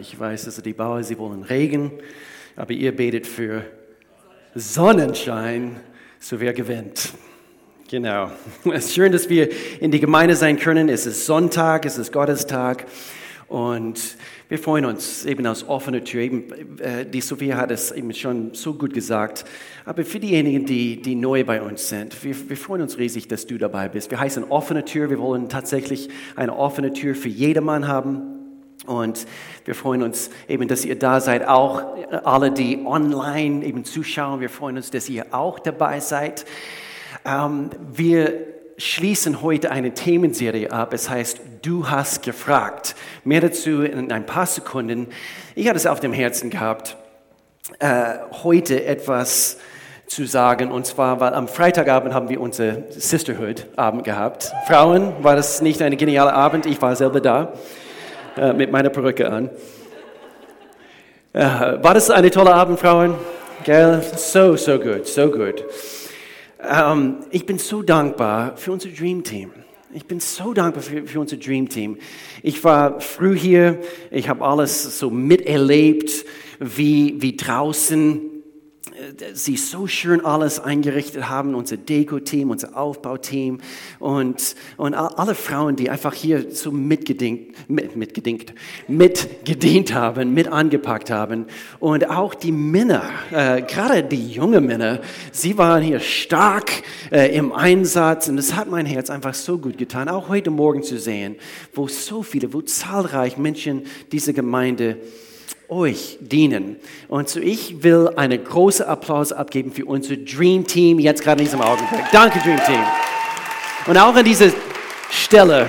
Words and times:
Ich 0.00 0.18
weiß, 0.18 0.44
dass 0.44 0.62
die 0.62 0.72
Bauern, 0.72 1.02
sie 1.02 1.18
wollen 1.18 1.42
Regen, 1.42 1.90
aber 2.56 2.72
ihr 2.72 2.94
betet 2.94 3.26
für 3.26 3.64
Sonnenschein, 4.54 5.80
so 6.20 6.40
wer 6.40 6.52
gewinnt. 6.52 7.12
Genau. 7.90 8.30
Es 8.72 8.86
ist 8.86 8.94
schön, 8.94 9.12
dass 9.12 9.28
wir 9.28 9.48
in 9.80 9.90
die 9.90 10.00
Gemeinde 10.00 10.36
sein 10.36 10.58
können. 10.58 10.88
Es 10.88 11.04
ist 11.04 11.26
Sonntag, 11.26 11.84
es 11.84 11.98
ist 11.98 12.12
Gottestag. 12.12 12.86
Und 13.48 14.16
wir 14.48 14.58
freuen 14.58 14.84
uns 14.84 15.26
eben 15.26 15.46
aus 15.46 15.68
offener 15.68 16.02
Tür. 16.04 16.22
Eben, 16.22 16.78
äh, 16.78 17.04
die 17.04 17.20
Sophia 17.20 17.56
hat 17.56 17.70
es 17.70 17.90
eben 17.90 18.14
schon 18.14 18.54
so 18.54 18.74
gut 18.74 18.94
gesagt. 18.94 19.44
Aber 19.84 20.04
für 20.04 20.20
diejenigen, 20.20 20.64
die, 20.64 21.02
die 21.02 21.14
neu 21.14 21.44
bei 21.44 21.60
uns 21.60 21.88
sind, 21.88 22.24
wir, 22.24 22.34
wir 22.48 22.56
freuen 22.56 22.82
uns 22.82 22.98
riesig, 22.98 23.28
dass 23.28 23.46
du 23.46 23.58
dabei 23.58 23.88
bist. 23.88 24.10
Wir 24.10 24.20
heißen 24.20 24.44
offene 24.44 24.84
Tür. 24.84 25.10
Wir 25.10 25.18
wollen 25.18 25.48
tatsächlich 25.48 26.08
eine 26.36 26.56
offene 26.56 26.92
Tür 26.92 27.14
für 27.14 27.28
jedermann 27.28 27.88
haben. 27.88 28.41
Und 28.86 29.26
wir 29.64 29.74
freuen 29.74 30.02
uns 30.02 30.30
eben, 30.48 30.66
dass 30.66 30.84
ihr 30.84 30.98
da 30.98 31.20
seid, 31.20 31.46
auch 31.46 31.82
alle, 32.24 32.50
die 32.50 32.84
online 32.84 33.64
eben 33.64 33.84
zuschauen. 33.84 34.40
Wir 34.40 34.50
freuen 34.50 34.76
uns, 34.76 34.90
dass 34.90 35.08
ihr 35.08 35.26
auch 35.30 35.58
dabei 35.58 36.00
seid. 36.00 36.44
Ähm, 37.24 37.70
wir 37.92 38.46
schließen 38.78 39.42
heute 39.42 39.70
eine 39.70 39.94
Themenserie 39.94 40.72
ab. 40.72 40.92
Es 40.92 41.08
heißt, 41.08 41.40
du 41.62 41.88
hast 41.88 42.22
gefragt. 42.22 42.96
Mehr 43.24 43.40
dazu 43.40 43.82
in 43.82 44.10
ein 44.10 44.26
paar 44.26 44.46
Sekunden. 44.46 45.08
Ich 45.54 45.68
hatte 45.68 45.76
es 45.76 45.86
auf 45.86 46.00
dem 46.00 46.12
Herzen 46.12 46.50
gehabt, 46.50 46.96
äh, 47.78 48.14
heute 48.42 48.84
etwas 48.84 49.58
zu 50.08 50.26
sagen. 50.26 50.72
Und 50.72 50.86
zwar, 50.86 51.20
weil 51.20 51.34
am 51.34 51.46
Freitagabend 51.46 52.12
haben 52.12 52.28
wir 52.28 52.40
unser 52.40 52.90
Sisterhood-Abend 52.90 54.02
gehabt. 54.04 54.52
Frauen, 54.66 55.22
war 55.22 55.36
das 55.36 55.62
nicht 55.62 55.80
ein 55.80 55.96
genialer 55.96 56.34
Abend? 56.34 56.66
Ich 56.66 56.82
war 56.82 56.96
selber 56.96 57.20
da. 57.20 57.52
Äh, 58.36 58.54
mit 58.54 58.72
meiner 58.72 58.88
Perücke 58.88 59.30
an. 59.30 59.50
Äh, 61.34 61.42
war 61.42 61.92
das 61.92 62.08
eine 62.08 62.30
tolle 62.30 62.54
Abend, 62.54 62.80
Frauen? 62.80 63.14
Gell? 63.62 64.02
So, 64.16 64.56
so 64.56 64.78
gut, 64.78 65.06
so 65.06 65.30
gut. 65.30 65.62
Ähm, 66.62 67.16
ich 67.30 67.44
bin 67.44 67.58
so 67.58 67.82
dankbar 67.82 68.56
für 68.56 68.72
unser 68.72 68.88
Dream 68.88 69.22
Team. 69.22 69.50
Ich 69.92 70.06
bin 70.06 70.18
so 70.18 70.54
dankbar 70.54 70.82
für, 70.82 71.06
für 71.06 71.20
unser 71.20 71.36
Dream 71.36 71.68
Team. 71.68 71.98
Ich 72.42 72.64
war 72.64 73.00
früh 73.00 73.36
hier, 73.38 73.80
ich 74.10 74.30
habe 74.30 74.42
alles 74.42 74.98
so 74.98 75.10
miterlebt, 75.10 76.24
wie, 76.58 77.20
wie 77.20 77.36
draußen 77.36 78.31
sie 79.34 79.56
so 79.56 79.86
schön 79.86 80.24
alles 80.24 80.60
eingerichtet 80.60 81.28
haben, 81.28 81.54
unser 81.54 81.76
Deko-Team, 81.76 82.50
unser 82.50 82.76
Aufbauteam 82.76 83.60
und, 83.98 84.54
und 84.76 84.94
alle 84.94 85.34
Frauen, 85.34 85.76
die 85.76 85.90
einfach 85.90 86.14
hier 86.14 86.50
so 86.50 86.70
mitgedingt, 86.70 87.54
mit, 87.68 87.96
mitgedingt, 87.96 88.54
mitgedient 88.88 89.94
haben, 89.94 90.34
mit 90.34 90.48
angepackt 90.48 91.10
haben. 91.10 91.46
Und 91.80 92.08
auch 92.10 92.34
die 92.34 92.52
Männer, 92.52 93.04
äh, 93.30 93.62
gerade 93.62 94.02
die 94.04 94.32
jungen 94.32 94.66
Männer, 94.66 95.00
sie 95.30 95.58
waren 95.58 95.82
hier 95.82 96.00
stark 96.00 96.70
äh, 97.10 97.34
im 97.36 97.52
Einsatz 97.52 98.28
und 98.28 98.38
es 98.38 98.54
hat 98.54 98.70
mein 98.70 98.86
Herz 98.86 99.10
einfach 99.10 99.34
so 99.34 99.58
gut 99.58 99.78
getan, 99.78 100.08
auch 100.08 100.28
heute 100.28 100.50
Morgen 100.50 100.82
zu 100.82 100.98
sehen, 100.98 101.36
wo 101.74 101.88
so 101.88 102.22
viele, 102.22 102.52
wo 102.52 102.62
zahlreich 102.62 103.36
Menschen 103.36 103.82
diese 104.10 104.32
Gemeinde 104.32 104.98
euch 105.72 106.18
dienen. 106.20 106.76
Und 107.08 107.28
so 107.28 107.40
ich 107.40 107.82
will 107.82 108.10
einen 108.16 108.44
großen 108.44 108.86
Applaus 108.86 109.32
abgeben 109.32 109.72
für 109.72 109.86
unser 109.86 110.16
Dream 110.16 110.66
Team 110.66 110.98
jetzt 110.98 111.22
gerade 111.22 111.40
in 111.40 111.46
diesem 111.46 111.60
Augenblick. 111.60 112.04
Danke 112.12 112.38
Dream 112.40 112.58
Team. 112.66 112.80
Und 113.86 113.96
auch 113.98 114.14
an 114.14 114.24
dieser 114.24 114.50
Stelle, 115.10 115.68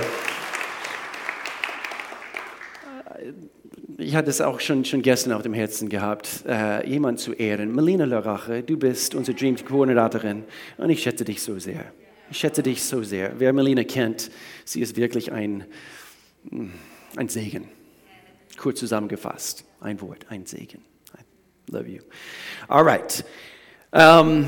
ich 3.98 4.14
hatte 4.14 4.30
es 4.30 4.40
auch 4.40 4.60
schon, 4.60 4.84
schon 4.84 5.02
gestern 5.02 5.32
auf 5.32 5.42
dem 5.42 5.54
Herzen 5.54 5.88
gehabt, 5.88 6.44
äh, 6.46 6.88
jemand 6.88 7.18
zu 7.18 7.32
ehren. 7.32 7.74
Melina 7.74 8.04
Larache, 8.04 8.62
du 8.62 8.76
bist 8.76 9.14
unsere 9.14 9.36
Dream 9.36 9.56
Koordinatorin 9.56 10.44
und 10.76 10.90
ich 10.90 11.02
schätze 11.02 11.24
dich 11.24 11.42
so 11.42 11.58
sehr. 11.58 11.84
Ich 12.30 12.38
schätze 12.38 12.62
dich 12.62 12.82
so 12.82 13.02
sehr. 13.02 13.32
Wer 13.38 13.52
Melina 13.52 13.84
kennt, 13.84 14.30
sie 14.64 14.80
ist 14.80 14.96
wirklich 14.96 15.32
ein, 15.32 15.64
ein 17.16 17.28
Segen. 17.28 17.68
Kurz 18.56 18.78
zusammengefasst. 18.78 19.64
Ein 19.80 20.00
Wort, 20.00 20.26
ein 20.28 20.46
Segen. 20.46 20.82
I 21.16 21.72
love 21.72 21.88
you. 21.88 22.02
All 22.68 22.84
right. 22.84 23.24
Um, 23.92 24.46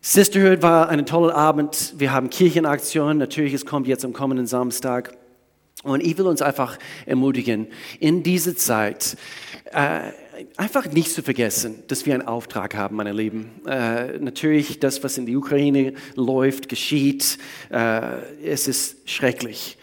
Sisterhood 0.00 0.62
war 0.62 0.88
ein 0.90 1.06
toller 1.06 1.34
Abend. 1.34 1.94
Wir 1.96 2.12
haben 2.12 2.28
Kirchenaktion. 2.28 3.16
Natürlich, 3.16 3.54
es 3.54 3.64
kommt 3.64 3.86
jetzt 3.86 4.04
am 4.04 4.12
kommenden 4.12 4.46
Samstag. 4.46 5.16
Und 5.82 6.02
ich 6.02 6.16
will 6.16 6.26
uns 6.26 6.40
einfach 6.40 6.78
ermutigen, 7.04 7.68
in 8.00 8.22
dieser 8.22 8.56
Zeit 8.56 9.16
äh, 9.72 10.12
einfach 10.56 10.86
nicht 10.86 11.10
zu 11.10 11.22
vergessen, 11.22 11.82
dass 11.88 12.06
wir 12.06 12.14
einen 12.14 12.26
Auftrag 12.26 12.74
haben, 12.74 12.96
meine 12.96 13.12
Lieben. 13.12 13.50
Äh, 13.66 14.18
natürlich, 14.18 14.80
das, 14.80 15.04
was 15.04 15.18
in 15.18 15.26
der 15.26 15.36
Ukraine 15.36 15.92
läuft, 16.16 16.68
geschieht, 16.68 17.38
äh, 17.70 18.18
es 18.42 18.66
ist 18.66 19.08
schrecklich. 19.10 19.76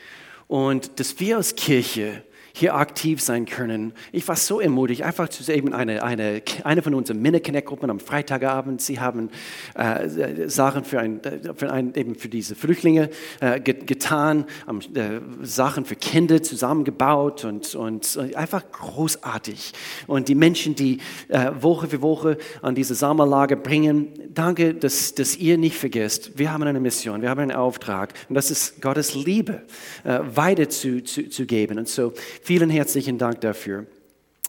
Und 0.48 1.00
dass 1.00 1.20
wir 1.20 1.38
als 1.38 1.56
Kirche 1.56 2.24
hier 2.54 2.76
aktiv 2.76 3.22
sein 3.22 3.46
können. 3.46 3.94
Ich 4.12 4.28
war 4.28 4.36
so 4.36 4.60
ermutigt, 4.60 5.04
einfach 5.04 5.30
zu 5.30 5.44
sehen, 5.44 5.74
eine, 5.74 6.04
eine, 6.04 6.42
eine 6.64 6.82
von 6.82 6.94
unseren 6.94 7.22
Männer-Connect-Gruppen 7.22 7.90
am 7.90 8.00
Freitagabend, 8.00 8.82
sie 8.82 9.00
haben 9.00 9.30
äh, 9.76 10.48
Sachen 10.50 10.84
für, 10.84 11.00
ein, 11.00 11.22
für, 11.56 11.72
ein, 11.72 11.94
eben 11.96 12.16
für 12.16 12.30
diese 12.30 12.56
Flüchtlinge 12.56 13.10
äh, 13.40 13.60
getan, 13.60 14.46
haben, 14.68 14.80
äh, 14.96 15.22
Sachen 15.46 15.86
für 15.86 15.96
Kinder 15.96 16.42
zusammengebaut 16.42 17.46
und, 17.46 17.76
und 17.76 18.18
einfach 18.36 18.64
großartig. 18.72 19.74
Und 20.08 20.28
die 20.28 20.36
Menschen, 20.36 20.76
die 20.76 21.00
äh, 21.30 21.52
Woche 21.60 21.88
für 21.88 22.02
Woche 22.02 22.38
an 22.62 22.76
diese 22.76 22.96
Sommerlager 22.96 23.56
bringen, 23.56 24.10
danke, 24.34 24.74
dass, 24.74 25.16
dass 25.16 25.38
ihr 25.38 25.58
nicht 25.58 25.78
vergesst, 25.78 26.38
wir 26.38 26.52
haben 26.52 26.64
eine 26.64 26.80
Mission, 26.80 27.22
wir 27.22 27.30
haben 27.30 27.42
einen 27.42 27.52
Auftrag 27.52 28.14
und 28.30 28.36
das 28.36 28.52
ist 28.52 28.82
Gottes 28.82 29.16
Liebe 29.16 29.62
äh, 30.04 30.20
weiter 30.24 30.70
zu, 30.70 31.04
zu, 31.04 31.30
zu 31.30 31.46
geben. 31.46 31.80
Und 31.80 31.88
so 31.88 32.14
Vielen 32.42 32.70
herzlichen 32.72 33.18
Dank 33.18 33.42
dafür. 33.42 33.86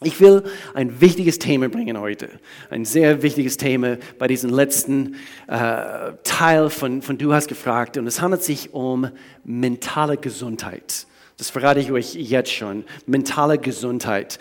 Ich 0.02 0.20
will 0.20 0.42
ein 0.74 1.00
wichtiges 1.00 1.38
Thema 1.38 1.68
bringen 1.68 2.00
heute, 2.00 2.28
ein 2.70 2.84
sehr 2.84 3.22
wichtiges 3.22 3.56
Thema 3.56 3.98
bei 4.18 4.26
diesem 4.26 4.50
letzten 4.50 5.16
äh, 5.46 6.12
Teil 6.24 6.70
von, 6.70 7.02
von 7.02 7.18
Du 7.18 7.32
hast 7.32 7.48
gefragt. 7.48 7.98
Und 7.98 8.06
es 8.06 8.20
handelt 8.20 8.42
sich 8.42 8.72
um 8.72 9.08
mentale 9.44 10.16
Gesundheit. 10.16 11.06
Das 11.36 11.50
verrate 11.50 11.80
ich 11.80 11.92
euch 11.92 12.14
jetzt 12.14 12.50
schon. 12.52 12.84
Mentale 13.06 13.58
Gesundheit. 13.58 14.38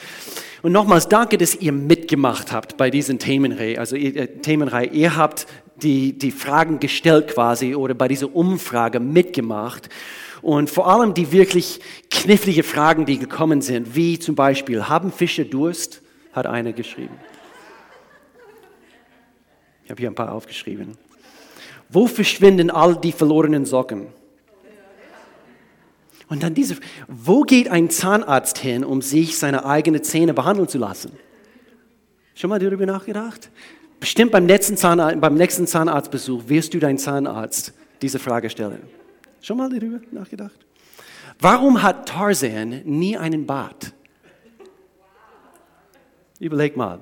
Und 0.62 0.72
nochmals 0.72 1.10
danke, 1.10 1.38
dass 1.38 1.56
ihr 1.56 1.74
mitgemacht 1.74 2.52
habt 2.52 2.78
bei 2.78 2.90
diesen 2.90 3.20
Themenreihe. 3.20 3.80
Also 3.80 3.96
äh, 3.96 4.28
Themenreihe. 4.28 4.88
Ihr 4.88 5.16
habt 5.18 5.46
die, 5.82 6.18
die 6.18 6.32
Fragen 6.32 6.80
gestellt 6.80 7.30
quasi 7.30 7.76
oder 7.76 7.94
bei 7.94 8.08
dieser 8.08 8.34
Umfrage 8.36 9.00
mitgemacht. 9.00 9.90
Und 10.42 10.70
vor 10.70 10.88
allem 10.88 11.14
die 11.14 11.32
wirklich 11.32 11.80
knifflige 12.10 12.64
Fragen, 12.64 13.06
die 13.06 13.20
gekommen 13.20 13.62
sind, 13.62 13.96
wie 13.96 14.18
zum 14.18 14.36
Beispiel, 14.36 14.88
haben 14.88 15.12
Fische 15.12 15.46
Durst? 15.46 16.02
Hat 16.34 16.48
einer 16.48 16.74
geschrieben. 16.74 17.16
Ich 19.84 19.92
habe 19.92 20.00
hier 20.00 20.10
ein 20.10 20.16
paar 20.16 20.32
aufgeschrieben. 20.32 20.98
Wo 21.90 22.08
verschwinden 22.08 22.72
all 22.72 22.96
die 22.96 23.12
verlorenen 23.12 23.66
Socken? 23.66 24.08
Und 26.30 26.44
dann 26.44 26.54
diese, 26.54 26.78
wo 27.10 27.42
geht 27.42 27.68
ein 27.68 27.90
Zahnarzt 27.90 28.58
hin, 28.58 28.86
um 28.86 29.02
sich 29.02 29.38
seine 29.38 29.66
eigenen 29.66 30.02
Zähne 30.02 30.34
behandeln 30.34 30.70
zu 30.70 30.78
lassen? 30.78 31.12
Schon 32.36 32.50
mal 32.50 32.60
darüber 32.60 32.86
nachgedacht? 32.86 33.50
Bestimmt 34.00 34.32
beim 34.32 34.46
nächsten, 34.46 34.78
Zahnarzt, 34.78 35.20
beim 35.20 35.36
nächsten 35.36 35.68
Zahnarztbesuch 35.68 36.44
wirst 36.48 36.74
du 36.74 36.80
deinen 36.80 36.98
Zahnarzt 36.98 37.74
diese 38.02 38.18
Frage 38.18 38.50
stellen. 38.50 38.82
Schon 39.42 39.58
mal 39.58 39.70
darüber 39.70 40.00
nachgedacht? 40.12 40.58
Warum 41.40 41.82
hat 41.82 42.08
Tarzan 42.08 42.82
nie 42.86 43.18
einen 43.18 43.46
Bart? 43.46 43.92
Überleg 46.40 46.78
mal. 46.78 47.00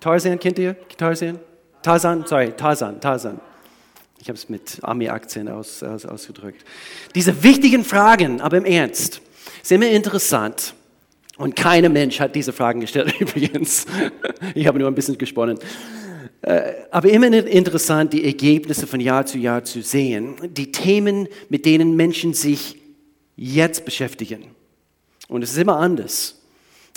Tarzan, 0.00 0.38
kennt 0.38 0.58
ihr 0.58 0.76
Tarzan? 0.96 1.38
Tarzan, 1.82 2.26
sorry, 2.26 2.52
Tarzan, 2.56 3.00
Tarzan. 3.00 3.40
Ich 4.18 4.28
habe 4.28 4.36
es 4.36 4.48
mit 4.48 4.78
Ami-Akzent 4.82 5.48
aus, 5.48 5.82
aus, 5.82 6.04
ausgedrückt. 6.04 6.64
Diese 7.14 7.42
wichtigen 7.42 7.84
Fragen, 7.84 8.40
aber 8.40 8.58
im 8.58 8.64
Ernst, 8.64 9.22
sind 9.62 9.80
mir 9.80 9.90
interessant. 9.90 10.74
Und 11.38 11.56
kein 11.56 11.90
Mensch 11.92 12.20
hat 12.20 12.34
diese 12.34 12.52
Fragen 12.52 12.80
gestellt 12.80 13.14
übrigens. 13.20 13.86
Ich 14.54 14.66
habe 14.66 14.78
nur 14.78 14.88
ein 14.88 14.94
bisschen 14.94 15.16
gesponnen. 15.16 15.58
Äh, 16.42 16.72
aber 16.90 17.10
immer 17.10 17.26
interessant, 17.26 18.12
die 18.12 18.24
Ergebnisse 18.24 18.86
von 18.86 19.00
Jahr 19.00 19.26
zu 19.26 19.38
Jahr 19.38 19.64
zu 19.64 19.82
sehen. 19.82 20.36
Die 20.42 20.72
Themen, 20.72 21.28
mit 21.48 21.66
denen 21.66 21.96
Menschen 21.96 22.32
sich 22.32 22.76
jetzt 23.36 23.84
beschäftigen. 23.84 24.44
Und 25.28 25.42
es 25.42 25.52
ist 25.52 25.58
immer 25.58 25.76
anders. 25.76 26.40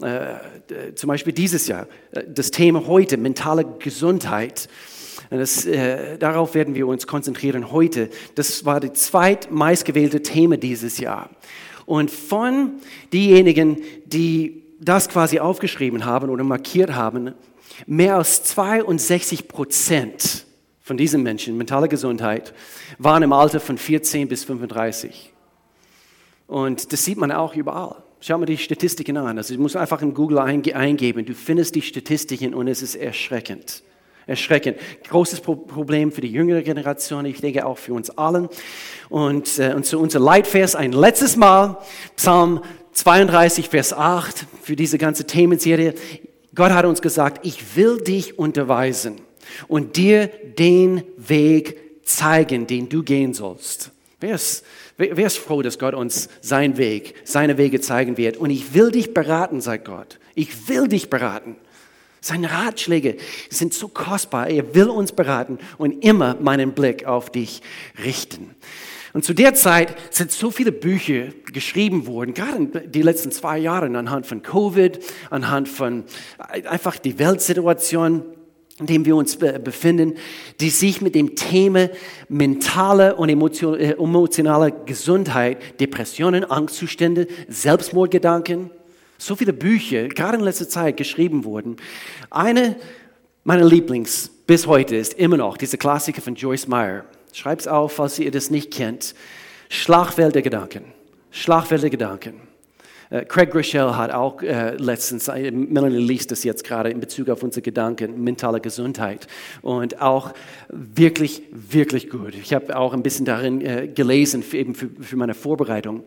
Äh, 0.02 0.96
zum 0.96 1.10
Beispiel 1.10 1.34
dieses 1.34 1.68
Jahr, 1.68 1.88
äh, 2.12 2.24
das 2.28 2.52
Thema 2.52 2.88
heute, 2.88 3.18
mentale 3.18 3.66
Gesundheit. 3.80 4.68
Das, 5.30 5.66
äh, 5.66 6.18
darauf 6.18 6.56
werden 6.56 6.74
wir 6.74 6.88
uns 6.88 7.06
konzentrieren 7.06 7.72
heute. 7.72 8.10
Das 8.36 8.66
war 8.66 8.80
das 8.80 8.94
zweitmeistgewählte 9.06 10.24
Thema 10.24 10.58
dieses 10.58 10.98
Jahr. 10.98 11.30
Und 11.86 12.12
von 12.12 12.74
diejenigen, 13.12 13.82
die 14.06 14.64
das 14.80 15.10
quasi 15.10 15.40
aufgeschrieben 15.40 16.06
haben 16.06 16.30
oder 16.30 16.44
markiert 16.44 16.96
haben, 16.96 17.34
mehr 17.86 18.18
als 18.18 18.44
62 18.44 19.48
Prozent 19.48 20.46
von 20.82 20.98
diesen 20.98 21.24
Menschen, 21.24 21.58
mentale 21.58 21.88
Gesundheit, 21.88 22.54
waren 22.98 23.24
im 23.24 23.34
Alter 23.34 23.60
von 23.60 23.78
14 23.78 24.28
bis 24.28 24.44
35. 24.44 25.34
Und 26.48 26.92
das 26.92 27.06
sieht 27.06 27.18
man 27.18 27.32
auch 27.32 27.56
überall. 27.56 28.04
Schau 28.20 28.38
mal 28.38 28.46
die 28.46 28.58
Statistiken 28.58 29.18
an. 29.18 29.38
Also 29.38 29.56
du 29.56 29.62
musst 29.62 29.76
einfach 29.76 30.02
in 30.02 30.14
Google 30.14 30.40
eingeben. 30.40 31.26
Du 31.26 31.34
findest 31.34 31.76
die 31.76 31.82
Statistiken 31.82 32.54
und 32.54 32.68
es 32.68 32.82
ist 32.82 32.96
erschreckend. 32.96 33.84
Erschreckend. 34.26 34.78
Großes 35.10 35.42
Problem 35.42 36.12
für 36.12 36.22
die 36.22 36.32
jüngere 36.32 36.62
Generation, 36.62 37.26
ich 37.26 37.42
denke 37.42 37.66
auch 37.66 37.78
für 37.78 37.94
uns 37.94 38.10
allen. 38.12 38.48
Und, 39.10 39.60
äh, 39.60 39.74
und 39.76 39.86
zu 39.86 40.00
unser 40.00 40.20
Leitvers 40.20 40.76
ein 40.76 40.94
letztes 40.94 41.36
Mal, 41.36 41.78
Psalm 42.16 42.62
32, 42.94 43.68
Vers 43.68 43.92
8, 43.92 44.46
für 44.62 44.78
diese 44.78 44.98
ganze 44.98 45.26
Themenserie. 45.26 45.94
Gott 46.56 46.72
hat 46.72 46.86
uns 46.86 47.02
gesagt, 47.02 47.46
ich 47.46 47.76
will 47.76 47.98
dich 47.98 48.38
unterweisen 48.38 49.22
und 49.68 49.98
dir 49.98 50.28
den 50.28 51.04
Weg 51.18 52.06
zeigen, 52.06 52.68
den 52.68 52.90
du 52.90 53.04
gehen 53.04 53.34
sollst. 53.34 53.92
Wer 54.20 54.36
ist, 54.36 54.64
wer 54.98 55.28
ist 55.28 55.38
froh, 55.38 55.62
dass 55.62 55.80
Gott 55.80 55.94
uns 55.94 56.30
seinen 56.42 56.78
Weg, 56.78 57.16
seine 57.26 57.58
Wege 57.58 57.82
zeigen 57.82 58.18
wird? 58.18 58.38
Und 58.38 58.52
ich 58.52 58.74
will 58.74 58.92
dich 58.92 59.14
beraten, 59.14 59.60
sagt 59.60 59.86
Gott. 59.86 60.20
Ich 60.36 60.70
will 60.70 60.88
dich 60.88 61.10
beraten. 61.10 61.58
Seine 62.22 62.50
Ratschläge 62.52 63.18
sind 63.50 63.74
so 63.74 63.90
kostbar. 63.90 64.48
Er 64.48 64.74
will 64.76 64.90
uns 64.90 65.12
beraten 65.12 65.60
und 65.78 66.06
immer 66.06 66.38
meinen 66.40 66.72
Blick 66.72 67.06
auf 67.06 67.30
dich 67.30 67.62
richten. 68.02 68.56
Und 69.14 69.24
zu 69.24 69.34
der 69.34 69.54
Zeit 69.54 69.96
sind 70.10 70.32
so 70.32 70.50
viele 70.50 70.72
Bücher 70.72 71.28
geschrieben 71.46 72.08
worden, 72.08 72.34
gerade 72.34 72.58
in 72.58 72.92
die 72.92 73.04
letzten 73.04 73.32
zwei 73.32 73.60
Jahre 73.60 73.86
anhand 73.86 74.26
von 74.26 74.42
Covid, 74.42 75.00
anhand 75.30 75.70
von 75.70 76.04
einfach 76.40 76.98
die 76.98 77.20
Weltsituation 77.20 78.24
in 78.80 78.88
dem 78.88 79.06
wir 79.06 79.16
uns 79.16 79.38
befinden, 79.38 80.16
die 80.60 80.72
sich 80.72 81.00
mit 81.00 81.14
dem 81.14 81.36
Thema 81.36 81.90
mentale 82.28 83.16
und 83.16 83.30
äh, 83.30 83.92
emotionale 83.92 84.74
Gesundheit, 84.86 85.80
Depressionen, 85.80 86.44
Angstzustände, 86.44 87.28
Selbstmordgedanken, 87.48 88.72
so 89.20 89.36
viele 89.36 89.54
Bücher, 89.54 90.08
gerade 90.08 90.38
in 90.38 90.44
letzter 90.44 90.68
Zeit 90.68 90.98
geschrieben 90.98 91.44
wurden. 91.44 91.78
Eine 92.32 92.76
meiner 93.44 93.64
Lieblings 93.64 94.32
bis 94.48 94.66
heute 94.66 94.96
ist 94.96 95.14
immer 95.14 95.38
noch 95.38 95.56
diese 95.56 95.78
Klassiker 95.78 96.22
von 96.22 96.34
Joyce 96.34 96.68
Meyer. 96.68 97.06
Schreib's 97.34 97.68
auf, 97.68 97.94
falls 97.94 98.20
ihr 98.20 98.32
das 98.32 98.50
nicht 98.52 98.72
kennt. 98.72 99.16
Schlagfeld 99.70 100.36
der 100.36 100.44
Gedanken. 100.44 100.86
Schlagfeld 101.32 101.82
der 101.82 101.90
Gedanken. 101.90 102.42
Äh, 103.10 103.26
Craig 103.26 103.52
Groeschel 103.52 103.98
hat 103.98 104.12
auch 104.12 104.42
äh, 104.44 104.76
letztens, 104.76 105.28
äh, 105.28 105.50
Melanie 105.50 105.98
liest 105.98 106.32
das 106.32 106.44
jetzt 106.44 106.64
gerade 106.64 106.92
in 106.92 107.00
Bezug 107.00 107.30
auf 107.30 107.42
unsere 107.42 107.64
Gedanken, 107.64 108.24
mentale 108.24 108.62
Gesundheit 108.62 109.28
und 109.64 110.00
auch 110.00 110.34
wirklich, 110.70 111.42
wirklich 111.52 112.10
gut. 112.10 112.36
Ich 112.36 112.54
habe 112.54 112.78
auch 112.78 112.94
ein 112.94 113.02
bisschen 113.02 113.26
darin 113.26 113.62
äh, 113.62 113.88
gelesen, 113.88 114.44
für, 114.44 114.58
eben 114.58 114.76
für, 114.76 114.90
für 115.00 115.16
meine 115.16 115.34
Vorbereitung. 115.34 116.04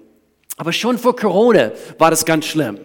Aber 0.56 0.72
schon 0.72 0.96
vor 0.96 1.16
Corona 1.16 1.72
war 1.98 2.10
das 2.10 2.24
ganz 2.24 2.46
schlimm. 2.46 2.78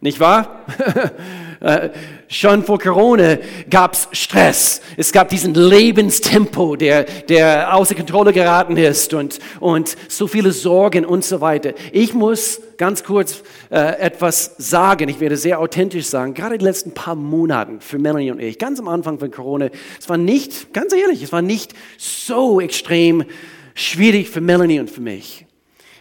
Nicht 0.00 0.18
wahr? 0.18 0.64
Äh, 1.64 1.88
schon 2.28 2.62
vor 2.62 2.78
Corona 2.78 3.38
gab 3.70 3.94
es 3.94 4.08
Stress. 4.12 4.82
Es 4.98 5.12
gab 5.12 5.30
diesen 5.30 5.54
Lebenstempo, 5.54 6.76
der, 6.76 7.04
der 7.04 7.74
außer 7.74 7.94
Kontrolle 7.94 8.34
geraten 8.34 8.76
ist 8.76 9.14
und, 9.14 9.38
und 9.60 9.96
so 10.08 10.26
viele 10.26 10.52
Sorgen 10.52 11.06
und 11.06 11.24
so 11.24 11.40
weiter. 11.40 11.72
Ich 11.90 12.12
muss 12.12 12.60
ganz 12.76 13.02
kurz 13.02 13.42
äh, 13.70 13.98
etwas 13.98 14.56
sagen. 14.58 15.08
Ich 15.08 15.20
werde 15.20 15.38
sehr 15.38 15.58
authentisch 15.58 16.04
sagen. 16.04 16.34
Gerade 16.34 16.58
die 16.58 16.64
letzten 16.66 16.92
paar 16.92 17.14
Monaten 17.14 17.80
für 17.80 17.98
Melanie 17.98 18.30
und 18.30 18.40
ich, 18.40 18.58
ganz 18.58 18.78
am 18.78 18.88
Anfang 18.88 19.18
von 19.18 19.30
Corona, 19.30 19.70
es 19.98 20.06
war 20.06 20.18
nicht, 20.18 20.74
ganz 20.74 20.92
ehrlich, 20.92 21.22
es 21.22 21.32
war 21.32 21.40
nicht 21.40 21.72
so 21.96 22.60
extrem 22.60 23.24
schwierig 23.74 24.28
für 24.28 24.42
Melanie 24.42 24.80
und 24.80 24.90
für 24.90 25.00
mich. 25.00 25.43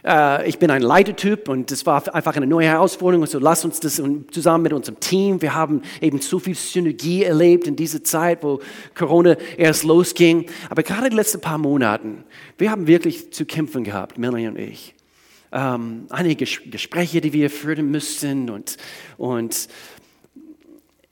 Äh, 0.05 0.47
ich 0.47 0.59
bin 0.59 0.69
ein 0.71 0.81
Leitertyp 0.81 1.49
und 1.49 1.71
das 1.71 1.85
war 1.85 2.13
einfach 2.13 2.35
eine 2.35 2.47
neue 2.47 2.67
Herausforderung. 2.67 3.21
Und 3.23 3.29
so 3.29 3.39
lass 3.39 3.63
uns 3.65 3.79
das 3.79 4.01
zusammen 4.31 4.63
mit 4.63 4.73
unserem 4.73 4.99
Team. 4.99 5.41
Wir 5.41 5.55
haben 5.55 5.81
eben 6.01 6.19
so 6.19 6.39
viel 6.39 6.55
Synergie 6.55 7.23
erlebt 7.23 7.67
in 7.67 7.75
dieser 7.75 8.03
Zeit, 8.03 8.43
wo 8.43 8.59
Corona 8.95 9.37
erst 9.57 9.83
losging. 9.83 10.45
Aber 10.69 10.83
gerade 10.83 11.09
die 11.09 11.15
letzten 11.15 11.41
paar 11.41 11.57
Monaten, 11.57 12.23
wir 12.57 12.71
haben 12.71 12.87
wirklich 12.87 13.31
zu 13.31 13.45
kämpfen 13.45 13.83
gehabt, 13.83 14.17
Melanie 14.17 14.47
und 14.47 14.59
ich. 14.59 14.95
Ähm, 15.51 16.07
einige 16.09 16.45
Gespräche, 16.45 17.21
die 17.21 17.31
wir 17.31 17.49
führen 17.51 17.91
müssten 17.91 18.49
und, 18.49 18.77
und 19.17 19.69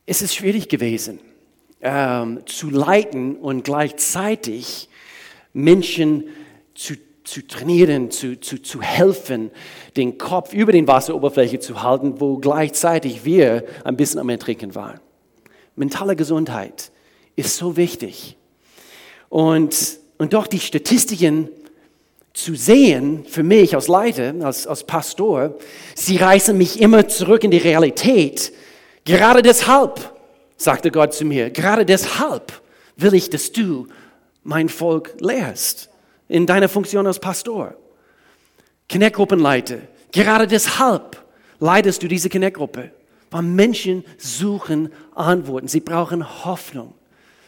es 0.07 0.21
ist 0.23 0.33
schwierig 0.33 0.67
gewesen, 0.67 1.19
ähm, 1.79 2.39
zu 2.47 2.71
leiten 2.71 3.35
und 3.35 3.63
gleichzeitig 3.63 4.89
Menschen 5.53 6.23
zu 6.73 6.95
zu 7.23 7.45
trainieren, 7.47 8.12
zu, 8.12 8.39
zu, 8.39 8.62
zu 8.62 8.81
helfen, 8.81 9.51
den 9.95 10.18
Kopf 10.18 10.53
über 10.53 10.71
den 10.71 10.88
Wasseroberfläche 10.88 11.59
zu 11.59 11.83
halten, 11.83 12.19
wo 12.19 12.38
gleichzeitig 12.38 13.25
wir 13.25 13.65
ein 13.83 13.95
bisschen 13.95 14.19
am 14.19 14.29
Ertrinken 14.29 14.73
waren. 14.75 15.00
Mentale 15.75 16.15
Gesundheit 16.15 16.91
ist 17.35 17.57
so 17.57 17.77
wichtig. 17.77 18.38
Und, 19.29 20.00
und 20.18 20.33
doch 20.33 20.47
die 20.47 20.59
Statistiken 20.59 21.50
zu 22.33 22.56
sehen, 22.56 23.25
für 23.25 23.44
mich 23.44 23.75
als 23.75 23.88
Leiter, 23.88 24.33
als, 24.41 24.65
als 24.65 24.83
Pastor, 24.83 25.56
sie 25.95 26.18
reißen 26.18 26.57
mich 26.57 26.81
immer 26.81 27.07
zurück 27.07 27.44
in 27.44 27.51
die 27.51 27.57
Realität. 27.57 28.51
Gerade 29.06 29.41
deshalb, 29.41 30.13
sagte 30.57 30.91
Gott 30.91 31.13
zu 31.13 31.25
mir, 31.25 31.50
gerade 31.50 31.85
deshalb 31.85 32.62
will 32.95 33.13
ich, 33.13 33.29
dass 33.29 33.51
du 33.51 33.88
mein 34.44 34.69
Volk 34.69 35.15
lehrst 35.19 35.90
in 36.31 36.45
deiner 36.45 36.69
Funktion 36.69 37.06
als 37.06 37.19
Pastor. 37.19 37.75
Connect-Gruppenleiter. 38.89 39.80
Gerade 40.13 40.48
deshalb 40.48 41.22
leitest 41.60 42.01
du 42.01 42.07
diese 42.07 42.30
Connect-Gruppe. 42.30 42.92
Weil 43.30 43.42
Menschen 43.44 44.06
suchen 44.18 44.89
Antworten. 45.13 45.68
Sie 45.68 45.81
brauchen 45.81 46.45
Hoffnung. 46.45 46.94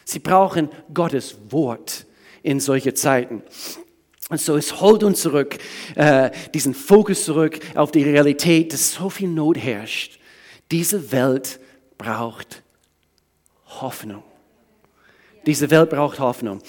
Sie 0.04 0.18
brauchen 0.18 0.68
Gottes 0.92 1.36
Wort 1.48 2.06
in 2.42 2.60
solche 2.60 2.92
Zeiten. 2.92 3.42
Und 4.28 4.40
so, 4.40 4.56
es 4.56 4.80
holt 4.80 5.02
uns 5.02 5.20
zurück, 5.22 5.58
äh, 5.94 6.30
diesen 6.52 6.74
Fokus 6.74 7.24
zurück 7.24 7.60
auf 7.74 7.90
die 7.90 8.02
Realität, 8.02 8.72
dass 8.72 8.92
so 8.92 9.08
viel 9.08 9.28
Not 9.28 9.58
herrscht. 9.58 10.18
Diese 10.70 11.10
Welt 11.10 11.58
braucht 11.96 12.62
Hoffnung. 13.66 14.24
Diese 15.46 15.70
Welt 15.70 15.90
braucht 15.90 16.18
Hoffnung. 16.18 16.60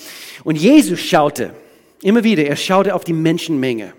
Und 0.44 0.56
Jesus 0.58 1.00
schaute, 1.00 1.54
Immer 2.06 2.24
wieder, 2.24 2.46
er 2.46 2.56
schaute 2.56 2.94
auf 2.94 3.04
die 3.04 3.14
Menschenmenge. 3.14 3.94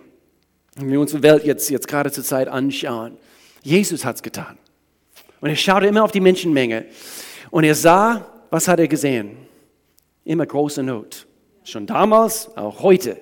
Wenn 0.76 0.92
wir 0.92 1.00
unsere 1.00 1.24
Welt 1.24 1.44
jetzt, 1.44 1.68
jetzt 1.70 1.88
gerade 1.88 2.12
zur 2.12 2.22
Zeit 2.22 2.46
anschauen, 2.46 3.18
Jesus 3.64 4.04
hat 4.04 4.14
es 4.14 4.22
getan. 4.22 4.56
Und 5.40 5.48
er 5.48 5.56
schaute 5.56 5.88
immer 5.88 6.04
auf 6.04 6.12
die 6.12 6.20
Menschenmenge. 6.20 6.84
Und 7.50 7.64
er 7.64 7.74
sah, 7.74 8.24
was 8.48 8.68
hat 8.68 8.78
er 8.78 8.86
gesehen? 8.86 9.36
Immer 10.24 10.46
große 10.46 10.84
Not. 10.84 11.26
Schon 11.64 11.84
damals, 11.84 12.56
auch 12.56 12.80
heute, 12.80 13.16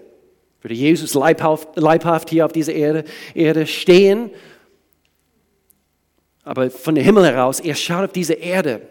würde 0.61 0.75
Jesus 0.75 1.15
leibhaft, 1.15 1.69
leibhaft 1.77 2.29
hier 2.29 2.45
auf 2.45 2.53
dieser 2.53 2.75
Erde, 2.75 3.05
Erde 3.33 3.67
stehen. 3.67 4.33
Aber 6.43 6.71
von 6.71 6.95
dem 6.95 7.05
Himmel 7.05 7.25
heraus, 7.25 7.59
er 7.59 7.75
schaut 7.75 8.05
auf 8.05 8.13
diese 8.13 8.35
Erde 8.35 8.83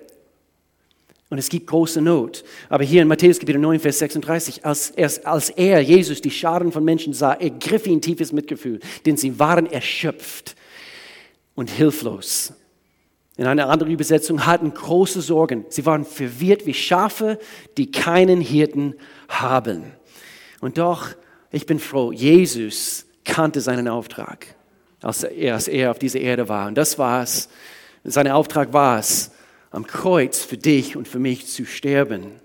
und 1.33 1.39
es 1.39 1.49
gibt 1.49 1.65
große 1.65 1.99
Not. 1.99 2.43
Aber 2.69 2.83
hier 2.83 3.01
in 3.01 3.07
Matthäus 3.07 3.39
Kapitel 3.39 3.59
9, 3.59 3.79
Vers 3.79 3.97
36, 3.97 4.63
als 4.63 4.91
er, 4.91 5.09
als 5.23 5.49
er, 5.49 5.81
Jesus, 5.81 6.21
die 6.21 6.29
Scharen 6.29 6.71
von 6.71 6.83
Menschen 6.83 7.11
sah, 7.11 7.33
ergriff 7.33 7.87
ihn 7.87 8.01
tiefes 8.01 8.31
Mitgefühl, 8.31 8.79
denn 9.07 9.17
sie 9.17 9.39
waren 9.39 9.65
erschöpft 9.65 10.55
und 11.55 11.71
hilflos. 11.71 12.53
In 13.35 13.47
einer 13.47 13.67
anderen 13.67 13.91
Übersetzung 13.91 14.45
hatten 14.45 14.75
große 14.75 15.21
Sorgen. 15.21 15.65
Sie 15.69 15.87
waren 15.87 16.05
verwirrt 16.05 16.67
wie 16.67 16.75
Schafe, 16.75 17.39
die 17.77 17.89
keinen 17.89 18.39
Hirten 18.39 18.93
haben. 19.27 19.85
Und 20.61 20.77
doch, 20.77 21.07
ich 21.49 21.65
bin 21.65 21.79
froh, 21.79 22.11
Jesus 22.11 23.07
kannte 23.25 23.59
seinen 23.59 23.87
Auftrag, 23.87 24.53
als 25.01 25.23
er, 25.23 25.55
als 25.55 25.67
er 25.67 25.89
auf 25.89 25.97
dieser 25.97 26.19
Erde 26.19 26.47
war. 26.47 26.67
Und 26.67 26.77
das 26.77 26.99
war 26.99 27.23
es. 27.23 27.49
Sein 28.03 28.27
Auftrag 28.27 28.71
war 28.71 28.99
es, 28.99 29.31
am 29.73 29.87
Kreuz 29.87 30.43
für 30.43 30.57
dich 30.57 30.95
und 30.95 31.07
für 31.07 31.19
mich 31.19 31.47
zu 31.47 31.65
sterben, 31.65 32.39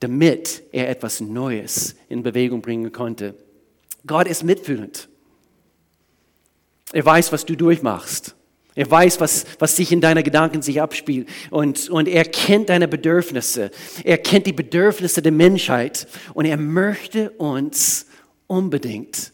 damit 0.00 0.64
er 0.72 0.90
etwas 0.90 1.20
Neues 1.20 1.94
in 2.08 2.24
Bewegung 2.24 2.60
bringen 2.60 2.92
konnte. 2.92 3.36
Gott 4.06 4.26
ist 4.26 4.42
mitfühlend. 4.42 5.08
Er 6.92 7.06
weiß, 7.06 7.30
was 7.30 7.46
du 7.46 7.56
durchmachst. 7.56 8.34
Er 8.74 8.90
weiß, 8.90 9.20
was, 9.20 9.46
was 9.60 9.76
sich 9.76 9.92
in 9.92 10.00
deinen 10.00 10.24
Gedanken 10.24 10.62
sich 10.62 10.82
abspielt. 10.82 11.28
Und, 11.50 11.88
und 11.88 12.08
er 12.08 12.24
kennt 12.24 12.70
deine 12.70 12.88
Bedürfnisse. 12.88 13.70
Er 14.02 14.18
kennt 14.18 14.46
die 14.46 14.52
Bedürfnisse 14.52 15.22
der 15.22 15.32
Menschheit. 15.32 16.08
Und 16.34 16.46
er 16.46 16.56
möchte 16.56 17.30
uns 17.32 18.06
unbedingt 18.48 19.32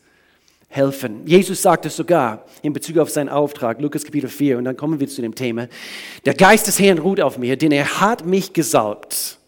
helfen. 0.69 1.27
Jesus 1.27 1.63
sagt 1.63 1.87
es 1.87 1.97
sogar 1.97 2.45
in 2.63 2.73
Bezug 2.73 2.99
auf 2.99 3.11
seinen 3.11 3.29
Auftrag, 3.29 3.81
Lukas 3.81 4.05
Kapitel 4.05 4.29
4, 4.29 4.59
und 4.59 4.65
dann 4.65 4.77
kommen 4.77 5.01
wir 5.01 5.09
zu 5.09 5.23
dem 5.23 5.35
Thema. 5.35 5.69
Der 6.25 6.35
Geist 6.35 6.67
des 6.67 6.79
Herrn 6.79 6.99
ruht 6.99 7.21
auf 7.21 7.39
mir, 7.39 7.57
denn 7.57 7.73
er 7.73 8.01
hat 8.01 8.27
mich 8.27 8.53
gesalbt. 8.53 9.39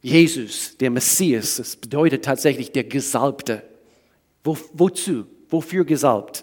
Jesus, 0.00 0.76
der 0.78 0.90
Messias, 0.90 1.56
das 1.56 1.76
bedeutet 1.76 2.24
tatsächlich 2.24 2.72
der 2.72 2.84
Gesalbte. 2.84 3.62
Wo, 4.42 4.56
wozu? 4.72 5.26
Wofür 5.48 5.84
gesalbt? 5.84 6.42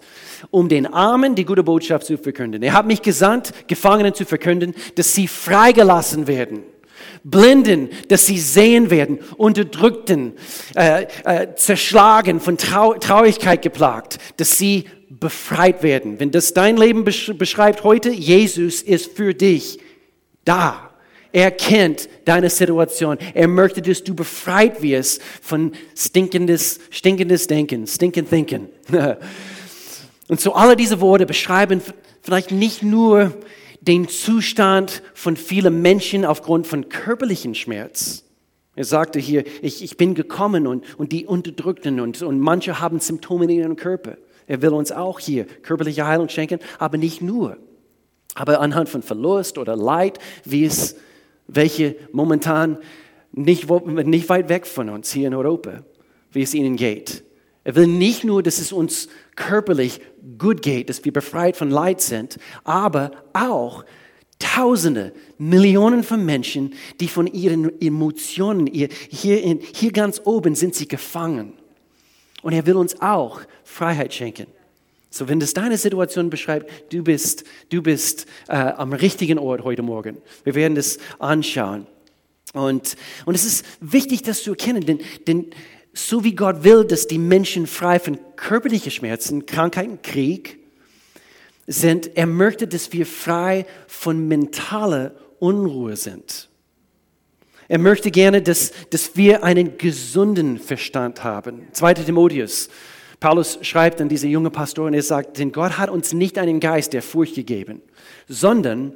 Um 0.50 0.68
den 0.68 0.86
Armen 0.86 1.34
die 1.34 1.44
gute 1.44 1.64
Botschaft 1.64 2.06
zu 2.06 2.16
verkünden. 2.16 2.62
Er 2.62 2.74
hat 2.74 2.86
mich 2.86 3.02
gesandt, 3.02 3.52
Gefangenen 3.66 4.14
zu 4.14 4.24
verkünden, 4.24 4.72
dass 4.94 5.14
sie 5.14 5.26
freigelassen 5.26 6.28
werden 6.28 6.62
Blinden, 7.24 7.90
dass 8.08 8.26
sie 8.26 8.38
sehen 8.38 8.90
werden, 8.90 9.18
Unterdrückten, 9.36 10.32
äh, 10.74 11.06
äh, 11.24 11.54
zerschlagen, 11.54 12.40
von 12.40 12.56
Trau 12.56 12.94
Traurigkeit 12.94 13.62
geplagt, 13.62 14.18
dass 14.36 14.58
sie 14.58 14.84
befreit 15.08 15.82
werden. 15.82 16.20
Wenn 16.20 16.30
das 16.30 16.54
dein 16.54 16.76
Leben 16.76 17.04
besch 17.04 17.32
beschreibt 17.36 17.84
heute, 17.84 18.10
Jesus 18.10 18.82
ist 18.82 19.16
für 19.16 19.34
dich 19.34 19.78
da. 20.44 20.90
Er 21.32 21.50
kennt 21.52 22.08
deine 22.24 22.50
Situation. 22.50 23.16
Er 23.34 23.46
möchte, 23.46 23.82
dass 23.82 24.02
du 24.02 24.14
befreit 24.14 24.82
wirst 24.82 25.22
von 25.42 25.72
stinkendes, 25.96 26.80
stinkendes 26.90 27.46
Denken, 27.46 27.86
stinkend 27.86 28.30
Thinken. 28.30 28.68
Und 30.28 30.40
so 30.40 30.54
alle 30.54 30.76
diese 30.76 31.00
Worte 31.00 31.26
beschreiben 31.26 31.82
vielleicht 32.22 32.50
nicht 32.50 32.82
nur 32.82 33.34
den 33.80 34.08
Zustand 34.08 35.02
von 35.14 35.36
vielen 35.36 35.80
Menschen 35.82 36.24
aufgrund 36.24 36.66
von 36.66 36.88
körperlichen 36.88 37.54
Schmerz. 37.54 38.24
Er 38.76 38.84
sagte 38.84 39.18
hier, 39.18 39.44
ich, 39.62 39.82
ich 39.82 39.96
bin 39.96 40.14
gekommen 40.14 40.66
und, 40.66 40.98
und 40.98 41.12
die 41.12 41.26
Unterdrückten 41.26 42.00
und, 42.00 42.22
und 42.22 42.38
manche 42.38 42.80
haben 42.80 43.00
Symptome 43.00 43.44
in 43.44 43.50
ihrem 43.50 43.76
Körper. 43.76 44.16
Er 44.46 44.62
will 44.62 44.70
uns 44.70 44.92
auch 44.92 45.18
hier 45.18 45.44
körperliche 45.44 46.06
Heilung 46.06 46.28
schenken, 46.28 46.60
aber 46.78 46.98
nicht 46.98 47.22
nur. 47.22 47.56
Aber 48.34 48.60
anhand 48.60 48.88
von 48.88 49.02
Verlust 49.02 49.58
oder 49.58 49.76
Leid, 49.76 50.18
wie 50.44 50.64
es 50.64 50.96
welche 51.46 51.96
momentan 52.12 52.78
nicht, 53.32 53.68
nicht 53.68 54.28
weit 54.28 54.48
weg 54.48 54.66
von 54.66 54.88
uns 54.88 55.12
hier 55.12 55.28
in 55.28 55.34
Europa, 55.34 55.84
wie 56.32 56.42
es 56.42 56.54
ihnen 56.54 56.76
geht. 56.76 57.24
Er 57.64 57.74
will 57.74 57.86
nicht 57.86 58.24
nur, 58.24 58.42
dass 58.42 58.58
es 58.58 58.72
uns 58.72 59.08
körperlich 59.36 60.00
gut 60.38 60.62
geht, 60.62 60.88
dass 60.88 61.04
wir 61.04 61.12
befreit 61.12 61.56
von 61.56 61.70
Leid 61.70 62.00
sind, 62.00 62.38
aber 62.64 63.10
auch 63.32 63.84
Tausende, 64.40 65.12
Millionen 65.36 66.02
von 66.02 66.24
Menschen, 66.24 66.72
die 66.98 67.08
von 67.08 67.26
ihren 67.26 67.78
Emotionen, 67.78 68.66
hier, 68.66 69.42
in, 69.42 69.60
hier 69.60 69.92
ganz 69.92 70.22
oben 70.24 70.54
sind 70.54 70.74
sie 70.74 70.88
gefangen. 70.88 71.52
Und 72.40 72.54
er 72.54 72.64
will 72.64 72.76
uns 72.76 73.02
auch 73.02 73.42
Freiheit 73.64 74.14
schenken. 74.14 74.46
So, 75.10 75.28
wenn 75.28 75.40
das 75.40 75.52
deine 75.52 75.76
Situation 75.76 76.30
beschreibt, 76.30 76.90
du 76.90 77.02
bist, 77.02 77.44
du 77.68 77.82
bist 77.82 78.26
äh, 78.48 78.54
am 78.54 78.94
richtigen 78.94 79.38
Ort 79.38 79.62
heute 79.62 79.82
Morgen. 79.82 80.16
Wir 80.44 80.54
werden 80.54 80.74
das 80.74 80.98
anschauen. 81.18 81.86
Und, 82.54 82.96
und 83.26 83.34
es 83.34 83.44
ist 83.44 83.66
wichtig, 83.80 84.22
das 84.22 84.42
zu 84.42 84.52
erkennen, 84.52 84.86
denn, 84.86 85.00
denn 85.26 85.50
so 85.92 86.24
wie 86.24 86.34
Gott 86.34 86.64
will, 86.64 86.84
dass 86.84 87.06
die 87.06 87.18
Menschen 87.18 87.66
frei 87.66 87.98
von 87.98 88.18
körperlichen 88.36 88.90
Schmerzen, 88.90 89.46
Krankheiten, 89.46 90.02
Krieg 90.02 90.58
sind, 91.66 92.16
er 92.16 92.26
möchte, 92.26 92.66
dass 92.66 92.92
wir 92.92 93.06
frei 93.06 93.66
von 93.86 94.28
mentaler 94.28 95.12
Unruhe 95.38 95.96
sind. 95.96 96.48
Er 97.68 97.78
möchte 97.78 98.10
gerne, 98.10 98.42
dass, 98.42 98.72
dass 98.90 99.16
wir 99.16 99.44
einen 99.44 99.78
gesunden 99.78 100.58
Verstand 100.58 101.22
haben. 101.22 101.68
2. 101.72 101.94
Timotheus. 101.94 102.68
Paulus 103.20 103.58
schreibt 103.62 104.00
an 104.00 104.08
diese 104.08 104.26
junge 104.26 104.50
Pastorin, 104.50 104.94
er 104.94 105.02
sagt, 105.02 105.38
denn 105.38 105.52
Gott 105.52 105.78
hat 105.78 105.90
uns 105.90 106.12
nicht 106.12 106.38
einen 106.38 106.58
Geist 106.58 106.94
der 106.94 107.02
Furcht 107.02 107.34
gegeben, 107.34 107.82
sondern 108.26 108.94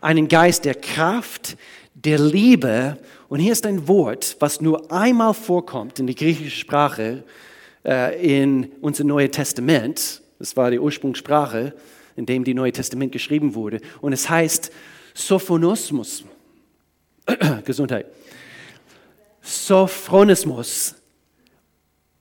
einen 0.00 0.28
Geist 0.28 0.64
der 0.64 0.76
Kraft, 0.76 1.56
der 2.04 2.18
Liebe 2.18 2.98
und 3.28 3.40
hier 3.40 3.52
ist 3.52 3.66
ein 3.66 3.88
Wort, 3.88 4.36
was 4.40 4.60
nur 4.60 4.92
einmal 4.92 5.34
vorkommt 5.34 5.98
in 5.98 6.06
der 6.06 6.14
griechischen 6.14 6.50
Sprache 6.50 7.24
äh, 7.84 8.42
in 8.42 8.72
unser 8.80 9.04
Neues 9.04 9.30
Testament. 9.30 10.22
Das 10.38 10.56
war 10.56 10.70
die 10.70 10.78
Ursprungssprache, 10.78 11.74
in 12.16 12.26
dem 12.26 12.44
die 12.44 12.54
Neue 12.54 12.72
Testament 12.72 13.12
geschrieben 13.12 13.54
wurde. 13.54 13.80
Und 14.00 14.12
es 14.12 14.28
heißt 14.28 14.70
Sophonismus. 15.14 16.24
Gesundheit. 17.64 18.06
Sophronismus. 19.40 20.96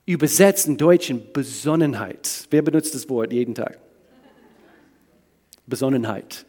Übersetzt 0.05 0.67
in 0.67 0.77
Deutschen 0.77 1.31
Besonnenheit. 1.31 2.47
Wer 2.49 2.61
benutzt 2.61 2.93
das 2.93 3.07
Wort 3.09 3.31
jeden 3.31 3.55
Tag? 3.55 3.79
Besonnenheit. 5.65 6.45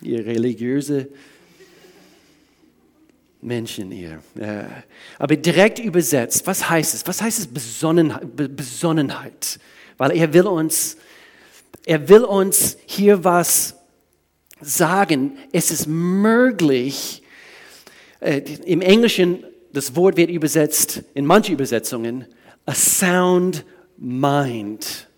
Ihr 0.00 0.24
religiöse 0.24 1.08
Menschen 3.40 3.90
hier. 3.90 4.20
Aber 5.18 5.36
direkt 5.36 5.78
übersetzt, 5.78 6.46
was 6.46 6.68
heißt 6.68 6.94
es? 6.94 7.06
Was 7.06 7.22
heißt 7.22 7.38
es 7.38 7.46
Besonnenheit? 7.46 8.56
Besonnenheit? 8.56 9.58
Weil 9.96 10.16
er 10.16 10.32
will 10.32 10.46
uns, 10.46 10.96
er 11.86 12.08
will 12.08 12.24
uns 12.24 12.76
hier 12.86 13.24
was 13.24 13.76
sagen. 14.60 15.38
Es 15.52 15.70
ist 15.70 15.86
möglich, 15.86 17.22
äh, 18.20 18.38
im 18.64 18.80
Englischen, 18.80 19.44
das 19.72 19.94
Wort 19.94 20.16
wird 20.16 20.30
übersetzt, 20.30 21.02
in 21.14 21.26
manchen 21.26 21.54
Übersetzungen, 21.54 22.26
a 22.66 22.74
sound 22.74 23.64
mind. 23.96 25.08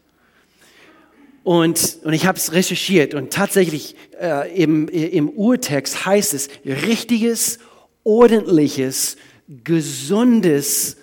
Und, 1.43 1.99
und 2.05 2.13
ich 2.13 2.27
habe 2.27 2.37
es 2.37 2.53
recherchiert 2.53 3.15
und 3.15 3.33
tatsächlich 3.33 3.97
äh, 4.21 4.55
im, 4.63 4.89
im 4.89 5.31
Urtext 5.31 6.05
heißt 6.05 6.35
es 6.35 6.49
richtiges 6.65 7.59
ordentliches, 8.05 9.17
gesundes 9.65 10.97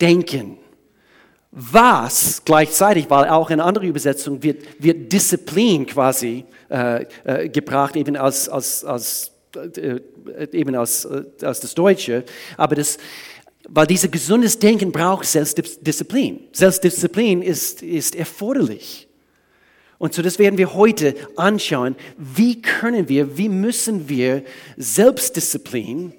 Denken. 0.00 0.58
Was 1.50 2.42
gleichzeitig, 2.44 3.08
weil 3.08 3.28
auch 3.28 3.50
in 3.50 3.60
anderen 3.60 3.88
Übersetzungen 3.88 4.42
wird, 4.42 4.62
wird 4.78 5.10
Disziplin 5.12 5.86
quasi 5.86 6.44
äh, 6.68 7.06
äh, 7.24 7.48
gebracht, 7.48 7.96
eben 7.96 8.16
als, 8.16 8.48
als, 8.48 8.84
als, 8.84 9.32
äh, 9.54 9.98
eben 10.52 10.74
als, 10.74 11.06
äh, 11.06 11.24
als 11.42 11.60
das 11.60 11.74
Deutsche, 11.74 12.24
aber 12.58 12.74
das, 12.74 12.98
weil 13.68 13.86
dieses 13.86 14.10
gesundes 14.10 14.58
Denken 14.58 14.92
braucht 14.92 15.24
Selbstdisziplin. 15.26 16.40
Selbstdisziplin 16.52 17.42
ist, 17.42 17.82
ist 17.82 18.14
erforderlich. 18.14 19.08
Und 19.98 20.14
so 20.14 20.22
das 20.22 20.38
werden 20.38 20.58
wir 20.58 20.74
heute 20.74 21.14
anschauen. 21.36 21.96
Wie 22.16 22.62
können 22.62 23.08
wir, 23.08 23.36
wie 23.36 23.48
müssen 23.48 24.08
wir 24.08 24.44
Selbstdisziplin 24.76 26.12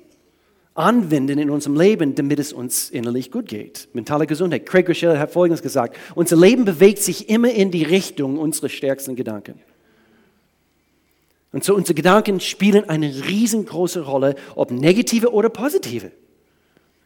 anwenden 0.79 1.37
in 1.37 1.49
unserem 1.49 1.77
Leben, 1.77 2.15
damit 2.15 2.39
es 2.39 2.53
uns 2.53 2.89
innerlich 2.89 3.31
gut 3.31 3.47
geht. 3.47 3.89
Mentale 3.93 4.25
Gesundheit. 4.25 4.65
Craig 4.65 4.87
Rochelle 4.87 5.19
hat 5.19 5.31
Folgendes 5.31 5.61
gesagt. 5.61 5.97
Unser 6.15 6.37
Leben 6.37 6.65
bewegt 6.65 6.99
sich 6.99 7.29
immer 7.29 7.51
in 7.51 7.69
die 7.69 7.83
Richtung 7.83 8.37
unserer 8.37 8.69
stärksten 8.69 9.15
Gedanken. 9.15 9.59
Und 11.51 11.63
so 11.63 11.75
unsere 11.75 11.95
Gedanken 11.95 12.39
spielen 12.39 12.87
eine 12.89 13.07
riesengroße 13.27 14.01
Rolle, 14.01 14.35
ob 14.55 14.71
negative 14.71 15.33
oder 15.33 15.49
positive 15.49 16.11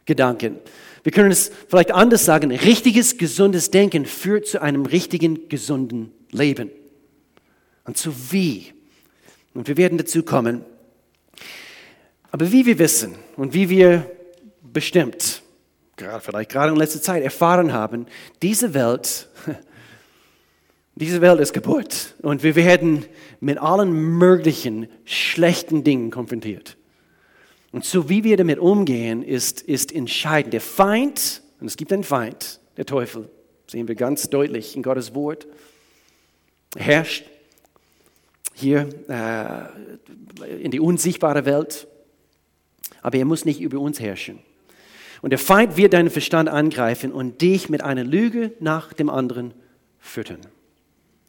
Gedanken. 0.04 0.58
Wir 1.02 1.12
können 1.12 1.30
es 1.30 1.50
vielleicht 1.68 1.92
anders 1.92 2.24
sagen, 2.24 2.50
richtiges, 2.50 3.18
gesundes 3.18 3.70
Denken 3.70 4.06
führt 4.06 4.46
zu 4.46 4.60
einem 4.60 4.86
richtigen, 4.86 5.48
gesunden 5.48 6.12
Leben. 6.30 6.70
Und 7.84 7.96
zu 7.96 8.12
wie? 8.30 8.72
Und 9.54 9.68
wir 9.68 9.76
werden 9.76 9.98
dazu 9.98 10.22
kommen, 10.22 10.64
aber 12.34 12.50
wie 12.50 12.66
wir 12.66 12.80
wissen 12.80 13.14
und 13.36 13.54
wie 13.54 13.68
wir 13.68 14.10
bestimmt, 14.60 15.40
gerade, 15.94 16.20
vielleicht 16.20 16.50
gerade 16.50 16.72
in 16.72 16.76
letzter 16.76 17.00
Zeit 17.00 17.22
erfahren 17.22 17.72
haben, 17.72 18.06
diese 18.42 18.74
Welt, 18.74 19.28
diese 20.96 21.20
Welt 21.20 21.38
ist 21.38 21.52
kaputt 21.52 22.16
und 22.22 22.42
wir 22.42 22.56
werden 22.56 23.06
mit 23.38 23.58
allen 23.58 23.92
möglichen 23.92 24.88
schlechten 25.04 25.84
Dingen 25.84 26.10
konfrontiert. 26.10 26.76
Und 27.70 27.84
so 27.84 28.08
wie 28.08 28.24
wir 28.24 28.36
damit 28.36 28.58
umgehen, 28.58 29.22
ist, 29.22 29.62
ist 29.62 29.92
entscheidend. 29.92 30.54
Der 30.54 30.60
Feind, 30.60 31.40
und 31.60 31.68
es 31.68 31.76
gibt 31.76 31.92
einen 31.92 32.02
Feind, 32.02 32.58
der 32.76 32.84
Teufel, 32.84 33.30
sehen 33.68 33.86
wir 33.86 33.94
ganz 33.94 34.28
deutlich 34.28 34.74
in 34.74 34.82
Gottes 34.82 35.14
Wort, 35.14 35.46
herrscht 36.76 37.26
hier 38.54 38.88
äh, 39.06 40.64
in 40.64 40.72
die 40.72 40.80
unsichtbare 40.80 41.44
Welt 41.44 41.86
aber 43.04 43.18
er 43.18 43.26
muss 43.26 43.44
nicht 43.44 43.60
über 43.60 43.78
uns 43.78 44.00
herrschen. 44.00 44.38
Und 45.20 45.30
der 45.30 45.38
Feind 45.38 45.76
wird 45.76 45.92
deinen 45.92 46.10
Verstand 46.10 46.48
angreifen 46.48 47.12
und 47.12 47.42
dich 47.42 47.68
mit 47.68 47.82
einer 47.82 48.02
Lüge 48.02 48.52
nach 48.60 48.94
dem 48.94 49.10
anderen 49.10 49.52
füttern. 49.98 50.40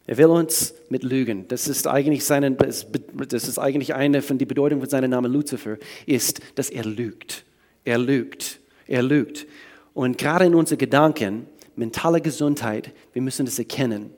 Er 0.07 0.17
will 0.17 0.27
uns 0.27 0.73
mit 0.89 1.03
Lügen. 1.03 1.47
Das 1.49 1.67
ist 1.67 1.85
eigentlich, 1.85 2.23
seine, 2.23 2.51
das 2.51 3.47
ist 3.47 3.59
eigentlich 3.59 3.93
eine 3.93 4.21
von 4.21 4.37
den 4.37 4.47
Bedeutungen 4.47 4.81
von 4.81 4.89
seinem 4.89 5.09
Namen 5.09 5.31
Lucifer, 5.31 5.77
ist, 6.05 6.39
dass 6.55 6.69
er 6.69 6.85
lügt. 6.85 7.43
Er 7.83 7.97
lügt. 7.97 8.59
Er 8.87 9.03
lügt. 9.03 9.45
Und 9.93 10.17
gerade 10.17 10.45
in 10.45 10.55
unseren 10.55 10.77
Gedanken 10.77 11.47
mentale 11.75 12.21
Gesundheit, 12.21 12.91
wir 13.11 13.21
müssen 13.21 13.45
das 13.45 13.59
erkennen. 13.59 14.11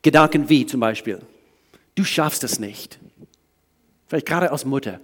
Gedanken 0.00 0.48
wie 0.48 0.64
zum 0.64 0.80
Beispiel, 0.80 1.18
du 1.94 2.04
schaffst 2.04 2.44
es 2.44 2.58
nicht. 2.58 2.98
Vielleicht 4.06 4.26
gerade 4.26 4.50
als 4.50 4.64
Mutter. 4.64 5.00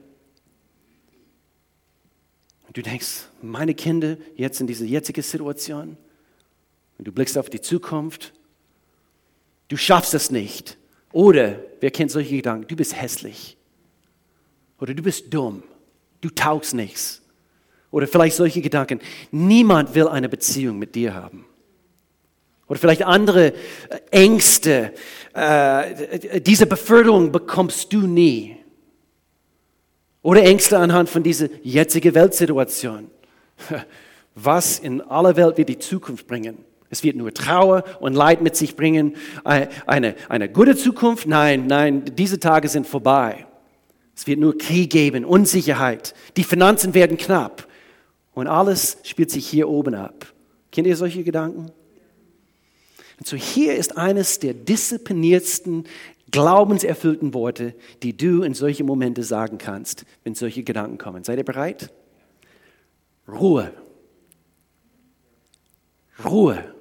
Du 2.77 2.83
denkst, 2.83 3.29
meine 3.41 3.73
Kinder 3.73 4.19
jetzt 4.35 4.61
in 4.61 4.67
dieser 4.67 4.85
jetzigen 4.85 5.23
Situation, 5.23 5.97
und 6.99 7.09
du 7.09 7.11
blickst 7.11 7.39
auf 7.39 7.49
die 7.49 7.63
Zukunft, 7.63 8.35
du 9.69 9.79
schaffst 9.79 10.13
es 10.13 10.31
nicht. 10.31 10.77
Oder, 11.11 11.59
wer 11.81 11.91
kennt 11.91 12.11
solche 12.11 12.37
Gedanken, 12.37 12.69
du 12.69 12.77
bist 12.77 12.95
hässlich. 13.01 13.57
Oder 14.79 14.93
du 14.93 15.03
bist 15.03 15.33
dumm. 15.33 15.63
Du 16.21 16.29
taugst 16.29 16.75
nichts. 16.75 17.23
Oder 17.91 18.07
vielleicht 18.07 18.37
solche 18.37 18.61
Gedanken, 18.61 19.01
niemand 19.31 19.95
will 19.95 20.09
eine 20.09 20.29
Beziehung 20.29 20.79
mit 20.79 20.95
dir 20.95 21.15
haben. 21.15 21.47
Oder 22.69 22.79
vielleicht 22.79 23.05
andere 23.05 23.55
äh, 23.89 24.01
Ängste, 24.11 24.93
äh, 25.33 26.43
diese 26.43 26.67
Beförderung 26.67 27.33
bekommst 27.33 27.91
du 27.95 28.07
nie. 28.07 28.59
Oder 30.27 30.43
Ängste 30.43 30.77
anhand 30.77 31.09
von 31.09 31.23
dieser 31.23 31.47
jetzigen 31.63 32.13
Weltsituation. 32.13 33.13
Was 34.35 34.81
in 34.81 35.01
aller 35.01 35.37
Welt 35.37 35.57
wird 35.57 35.69
die 35.69 35.79
Zukunft 35.79 36.27
bringen? 36.27 36.65
Es 36.91 37.05
wird 37.05 37.15
nur 37.15 37.33
Trauer 37.33 37.85
und 38.01 38.15
Leid 38.15 38.43
mit 38.43 38.57
sich 38.57 38.75
bringen. 38.75 39.15
Äh, 39.45 39.69
eine, 39.87 40.17
eine 40.29 40.49
gute 40.49 40.75
Zukunft? 40.75 41.29
Nein, 41.29 41.69
nein, 41.69 42.05
diese 42.17 42.41
Tage 42.41 42.69
sind 42.69 42.89
vorbei. 42.89 43.47
Es 44.17 44.27
wird 44.27 44.41
nur 44.41 44.59
Krieg 44.59 44.91
geben, 44.91 45.25
Unsicherheit. 45.25 46.13
Die 46.37 46.43
Finanzen 46.43 46.93
werden 46.93 47.19
knapp. 47.19 47.69
Und 48.35 48.49
alles 48.49 48.97
spielt 49.05 49.31
sich 49.31 49.47
hier 49.47 49.69
oben 49.69 49.95
ab. 49.95 50.27
Kennt 50.73 50.89
ihr 50.89 50.97
solche 50.97 51.23
Gedanken? 51.23 51.71
Und 53.21 53.29
so 53.29 53.37
hier 53.37 53.77
ist 53.77 53.97
eines 53.97 54.41
der 54.41 54.55
diszipliniertsten, 54.55 55.85
glaubenserfüllten 56.31 57.35
Worte, 57.35 57.75
die 58.03 58.17
du 58.17 58.43
in 58.43 58.55
solche 58.55 58.85
Momente 58.85 59.23
sagen 59.23 59.59
kannst, 59.59 60.05
wenn 60.25 60.35
solche 60.35 60.63
Gedanken 60.63 60.99
kommen. 60.99 61.25
Seid 61.25 61.39
ihr 61.39 61.45
bereit? 61.45 61.93
Ruhe. 63.29 63.73
Ruhe. 66.25 66.75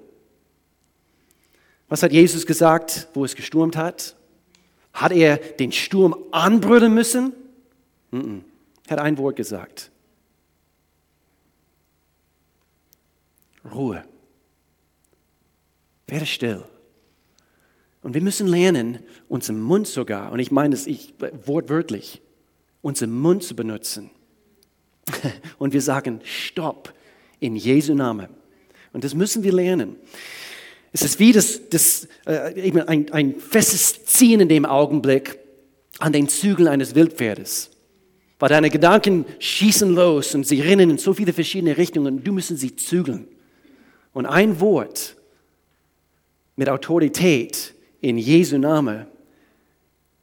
Was 1.87 2.03
hat 2.03 2.11
Jesus 2.11 2.45
gesagt, 2.45 3.07
wo 3.13 3.25
es 3.25 3.35
gestürmt 3.35 3.77
hat? 3.77 4.15
Hat 4.93 5.11
er 5.11 5.37
den 5.37 5.71
Sturm 5.71 6.15
anbrüllen 6.31 6.93
müssen? 6.93 7.33
Er 8.11 8.91
hat 8.91 8.99
ein 8.99 9.17
Wort 9.17 9.35
gesagt. 9.35 9.91
Ruhe. 13.73 14.03
Werde 16.07 16.25
still. 16.25 16.63
Und 18.05 18.13
wir 18.13 18.21
müssen 18.21 18.45
lernen, 18.45 19.00
unseren 19.29 19.59
Mund 19.59 19.88
sogar, 19.88 20.31
und 20.31 20.38
ich 20.38 20.51
meine 20.51 20.75
es 20.75 20.85
ich, 20.85 21.15
wortwörtlich, 21.43 22.21
unseren 22.83 23.12
Mund 23.12 23.41
zu 23.41 23.55
benutzen. 23.55 24.12
Und 25.57 25.74
wir 25.74 25.81
sagen, 25.81 26.21
stopp, 26.24 26.93
in 27.39 27.55
Jesu 27.55 27.95
Namen. 27.95 28.27
Und 28.93 29.03
das 29.03 29.15
müssen 29.15 29.41
wir 29.41 29.51
lernen. 29.51 29.95
Es 30.91 31.01
ist 31.01 31.17
wie 31.19 31.31
das, 31.31 31.67
das, 31.71 32.07
äh, 32.27 32.71
ein, 32.85 33.12
ein 33.12 33.39
festes 33.39 34.05
Ziehen 34.05 34.39
in 34.39 34.50
dem 34.50 34.67
Augenblick 34.67 35.39
an 35.97 36.13
den 36.13 36.29
Zügeln 36.29 36.67
eines 36.67 36.93
Wildpferdes. 36.93 37.71
Weil 38.38 38.50
deine 38.50 38.69
Gedanken 38.69 39.25
schießen 39.39 39.95
los 39.95 40.35
und 40.35 40.45
sie 40.45 40.62
rennen 40.62 40.91
in 40.91 40.97
so 41.00 41.15
viele 41.15 41.33
verschiedene 41.33 41.75
Richtungen 41.75 42.17
und 42.17 42.24
du 42.24 42.33
müssen 42.33 42.55
sie 42.55 42.75
zügeln. 42.75 43.27
Und 44.13 44.27
ein 44.27 44.59
Wort 44.59 45.15
mit 46.55 46.69
Autorität 46.69 47.75
in 48.05 48.19
Jesu 48.19 48.57
Name 48.59 49.07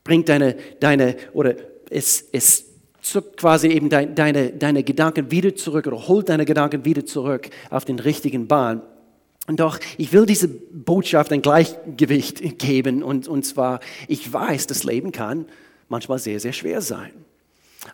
bringt 0.04 0.28
deine, 0.28 0.56
deine 0.78 1.16
oder 1.32 1.56
es, 1.90 2.28
es 2.30 2.66
zuckt 3.00 3.36
quasi 3.36 3.68
eben 3.68 3.88
deine, 3.88 4.12
deine, 4.14 4.50
deine 4.52 4.84
Gedanken 4.84 5.30
wieder 5.32 5.54
zurück 5.56 5.88
oder 5.88 6.06
holt 6.06 6.28
deine 6.28 6.44
Gedanken 6.44 6.84
wieder 6.84 7.04
zurück 7.04 7.50
auf 7.70 7.84
den 7.84 7.98
richtigen 7.98 8.46
Bahn. 8.46 8.82
Und 9.48 9.58
doch, 9.58 9.80
ich 9.98 10.12
will 10.12 10.24
diese 10.24 10.46
Botschaft 10.46 11.32
ein 11.32 11.42
Gleichgewicht 11.42 12.60
geben 12.60 13.02
und, 13.02 13.26
und 13.26 13.44
zwar, 13.44 13.80
ich 14.06 14.32
weiß, 14.32 14.68
das 14.68 14.84
Leben 14.84 15.10
kann 15.10 15.46
manchmal 15.88 16.20
sehr, 16.20 16.38
sehr 16.38 16.52
schwer 16.52 16.80
sein. 16.80 17.10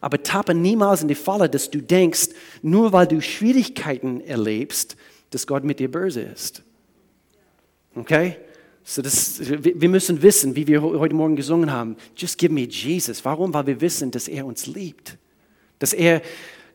Aber 0.02 0.22
tappe 0.22 0.54
niemals 0.54 1.00
in 1.00 1.08
die 1.08 1.14
Falle, 1.14 1.48
dass 1.48 1.70
du 1.70 1.80
denkst, 1.80 2.28
nur 2.60 2.92
weil 2.92 3.06
du 3.06 3.22
Schwierigkeiten 3.22 4.20
erlebst, 4.20 4.96
dass 5.30 5.46
Gott 5.46 5.64
mit 5.64 5.80
dir 5.80 5.90
böse 5.90 6.20
ist. 6.20 6.62
Okay? 7.94 8.36
So 8.90 9.02
das, 9.02 9.38
wir 9.42 9.88
müssen 9.90 10.22
wissen, 10.22 10.56
wie 10.56 10.66
wir 10.66 10.80
heute 10.80 11.14
Morgen 11.14 11.36
gesungen 11.36 11.70
haben, 11.70 11.94
just 12.16 12.38
give 12.38 12.50
me 12.50 12.62
Jesus. 12.62 13.22
Warum? 13.22 13.52
Weil 13.52 13.66
wir 13.66 13.80
wissen, 13.82 14.10
dass 14.10 14.28
er 14.28 14.46
uns 14.46 14.66
liebt. 14.66 15.18
Dass 15.78 15.92
er 15.92 16.22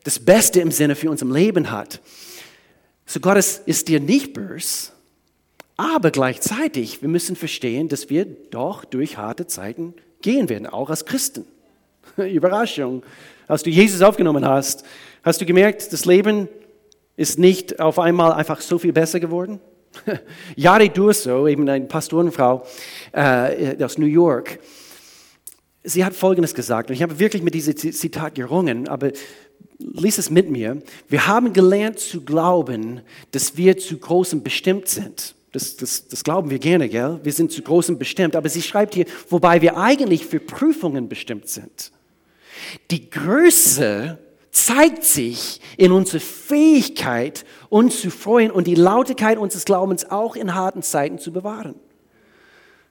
das 0.04 0.20
Beste 0.20 0.60
im 0.60 0.70
Sinne 0.70 0.94
für 0.94 1.10
unser 1.10 1.26
Leben 1.26 1.72
hat. 1.72 2.00
So 3.04 3.18
Gott 3.18 3.36
ist, 3.36 3.66
ist 3.66 3.88
dir 3.88 3.98
nicht 3.98 4.32
böse, 4.32 4.92
aber 5.76 6.12
gleichzeitig, 6.12 7.02
wir 7.02 7.08
müssen 7.08 7.34
verstehen, 7.34 7.88
dass 7.88 8.10
wir 8.10 8.26
doch 8.26 8.84
durch 8.84 9.16
harte 9.16 9.48
Zeiten 9.48 9.92
gehen 10.22 10.48
werden, 10.48 10.68
auch 10.68 10.90
als 10.90 11.06
Christen. 11.06 11.44
Überraschung. 12.16 13.02
Als 13.48 13.64
du 13.64 13.70
Jesus 13.70 14.02
aufgenommen 14.02 14.46
hast, 14.46 14.84
hast 15.24 15.40
du 15.40 15.46
gemerkt, 15.46 15.92
das 15.92 16.04
Leben 16.04 16.48
ist 17.16 17.40
nicht 17.40 17.80
auf 17.80 17.98
einmal 17.98 18.34
einfach 18.34 18.60
so 18.60 18.78
viel 18.78 18.92
besser 18.92 19.18
geworden? 19.18 19.58
Yari 20.56 20.88
Durso, 20.88 21.46
eben 21.46 21.68
eine 21.68 21.86
Pastorenfrau 21.86 22.66
äh, 23.12 23.82
aus 23.82 23.98
New 23.98 24.06
York, 24.06 24.58
sie 25.82 26.04
hat 26.04 26.14
Folgendes 26.14 26.54
gesagt, 26.54 26.90
und 26.90 26.96
ich 26.96 27.02
habe 27.02 27.18
wirklich 27.18 27.42
mit 27.42 27.54
diesem 27.54 27.76
Zitat 27.76 28.34
gerungen, 28.34 28.88
aber 28.88 29.12
lies 29.78 30.18
es 30.18 30.30
mit 30.30 30.50
mir. 30.50 30.82
Wir 31.08 31.26
haben 31.26 31.52
gelernt 31.52 31.98
zu 31.98 32.22
glauben, 32.22 33.02
dass 33.32 33.56
wir 33.56 33.76
zu 33.76 33.98
großem 33.98 34.42
bestimmt 34.42 34.88
sind. 34.88 35.34
Das, 35.52 35.76
das, 35.76 36.08
das 36.08 36.24
glauben 36.24 36.50
wir 36.50 36.58
gerne, 36.58 36.88
gell? 36.88 37.20
Wir 37.22 37.32
sind 37.32 37.52
zu 37.52 37.62
großem 37.62 37.98
bestimmt. 37.98 38.34
Aber 38.34 38.48
sie 38.48 38.62
schreibt 38.62 38.94
hier, 38.94 39.06
wobei 39.28 39.62
wir 39.62 39.76
eigentlich 39.76 40.26
für 40.26 40.40
Prüfungen 40.40 41.08
bestimmt 41.08 41.48
sind. 41.48 41.92
Die 42.90 43.08
Größe 43.08 44.18
zeigt 44.50 45.04
sich 45.04 45.60
in 45.76 45.92
unserer 45.92 46.20
Fähigkeit, 46.20 47.44
uns 47.74 48.00
zu 48.00 48.10
freuen 48.10 48.52
und 48.52 48.68
die 48.68 48.76
Lautigkeit 48.76 49.36
unseres 49.36 49.64
Glaubens 49.64 50.08
auch 50.08 50.36
in 50.36 50.54
harten 50.54 50.84
Zeiten 50.84 51.18
zu 51.18 51.32
bewahren. 51.32 51.74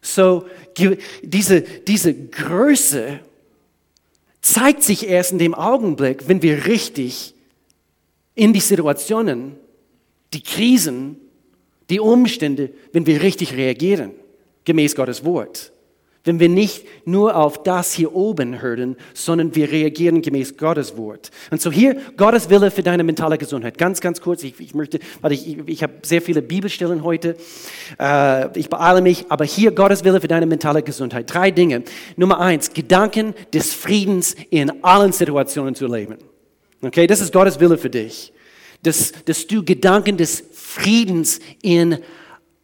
So, 0.02 0.46
diese, 1.24 1.62
diese 1.62 2.14
Größe 2.14 3.22
zeigt 4.42 4.84
sich 4.84 5.08
erst 5.08 5.32
in 5.32 5.38
dem 5.38 5.56
Augenblick, 5.56 6.28
wenn 6.28 6.42
wir 6.42 6.66
richtig 6.66 7.34
in 8.36 8.52
die 8.52 8.60
Situationen, 8.60 9.56
die 10.34 10.44
Krisen, 10.44 11.16
die 11.90 12.02
Umstände, 12.02 12.70
wenn 12.92 13.06
wir 13.06 13.22
richtig 13.22 13.54
reagieren, 13.54 14.12
gemäß 14.66 14.96
Gottes 14.96 15.24
Wort. 15.24 15.72
Wenn 16.26 16.40
wir 16.40 16.48
nicht 16.48 16.86
nur 17.06 17.36
auf 17.36 17.64
das 17.64 17.92
hier 17.92 18.16
oben 18.16 18.62
hören, 18.62 18.96
sondern 19.14 19.56
wir 19.56 19.70
reagieren 19.70 20.22
gemäß 20.22 20.56
Gottes 20.56 20.96
Wort. 20.96 21.32
Und 21.52 21.62
so 21.62 21.70
hier 21.70 21.98
Gottes 22.16 22.50
Wille 22.50 22.72
für 22.72 22.82
deine 22.82 23.04
mentale 23.04 23.38
Gesundheit. 23.38 23.78
Ganz, 23.78 24.00
ganz 24.00 24.22
kurz, 24.22 24.42
ich, 24.44 24.58
ich 24.58 24.74
möchte, 24.74 25.00
weil 25.20 25.34
ich, 25.34 25.58
ich, 25.68 25.84
habe 25.84 25.96
sehr 26.04 26.22
viele 26.22 26.42
Bibelstellen 26.42 27.04
heute, 27.04 27.36
äh, 28.00 28.58
ich 28.58 28.70
beeile 28.70 29.02
mich, 29.02 29.26
aber 29.28 29.44
hier 29.44 29.72
Gottes 29.72 30.06
Wille 30.06 30.22
für 30.22 30.30
deine 30.30 30.46
mentale 30.46 30.82
Gesundheit. 30.82 31.34
Drei 31.34 31.52
Dinge. 31.52 31.84
Nummer 32.16 32.40
eins, 32.40 32.74
Gedanken 32.74 33.34
des 33.54 33.74
Friedens 33.74 34.38
in 34.50 34.82
allen 34.82 35.12
Situationen 35.12 35.76
zu 35.76 35.88
leben. 35.88 36.16
Okay, 36.82 37.06
das 37.06 37.20
ist 37.20 37.34
Gottes 37.34 37.60
Wille 37.60 37.78
für 37.78 37.90
dich. 37.90 38.32
Dass, 38.82 39.12
dass 39.26 39.46
du 39.48 39.64
Gedanken 39.64 40.16
des 40.16 40.42
Friedens 40.54 41.42
in 41.62 41.98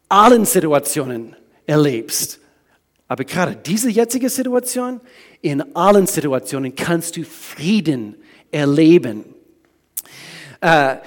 allen 0.08 0.46
Situationen 0.46 1.36
erlebst. 1.66 2.39
Aber 3.10 3.24
gerade 3.24 3.56
diese 3.56 3.90
jetzige 3.90 4.28
Situation, 4.30 5.00
in 5.42 5.74
allen 5.74 6.06
Situationen 6.06 6.76
kannst 6.76 7.16
du 7.16 7.24
Frieden 7.24 8.14
erleben. 8.52 9.24
Äh, 10.60 10.98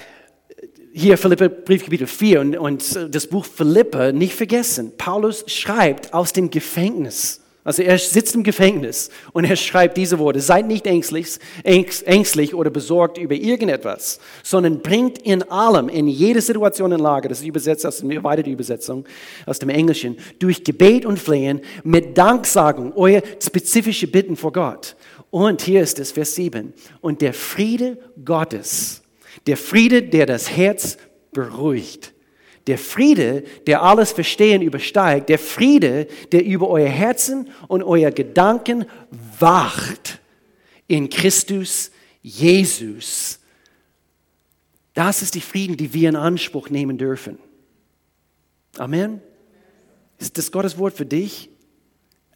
hier 0.92 1.18
Philippe 1.18 1.48
Brief 1.48 1.86
Kapitel 1.86 2.06
4 2.06 2.42
und, 2.42 2.58
und 2.58 3.16
das 3.16 3.26
Buch 3.26 3.46
Philippe 3.46 4.12
nicht 4.12 4.36
vergessen. 4.36 4.92
Paulus 4.98 5.46
schreibt 5.48 6.14
aus 6.14 6.34
dem 6.34 6.50
Gefängnis. 6.50 7.42
Also 7.66 7.82
er 7.82 7.98
sitzt 7.98 8.36
im 8.36 8.44
Gefängnis 8.44 9.10
und 9.32 9.46
er 9.46 9.56
schreibt 9.56 9.96
diese 9.96 10.20
Worte. 10.20 10.42
Seid 10.42 10.68
nicht 10.68 10.86
ängstlich, 10.86 11.40
ängstlich 11.64 12.54
oder 12.54 12.70
besorgt 12.70 13.18
über 13.18 13.36
irgendetwas, 13.36 14.20
sondern 14.44 14.82
bringt 14.82 15.20
in 15.20 15.44
allem, 15.44 15.88
in 15.88 16.08
jeder 16.08 16.42
Situation 16.42 16.92
in 16.92 17.00
Lage, 17.00 17.30
das 17.30 17.40
ist 17.40 17.48
übersetzt 17.48 17.86
aus 17.86 18.00
der 18.00 18.24
weiteren 18.24 18.52
Übersetzung 18.52 19.06
aus 19.46 19.60
dem 19.60 19.70
Englischen, 19.70 20.18
durch 20.40 20.64
Gebet 20.64 21.06
und 21.06 21.20
Flehen 21.20 21.62
mit 21.84 22.18
Danksagung 22.18 22.92
euer 22.96 23.22
spezifische 23.40 24.08
Bitten 24.08 24.36
vor 24.36 24.52
Gott. 24.52 24.98
Und 25.32 25.62
hier 25.62 25.82
ist 25.82 26.00
es, 26.00 26.12
Vers 26.12 26.36
7. 26.36 26.74
Und 27.00 27.22
der 27.22 27.34
Friede 27.34 27.98
Gottes, 28.24 29.02
der 29.48 29.58
Friede, 29.58 30.04
der 30.04 30.26
das 30.26 30.52
Herz 30.52 30.98
beruhigt, 31.32 32.13
Der 32.68 32.78
Friede, 32.78 33.44
der 33.68 33.84
alles 33.84 34.12
Verstehen 34.12 34.62
übersteigt, 34.62 35.30
der 35.30 35.40
Friede, 35.40 36.08
der 36.32 36.46
über 36.46 36.70
euer 36.70 36.90
Herzen 36.90 37.50
und 37.68 37.84
euer 37.84 38.12
Gedanken 38.12 38.86
wacht 39.40 40.20
in 40.88 41.10
Christus 41.10 41.92
Jesus. 42.22 43.40
Das 44.94 45.22
ist 45.22 45.36
die 45.36 45.42
Frieden, 45.42 45.76
die 45.76 45.94
wir 45.94 46.10
in 46.10 46.16
Anspruch 46.16 46.70
nehmen 46.70 46.98
dürfen. 46.98 47.38
Amen. 48.78 49.22
Ist 50.20 50.38
das 50.38 50.52
Gottes 50.52 50.78
Wort 50.78 50.94
für 50.94 51.06
dich? 51.06 51.50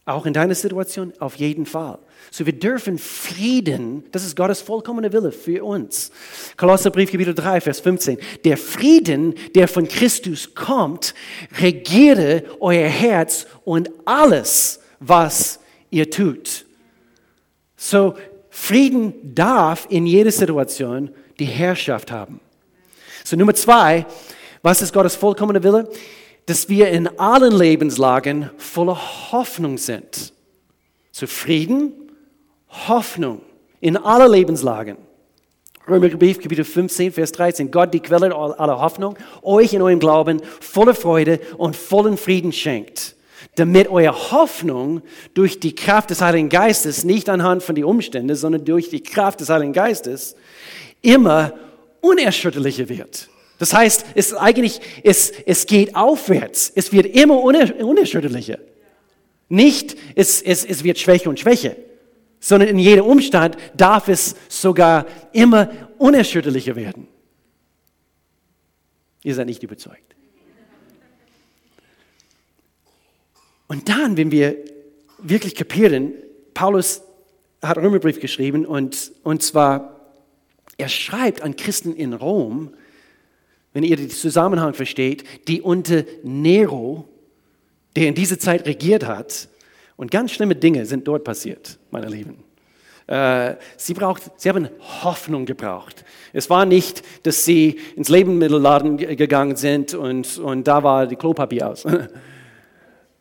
Auch 0.04 0.26
in 0.26 0.32
deiner 0.32 0.54
Situation? 0.54 1.12
Auf 1.18 1.36
jeden 1.36 1.66
Fall. 1.66 1.98
So 2.30 2.44
wir 2.46 2.52
dürfen 2.52 2.98
Frieden, 2.98 4.04
das 4.12 4.24
ist 4.24 4.36
Gottes 4.36 4.60
vollkommene 4.60 5.12
Wille 5.12 5.32
für 5.32 5.64
uns. 5.64 6.10
Kolosserbrief 6.56 7.10
Kapitel 7.10 7.34
3, 7.34 7.60
Vers 7.60 7.80
15. 7.80 8.18
Der 8.44 8.56
Frieden, 8.56 9.34
der 9.54 9.66
von 9.66 9.88
Christus 9.88 10.54
kommt, 10.54 11.14
regiere 11.60 12.44
euer 12.60 12.88
Herz 12.88 13.46
und 13.64 13.90
alles, 14.04 14.80
was 15.00 15.60
ihr 15.90 16.10
tut. 16.10 16.66
So 17.76 18.14
Frieden 18.50 19.34
darf 19.34 19.86
in 19.88 20.06
jeder 20.06 20.32
Situation 20.32 21.10
die 21.38 21.44
Herrschaft 21.44 22.10
haben. 22.10 22.40
So 23.24 23.36
Nummer 23.36 23.54
zwei, 23.54 24.06
was 24.62 24.82
ist 24.82 24.92
Gottes 24.92 25.14
vollkommene 25.14 25.62
Wille? 25.62 25.88
Dass 26.46 26.68
wir 26.68 26.88
in 26.88 27.06
allen 27.18 27.52
Lebenslagen 27.52 28.50
voller 28.56 29.30
Hoffnung 29.32 29.78
sind. 29.78 30.32
Zufrieden, 31.12 31.92
Hoffnung 32.68 33.42
in 33.80 33.96
allen 33.96 34.30
Lebenslagen. 34.30 34.96
Römerbrief, 35.88 36.40
Kapitel 36.40 36.64
15, 36.64 37.12
Vers 37.12 37.32
13. 37.32 37.70
Gott, 37.70 37.94
die 37.94 38.00
Quelle 38.00 38.34
aller 38.34 38.80
Hoffnung, 38.80 39.16
euch 39.42 39.72
in 39.72 39.80
eurem 39.80 39.98
Glauben 39.98 40.42
volle 40.60 40.94
Freude 40.94 41.40
und 41.56 41.76
vollen 41.76 42.16
Frieden 42.16 42.52
schenkt 42.52 43.16
damit 43.58 43.88
eure 43.88 44.30
Hoffnung 44.32 45.02
durch 45.34 45.60
die 45.60 45.74
Kraft 45.74 46.10
des 46.10 46.20
Heiligen 46.20 46.48
Geistes, 46.48 47.04
nicht 47.04 47.28
anhand 47.28 47.62
von 47.62 47.74
den 47.74 47.84
Umständen, 47.84 48.34
sondern 48.34 48.64
durch 48.64 48.88
die 48.88 49.02
Kraft 49.02 49.40
des 49.40 49.48
Heiligen 49.48 49.72
Geistes, 49.72 50.36
immer 51.02 51.52
unerschütterlicher 52.00 52.88
wird. 52.88 53.28
Das 53.58 53.74
heißt, 53.74 54.06
es 54.14 54.34
eigentlich, 54.34 54.80
es, 55.02 55.32
es 55.46 55.66
geht 55.66 55.96
aufwärts. 55.96 56.70
Es 56.74 56.92
wird 56.92 57.06
immer 57.06 57.42
unerschütterlicher. 57.42 58.58
Nicht, 59.48 59.96
es, 60.14 60.40
es, 60.42 60.64
es 60.64 60.84
wird 60.84 60.98
schwächer 60.98 61.30
und 61.30 61.40
schwächer, 61.40 61.74
sondern 62.40 62.68
in 62.68 62.78
jedem 62.78 63.04
Umstand 63.04 63.56
darf 63.76 64.08
es 64.08 64.36
sogar 64.48 65.06
immer 65.32 65.70
unerschütterlicher 65.98 66.76
werden. 66.76 67.08
Ihr 69.22 69.34
seid 69.34 69.46
nicht 69.46 69.62
überzeugt. 69.62 70.14
Und 73.66 73.88
dann, 73.88 74.16
wenn 74.16 74.30
wir 74.30 74.56
wirklich 75.18 75.54
kapieren, 75.54 76.14
Paulus 76.54 77.02
hat 77.60 77.76
einen 77.76 77.86
Römerbrief 77.86 78.20
geschrieben 78.20 78.64
und, 78.64 79.12
und 79.24 79.42
zwar, 79.42 80.00
er 80.78 80.88
schreibt 80.88 81.42
an 81.42 81.56
Christen 81.56 81.94
in 81.94 82.14
Rom, 82.14 82.72
wenn 83.72 83.84
ihr 83.84 83.96
den 83.96 84.10
Zusammenhang 84.10 84.74
versteht, 84.74 85.24
die 85.48 85.60
unter 85.60 86.04
Nero, 86.22 87.08
der 87.96 88.08
in 88.08 88.14
dieser 88.14 88.38
Zeit 88.38 88.66
regiert 88.66 89.06
hat, 89.06 89.48
und 89.98 90.10
ganz 90.10 90.30
schlimme 90.30 90.54
Dinge 90.54 90.86
sind 90.86 91.06
dort 91.06 91.24
passiert, 91.24 91.78
meine 91.90 92.06
Lieben. 92.06 92.44
Äh, 93.08 93.56
sie, 93.76 93.94
braucht, 93.94 94.22
sie 94.36 94.48
haben 94.48 94.68
Hoffnung 95.02 95.44
gebraucht. 95.44 96.04
Es 96.32 96.48
war 96.48 96.64
nicht, 96.64 97.02
dass 97.24 97.44
sie 97.44 97.78
ins 97.96 98.08
Lebensmittelladen 98.08 98.96
gegangen 98.96 99.56
sind 99.56 99.94
und, 99.94 100.38
und 100.38 100.68
da 100.68 100.82
war 100.82 101.06
die 101.06 101.16
Klopapier 101.16 101.68
aus. 101.68 101.84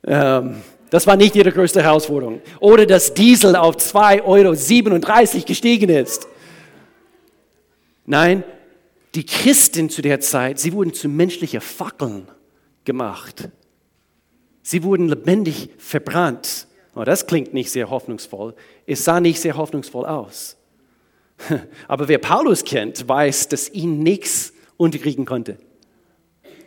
Ähm, 0.06 0.62
das 0.90 1.06
war 1.06 1.18
nicht 1.18 1.36
ihre 1.36 1.52
größte 1.52 1.84
Herausforderung. 1.84 2.40
Oder 2.62 2.86
dass 2.86 3.14
Diesel 3.14 3.58
auf 3.58 3.76
2,37 3.76 4.24
Euro 5.36 5.46
gestiegen 5.46 5.90
ist. 5.90 6.30
Nein, 8.06 8.46
die 9.16 9.26
Christen 9.26 9.90
zu 9.90 10.02
der 10.02 10.22
Zeit, 10.22 10.60
sie 10.60 10.72
wurden 10.72 10.94
zu 10.94 11.10
menschlichen 11.10 11.60
Fackeln 11.60 12.30
gemacht. 12.86 13.50
Sie 14.62 14.84
wurden 14.84 15.10
lebendig 15.10 15.70
verbrannt. 15.78 16.67
Oh, 16.98 17.04
das 17.04 17.28
klingt 17.28 17.54
nicht 17.54 17.72
sehr 17.72 17.92
hoffnungsvoll. 17.92 18.56
Es 18.88 19.04
sah 19.04 19.20
nicht 19.20 19.40
sehr 19.40 19.56
hoffnungsvoll 19.56 20.08
aus. 20.08 20.58
Aber 21.88 22.08
wer 22.08 22.18
Paulus 22.18 22.64
kennt, 22.64 23.08
weiß, 23.08 23.50
dass 23.50 23.70
ihn 23.70 24.02
nichts 24.02 24.52
unterkriegen 24.78 25.24
konnte. 25.24 25.60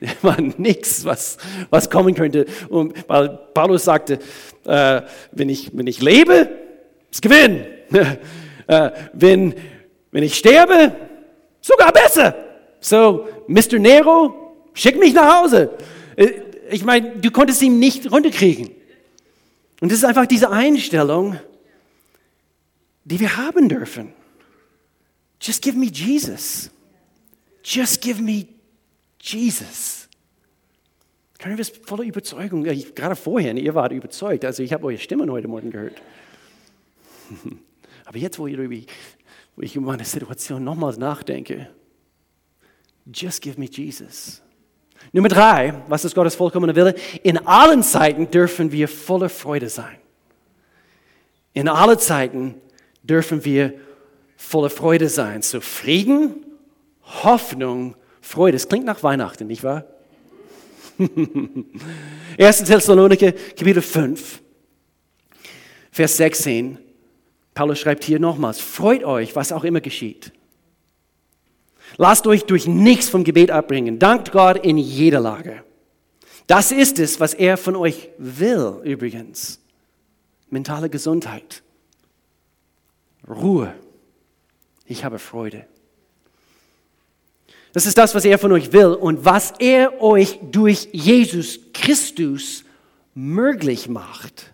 war 0.22 0.40
nichts, 0.40 1.04
was, 1.04 1.36
was 1.70 1.90
kommen 1.90 2.14
könnte. 2.14 2.46
Und 2.68 2.94
weil 3.08 3.40
Paulus 3.54 3.84
sagte, 3.84 4.20
äh, 4.66 5.02
wenn, 5.32 5.48
ich, 5.48 5.76
wenn 5.76 5.88
ich 5.88 6.00
lebe, 6.00 6.48
ist 7.10 7.22
Gewinn. 7.22 7.64
äh, 8.68 8.90
wenn, 9.12 9.52
wenn 10.12 10.22
ich 10.22 10.36
sterbe, 10.36 10.94
sogar 11.60 11.92
besser. 11.92 12.36
So, 12.78 13.26
Mr. 13.48 13.80
Nero, 13.80 14.32
schick 14.74 14.96
mich 14.96 15.12
nach 15.12 15.42
Hause. 15.42 15.70
Äh, 16.14 16.30
ich 16.70 16.84
meine, 16.84 17.16
du 17.16 17.32
konntest 17.32 17.60
ihn 17.62 17.80
nicht 17.80 18.12
runterkriegen. 18.12 18.79
Und 19.80 19.90
das 19.90 19.98
ist 19.98 20.04
einfach 20.04 20.26
diese 20.26 20.50
Einstellung, 20.50 21.38
die 23.04 23.18
wir 23.18 23.36
haben 23.36 23.68
dürfen. 23.68 24.12
Just 25.40 25.62
give 25.62 25.76
me 25.76 25.86
Jesus. 25.86 26.70
Just 27.64 28.00
give 28.00 28.22
me 28.22 28.46
Jesus. 29.20 30.08
Können 31.38 31.56
wir 31.56 31.62
es 31.62 31.70
voller 31.70 32.04
Überzeugung, 32.04 32.66
ich, 32.66 32.94
gerade 32.94 33.16
vorher, 33.16 33.56
ihr 33.56 33.74
wart 33.74 33.92
überzeugt, 33.92 34.44
also 34.44 34.62
ich 34.62 34.74
habe 34.74 34.86
eure 34.86 34.98
Stimmen 34.98 35.30
heute 35.30 35.48
Morgen 35.48 35.70
gehört. 35.70 36.00
Aber 38.04 38.18
jetzt, 38.18 38.38
wo 38.38 38.46
ich, 38.46 38.58
wo 39.56 39.62
ich 39.62 39.76
über 39.76 39.86
meine 39.86 40.04
Situation 40.04 40.62
nochmals 40.62 40.98
nachdenke, 40.98 41.70
just 43.06 43.40
give 43.40 43.58
me 43.58 43.66
Jesus. 43.66 44.42
Nummer 45.12 45.28
drei, 45.28 45.74
was 45.88 46.04
ist 46.04 46.14
Gottes 46.14 46.34
vollkommene 46.34 46.74
Wille? 46.76 46.94
In 47.22 47.38
allen 47.46 47.82
Zeiten 47.82 48.30
dürfen 48.30 48.70
wir 48.70 48.88
voller 48.88 49.28
Freude 49.28 49.68
sein. 49.68 49.96
In 51.52 51.68
allen 51.68 51.98
Zeiten 51.98 52.54
dürfen 53.02 53.44
wir 53.44 53.74
voller 54.36 54.70
Freude 54.70 55.08
sein. 55.08 55.42
So 55.42 55.60
Frieden, 55.60 56.46
Hoffnung 57.02 57.96
Freude. 58.20 58.56
Es 58.56 58.68
klingt 58.68 58.86
nach 58.86 59.02
Weihnachten, 59.02 59.46
nicht 59.46 59.64
wahr? 59.64 59.84
1. 62.38 62.64
Thessaloniker, 62.64 63.32
Kapitel 63.32 63.82
5, 63.82 64.40
Vers 65.90 66.16
16. 66.18 66.78
Paulus 67.54 67.80
schreibt 67.80 68.04
hier 68.04 68.20
nochmals, 68.20 68.60
freut 68.60 69.02
euch, 69.02 69.34
was 69.34 69.50
auch 69.50 69.64
immer 69.64 69.80
geschieht. 69.80 70.32
Lasst 71.96 72.26
euch 72.26 72.44
durch 72.44 72.66
nichts 72.66 73.08
vom 73.08 73.24
Gebet 73.24 73.50
abbringen. 73.50 73.98
Dankt 73.98 74.32
Gott 74.32 74.64
in 74.64 74.78
jeder 74.78 75.20
Lage. 75.20 75.64
Das 76.46 76.72
ist 76.72 76.98
es, 76.98 77.20
was 77.20 77.34
er 77.34 77.56
von 77.56 77.76
euch 77.76 78.10
will, 78.18 78.80
übrigens. 78.84 79.60
Mentale 80.48 80.90
Gesundheit. 80.90 81.62
Ruhe. 83.28 83.74
Ich 84.86 85.04
habe 85.04 85.18
Freude. 85.18 85.66
Das 87.72 87.86
ist 87.86 87.98
das, 87.98 88.14
was 88.14 88.24
er 88.24 88.38
von 88.38 88.50
euch 88.50 88.72
will 88.72 88.94
und 88.94 89.24
was 89.24 89.52
er 89.60 90.02
euch 90.02 90.40
durch 90.50 90.88
Jesus 90.92 91.60
Christus 91.72 92.64
möglich 93.14 93.88
macht. 93.88 94.52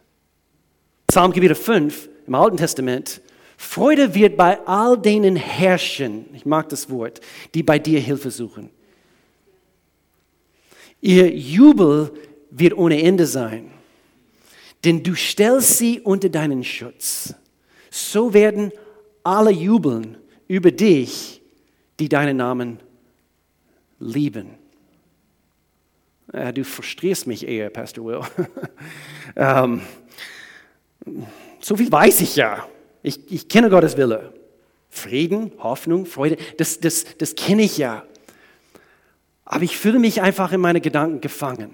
Psalm 1.07 1.33
Kapitel 1.33 1.55
5 1.55 2.11
im 2.27 2.35
Alten 2.35 2.59
Testament. 2.59 3.22
Freude 3.57 4.14
wird 4.14 4.37
bei 4.37 4.61
all 4.66 4.99
denen 4.99 5.37
herrschen, 5.37 6.27
ich 6.35 6.45
mag 6.45 6.69
das 6.69 6.90
Wort, 6.90 7.21
die 7.55 7.62
bei 7.62 7.79
dir 7.79 8.01
Hilfe 8.01 8.31
suchen. 8.31 8.71
Ihr 11.01 11.35
Jubel 11.35 12.12
wird 12.51 12.75
ohne 12.75 13.03
Ende 13.03 13.27
sein, 13.27 13.71
denn 14.85 15.03
du 15.03 15.14
stellst 15.14 15.79
sie 15.79 16.01
unter 16.01 16.29
deinen 16.29 16.64
Schutz. 16.64 17.35
So 17.90 18.35
werden 18.35 18.73
alle 19.23 19.51
jubeln 19.51 20.19
über 20.49 20.71
dich, 20.71 21.40
die 21.99 22.09
deinen 22.09 22.37
Namen 22.37 22.81
lieben. 23.99 24.51
Du 26.55 26.64
frustrierst 26.64 27.27
mich 27.27 27.47
eher, 27.47 27.71
Pastor 27.71 28.05
Will. 28.05 28.21
ähm, 29.37 29.81
so 31.61 31.77
viel 31.77 31.90
weiß 31.90 32.21
ich 32.21 32.37
ja. 32.37 32.69
Ich, 33.07 33.21
ich 33.31 33.49
kenne 33.49 33.71
Gottes 33.71 33.97
Wille. 33.97 34.33
Frieden, 34.90 35.53
Hoffnung, 35.59 36.07
Freude, 36.07 36.37
das, 36.57 36.81
das, 36.81 37.05
das 37.19 37.37
kenne 37.37 37.62
ich 37.62 37.79
ja. 37.79 38.05
Aber 39.45 39.62
ich 39.62 39.77
fühle 39.77 40.01
mich 40.01 40.23
einfach 40.23 40.51
in 40.51 40.61
meine 40.61 40.81
Gedanken 40.81 41.21
gefangen. 41.21 41.71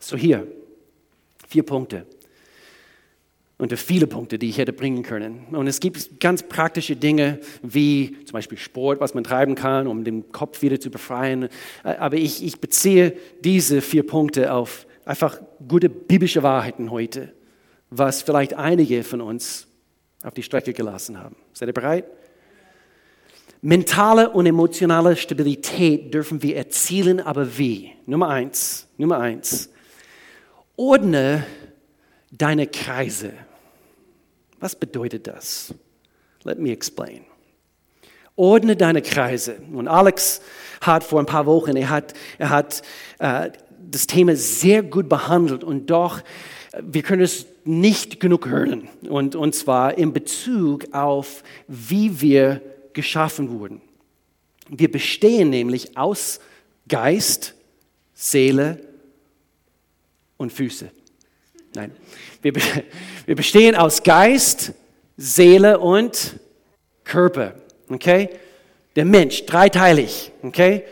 So 0.00 0.16
hier, 0.16 0.48
vier 1.46 1.62
Punkte. 1.62 2.06
unter 3.56 3.76
viele 3.76 4.08
Punkte, 4.08 4.36
die 4.36 4.48
ich 4.48 4.58
hätte 4.58 4.72
bringen 4.72 5.04
können. 5.04 5.46
Und 5.52 5.68
es 5.68 5.78
gibt 5.78 6.18
ganz 6.18 6.42
praktische 6.42 6.96
Dinge, 6.96 7.38
wie 7.62 8.16
zum 8.24 8.32
Beispiel 8.32 8.58
Sport, 8.58 9.00
was 9.00 9.14
man 9.14 9.22
treiben 9.22 9.54
kann, 9.54 9.86
um 9.86 10.02
den 10.02 10.32
Kopf 10.32 10.60
wieder 10.60 10.80
zu 10.80 10.90
befreien. 10.90 11.48
Aber 11.84 12.16
ich, 12.16 12.42
ich 12.42 12.60
beziehe 12.60 13.16
diese 13.44 13.80
vier 13.80 14.04
Punkte 14.04 14.52
auf 14.52 14.86
einfach 15.04 15.40
gute 15.68 15.88
biblische 15.88 16.42
Wahrheiten 16.42 16.90
heute, 16.90 17.32
was 17.90 18.22
vielleicht 18.22 18.54
einige 18.54 19.04
von 19.04 19.20
uns 19.20 19.66
auf 20.22 20.34
die 20.34 20.42
Strecke 20.42 20.72
gelassen 20.72 21.18
haben. 21.18 21.36
Seid 21.52 21.68
ihr 21.68 21.74
bereit? 21.74 22.04
Mentale 23.60 24.30
und 24.30 24.46
emotionale 24.46 25.16
Stabilität 25.16 26.14
dürfen 26.14 26.42
wir 26.42 26.56
erzielen, 26.56 27.20
aber 27.20 27.58
wie? 27.58 27.92
Nummer 28.06 28.28
eins, 28.28 28.86
Nummer 28.96 29.18
eins. 29.18 29.70
Ordne 30.76 31.44
deine 32.30 32.68
Kreise. 32.68 33.32
Was 34.60 34.76
bedeutet 34.76 35.26
das? 35.26 35.74
Let 36.44 36.58
me 36.58 36.70
explain. 36.70 37.24
Ordne 38.36 38.76
deine 38.76 39.02
Kreise. 39.02 39.56
Und 39.72 39.88
Alex 39.88 40.40
hat 40.80 41.02
vor 41.02 41.18
ein 41.18 41.26
paar 41.26 41.46
Wochen, 41.46 41.76
er 41.76 41.90
hat, 41.90 42.14
er 42.38 42.50
hat 42.50 42.82
äh, 43.18 43.50
das 43.90 44.06
Thema 44.06 44.36
sehr 44.36 44.84
gut 44.84 45.08
behandelt 45.08 45.64
und 45.64 45.86
doch, 45.86 46.20
wir 46.80 47.02
können 47.02 47.22
es 47.22 47.46
nicht 47.68 48.18
genug 48.18 48.48
hören. 48.48 48.88
Und, 49.08 49.36
und 49.36 49.54
zwar 49.54 49.98
in 49.98 50.12
Bezug 50.12 50.92
auf, 50.94 51.42
wie 51.66 52.20
wir 52.20 52.62
geschaffen 52.94 53.50
wurden. 53.50 53.82
Wir 54.70 54.90
bestehen 54.90 55.50
nämlich 55.50 55.96
aus 55.96 56.40
Geist, 56.88 57.54
Seele 58.14 58.80
und 60.38 60.52
Füße. 60.52 60.90
Nein, 61.74 61.92
wir, 62.40 62.54
wir 63.26 63.36
bestehen 63.36 63.76
aus 63.76 64.02
Geist, 64.02 64.72
Seele 65.18 65.78
und 65.78 66.40
Körper. 67.04 67.54
Okay? 67.90 68.30
Der 68.96 69.04
Mensch, 69.04 69.44
dreiteilig. 69.44 70.32
Okay? 70.42 70.84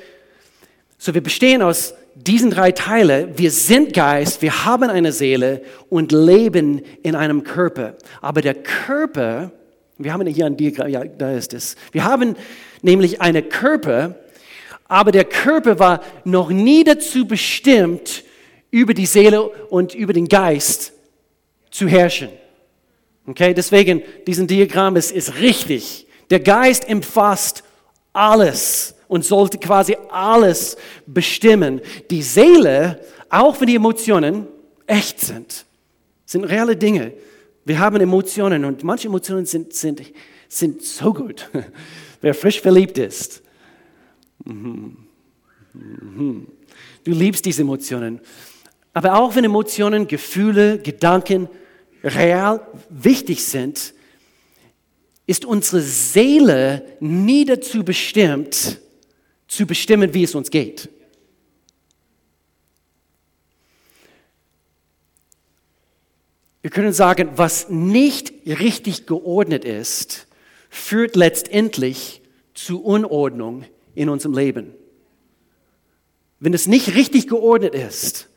So, 0.98 1.14
wir 1.14 1.22
bestehen 1.22 1.62
aus 1.62 1.94
diesen 2.16 2.50
drei 2.50 2.72
Teilen. 2.72 3.38
Wir 3.38 3.50
sind 3.50 3.92
Geist, 3.92 4.40
wir 4.40 4.64
haben 4.64 4.88
eine 4.88 5.12
Seele 5.12 5.62
und 5.90 6.12
leben 6.12 6.80
in 7.02 7.14
einem 7.14 7.44
Körper. 7.44 7.94
Aber 8.22 8.40
der 8.40 8.54
Körper, 8.54 9.52
wir 9.98 10.12
haben 10.12 10.26
hier 10.26 10.46
ein 10.46 10.56
Diagramm, 10.56 10.88
ja, 10.88 11.04
da 11.04 11.32
ist 11.32 11.52
es. 11.52 11.76
Wir 11.92 12.04
haben 12.04 12.34
nämlich 12.80 13.20
einen 13.20 13.48
Körper, 13.48 14.14
aber 14.88 15.12
der 15.12 15.24
Körper 15.24 15.78
war 15.78 16.00
noch 16.24 16.48
nie 16.48 16.84
dazu 16.84 17.26
bestimmt, 17.26 18.24
über 18.70 18.94
die 18.94 19.06
Seele 19.06 19.48
und 19.70 19.94
über 19.94 20.12
den 20.12 20.26
Geist 20.26 20.92
zu 21.70 21.86
herrschen. 21.86 22.28
Okay, 23.26 23.54
deswegen, 23.54 24.02
diesen 24.26 24.46
Diagramm 24.46 24.96
ist, 24.96 25.12
ist 25.12 25.38
richtig. 25.40 26.06
Der 26.30 26.40
Geist 26.40 26.88
umfasst 26.88 27.62
alles 28.12 28.95
und 29.08 29.24
sollte 29.24 29.58
quasi 29.58 29.96
alles 30.10 30.76
bestimmen. 31.06 31.80
Die 32.10 32.22
Seele, 32.22 33.00
auch 33.28 33.60
wenn 33.60 33.68
die 33.68 33.76
Emotionen 33.76 34.46
echt 34.86 35.20
sind, 35.20 35.64
sind 36.24 36.44
reale 36.44 36.76
Dinge. 36.76 37.12
Wir 37.64 37.78
haben 37.78 38.00
Emotionen 38.00 38.64
und 38.64 38.84
manche 38.84 39.08
Emotionen 39.08 39.46
sind, 39.46 39.72
sind, 39.74 40.02
sind 40.48 40.82
so 40.82 41.12
gut. 41.12 41.50
Wer 42.20 42.34
frisch 42.34 42.60
verliebt 42.60 42.98
ist, 42.98 43.42
du 44.44 44.96
liebst 47.04 47.44
diese 47.44 47.62
Emotionen. 47.62 48.20
Aber 48.92 49.18
auch 49.18 49.34
wenn 49.34 49.44
Emotionen, 49.44 50.08
Gefühle, 50.08 50.78
Gedanken 50.78 51.48
real 52.02 52.66
wichtig 52.88 53.44
sind, 53.44 53.92
ist 55.26 55.44
unsere 55.44 55.82
Seele 55.82 56.84
nie 57.00 57.44
dazu 57.44 57.84
bestimmt, 57.84 58.80
zu 59.48 59.66
bestimmen, 59.66 60.14
wie 60.14 60.24
es 60.24 60.34
uns 60.34 60.50
geht. 60.50 60.88
Wir 66.62 66.70
können 66.70 66.92
sagen, 66.92 67.30
was 67.36 67.68
nicht 67.68 68.32
richtig 68.44 69.06
geordnet 69.06 69.64
ist, 69.64 70.26
führt 70.68 71.14
letztendlich 71.14 72.22
zu 72.54 72.82
Unordnung 72.82 73.64
in 73.94 74.08
unserem 74.08 74.34
Leben. 74.34 74.74
Wenn 76.40 76.54
es 76.54 76.66
nicht 76.66 76.94
richtig 76.94 77.28
geordnet 77.28 77.74
ist, 77.74 78.28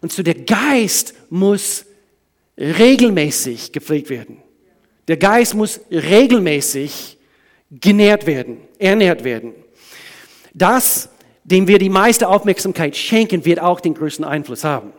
und 0.00 0.12
so 0.12 0.22
der 0.22 0.34
Geist 0.34 1.14
muss 1.30 1.86
regelmäßig 2.58 3.72
gepflegt 3.72 4.10
werden. 4.10 4.42
Der 5.08 5.16
Geist 5.16 5.54
muss 5.54 5.80
regelmäßig 5.90 7.18
genährt 7.70 8.26
werden, 8.26 8.58
ernährt 8.78 9.24
werden. 9.24 9.52
Das, 10.56 11.10
dem 11.44 11.68
wir 11.68 11.78
die 11.78 11.90
meiste 11.90 12.28
Aufmerksamkeit 12.28 12.96
schenken, 12.96 13.44
wird 13.44 13.60
auch 13.60 13.80
den 13.80 13.92
größten 13.92 14.24
Einfluss 14.24 14.64
haben. 14.64 14.92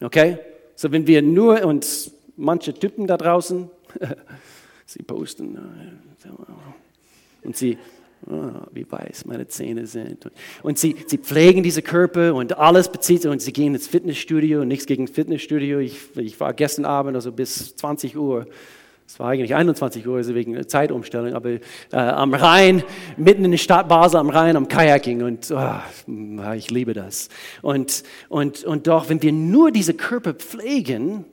Okay? 0.00 0.38
So, 0.74 0.90
wenn 0.90 1.06
wir 1.06 1.22
nur 1.22 1.64
uns 1.64 2.10
manche 2.36 2.74
Typen 2.74 3.06
da 3.06 3.16
draußen, 3.16 3.70
sie 4.86 5.02
posten 5.04 5.56
äh, 5.56 7.46
und 7.46 7.56
sie 7.56 7.78
oh, 8.26 8.50
wie 8.72 8.90
weiß 8.90 9.24
meine 9.24 9.46
Zähne 9.46 9.86
sind. 9.86 10.28
Und 10.64 10.80
sie, 10.80 10.96
sie 11.06 11.18
pflegen 11.18 11.62
diese 11.62 11.82
Körper 11.82 12.34
und 12.34 12.58
alles 12.58 12.88
bezieht 12.88 13.22
sich 13.22 13.30
und 13.30 13.40
sie 13.40 13.52
gehen 13.52 13.74
ins 13.74 13.86
Fitnessstudio 13.86 14.64
nichts 14.64 14.86
gegen 14.86 15.06
Fitnessstudio. 15.06 15.78
Ich, 15.78 15.96
ich 16.16 16.38
war 16.40 16.52
gestern 16.54 16.84
Abend 16.84 17.14
also 17.14 17.30
bis 17.30 17.76
20 17.76 18.16
Uhr. 18.16 18.46
Es 19.08 19.18
war 19.18 19.30
eigentlich 19.30 19.54
21 19.54 20.06
Uhr, 20.06 20.18
also 20.18 20.34
wegen 20.34 20.68
Zeitumstellung, 20.68 21.32
aber 21.32 21.52
äh, 21.52 21.60
am 21.92 22.34
Rhein, 22.34 22.82
mitten 23.16 23.42
in 23.42 23.52
der 23.52 23.58
Stadt 23.58 23.88
Basel 23.88 24.20
am 24.20 24.28
Rhein, 24.28 24.54
am 24.54 24.68
Kayaking 24.68 25.22
und 25.22 25.50
oh, 25.50 26.52
ich 26.54 26.70
liebe 26.70 26.92
das. 26.92 27.30
Und, 27.62 28.02
und, 28.28 28.64
und 28.64 28.86
doch, 28.86 29.08
wenn 29.08 29.22
wir 29.22 29.32
nur 29.32 29.72
diese 29.72 29.94
Körper 29.94 30.34
pflegen, 30.34 31.24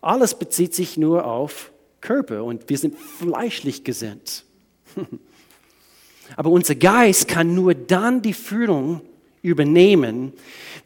alles 0.00 0.34
bezieht 0.34 0.74
sich 0.74 0.96
nur 0.96 1.26
auf 1.26 1.72
Körper 2.00 2.42
und 2.42 2.70
wir 2.70 2.78
sind 2.78 2.96
fleischlich 2.98 3.84
gesinnt. 3.84 4.46
Aber 6.36 6.48
unser 6.48 6.74
Geist 6.74 7.28
kann 7.28 7.54
nur 7.54 7.74
dann 7.74 8.22
die 8.22 8.32
Führung 8.32 9.02
übernehmen, 9.42 10.32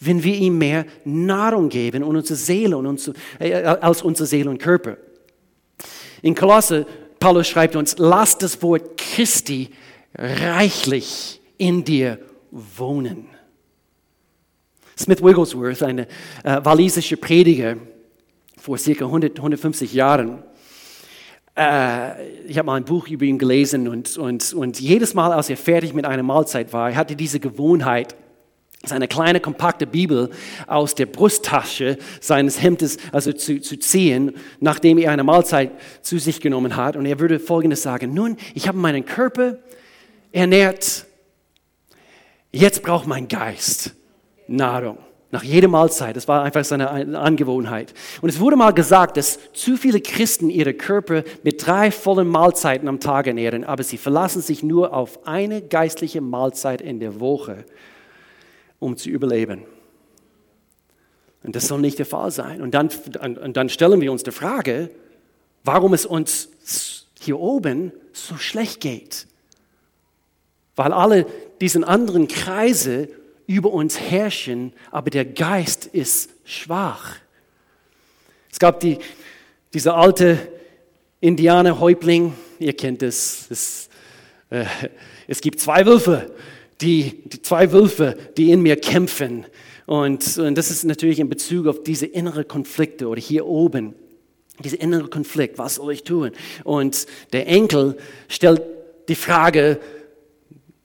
wenn 0.00 0.24
wir 0.24 0.34
ihm 0.34 0.58
mehr 0.58 0.84
Nahrung 1.04 1.68
geben 1.68 2.02
und 2.02 2.16
unsere 2.16 2.36
Seele 2.36 2.76
und 2.76 2.86
unsere, 2.86 3.16
äh, 3.38 3.54
als 3.62 4.02
unsere 4.02 4.26
Seele 4.26 4.50
und 4.50 4.58
Körper. 4.58 4.96
In 6.24 6.34
Kolosse, 6.34 6.86
Paulus 7.20 7.46
schreibt 7.46 7.76
uns, 7.76 7.96
lass 7.98 8.38
das 8.38 8.62
Wort 8.62 8.96
Christi 8.96 9.68
reichlich 10.16 11.38
in 11.58 11.84
dir 11.84 12.18
wohnen. 12.50 13.26
Smith 14.98 15.22
Wigglesworth, 15.22 15.82
ein 15.82 15.98
äh, 15.98 16.06
walisischer 16.42 17.16
Prediger 17.16 17.76
vor 18.56 18.78
circa 18.78 19.04
100, 19.04 19.36
150 19.36 19.92
Jahren, 19.92 20.42
äh, 21.58 22.26
ich 22.46 22.56
habe 22.56 22.64
mal 22.64 22.76
ein 22.76 22.86
Buch 22.86 23.06
über 23.08 23.26
ihn 23.26 23.38
gelesen 23.38 23.86
und, 23.86 24.16
und, 24.16 24.54
und 24.54 24.80
jedes 24.80 25.12
Mal, 25.12 25.30
als 25.30 25.50
er 25.50 25.58
fertig 25.58 25.92
mit 25.92 26.06
einer 26.06 26.22
Mahlzeit 26.22 26.72
war, 26.72 26.88
er 26.88 26.96
hatte 26.96 27.16
diese 27.16 27.38
Gewohnheit, 27.38 28.16
seine 28.86 29.08
kleine 29.08 29.40
kompakte 29.40 29.86
Bibel 29.86 30.30
aus 30.66 30.94
der 30.94 31.06
Brusttasche 31.06 31.98
seines 32.20 32.62
Hemdes 32.62 32.98
also 33.12 33.32
zu, 33.32 33.60
zu 33.60 33.78
ziehen, 33.78 34.32
nachdem 34.60 34.98
er 34.98 35.12
eine 35.12 35.24
Mahlzeit 35.24 35.72
zu 36.02 36.18
sich 36.18 36.40
genommen 36.40 36.76
hat. 36.76 36.96
Und 36.96 37.06
er 37.06 37.20
würde 37.20 37.40
Folgendes 37.40 37.82
sagen, 37.82 38.14
nun, 38.14 38.36
ich 38.54 38.68
habe 38.68 38.78
meinen 38.78 39.04
Körper 39.04 39.58
ernährt, 40.32 41.06
jetzt 42.52 42.82
braucht 42.82 43.06
mein 43.06 43.28
Geist 43.28 43.94
Nahrung. 44.46 44.98
Nach 45.34 45.42
jeder 45.42 45.66
Mahlzeit. 45.66 46.14
Das 46.14 46.28
war 46.28 46.44
einfach 46.44 46.64
seine 46.64 46.90
Angewohnheit. 47.18 47.92
Und 48.22 48.28
es 48.28 48.38
wurde 48.38 48.54
mal 48.54 48.72
gesagt, 48.72 49.16
dass 49.16 49.40
zu 49.52 49.76
viele 49.76 50.00
Christen 50.00 50.48
ihre 50.48 50.74
Körper 50.74 51.24
mit 51.42 51.66
drei 51.66 51.90
vollen 51.90 52.28
Mahlzeiten 52.28 52.86
am 52.86 53.00
Tag 53.00 53.26
ernähren, 53.26 53.64
aber 53.64 53.82
sie 53.82 53.98
verlassen 53.98 54.42
sich 54.42 54.62
nur 54.62 54.94
auf 54.94 55.26
eine 55.26 55.60
geistliche 55.60 56.20
Mahlzeit 56.20 56.80
in 56.80 57.00
der 57.00 57.18
Woche, 57.18 57.64
um 58.84 58.96
zu 58.96 59.08
überleben. 59.08 59.62
Und 61.42 61.56
das 61.56 61.68
soll 61.68 61.80
nicht 61.80 61.98
der 61.98 62.06
Fall 62.06 62.30
sein. 62.30 62.62
Und 62.62 62.72
dann, 62.72 62.90
und 63.20 63.56
dann 63.56 63.68
stellen 63.68 64.00
wir 64.00 64.12
uns 64.12 64.22
die 64.22 64.30
Frage, 64.30 64.90
warum 65.64 65.94
es 65.94 66.06
uns 66.06 66.48
hier 67.18 67.40
oben 67.40 67.92
so 68.12 68.36
schlecht 68.36 68.80
geht. 68.80 69.26
Weil 70.76 70.92
alle 70.92 71.26
diesen 71.60 71.84
anderen 71.84 72.28
Kreise 72.28 73.08
über 73.46 73.72
uns 73.72 73.98
herrschen, 73.98 74.72
aber 74.90 75.10
der 75.10 75.24
Geist 75.24 75.86
ist 75.86 76.30
schwach. 76.44 77.16
Es 78.50 78.58
gab 78.58 78.80
die, 78.80 78.98
diese 79.72 79.94
alte 79.94 80.38
Indianerhäuptling, 81.20 82.34
ihr 82.58 82.74
kennt 82.74 83.02
es, 83.02 83.46
es, 83.50 83.88
äh, 84.50 84.64
es 85.26 85.40
gibt 85.40 85.60
zwei 85.60 85.84
Wölfe, 85.86 86.30
die, 86.80 87.22
die 87.24 87.42
zwei 87.42 87.72
Wölfe, 87.72 88.16
die 88.36 88.50
in 88.50 88.62
mir 88.62 88.76
kämpfen. 88.76 89.46
Und, 89.86 90.38
und 90.38 90.56
das 90.56 90.70
ist 90.70 90.84
natürlich 90.84 91.18
in 91.18 91.28
Bezug 91.28 91.66
auf 91.66 91.82
diese 91.82 92.06
inneren 92.06 92.48
Konflikte 92.48 93.08
oder 93.08 93.20
hier 93.20 93.46
oben. 93.46 93.94
Dieser 94.62 94.80
innere 94.80 95.08
Konflikt, 95.08 95.58
was 95.58 95.76
soll 95.76 95.92
ich 95.92 96.04
tun? 96.04 96.30
Und 96.62 97.06
der 97.32 97.48
Enkel 97.48 97.96
stellt 98.28 98.62
die 99.08 99.16
Frage, 99.16 99.80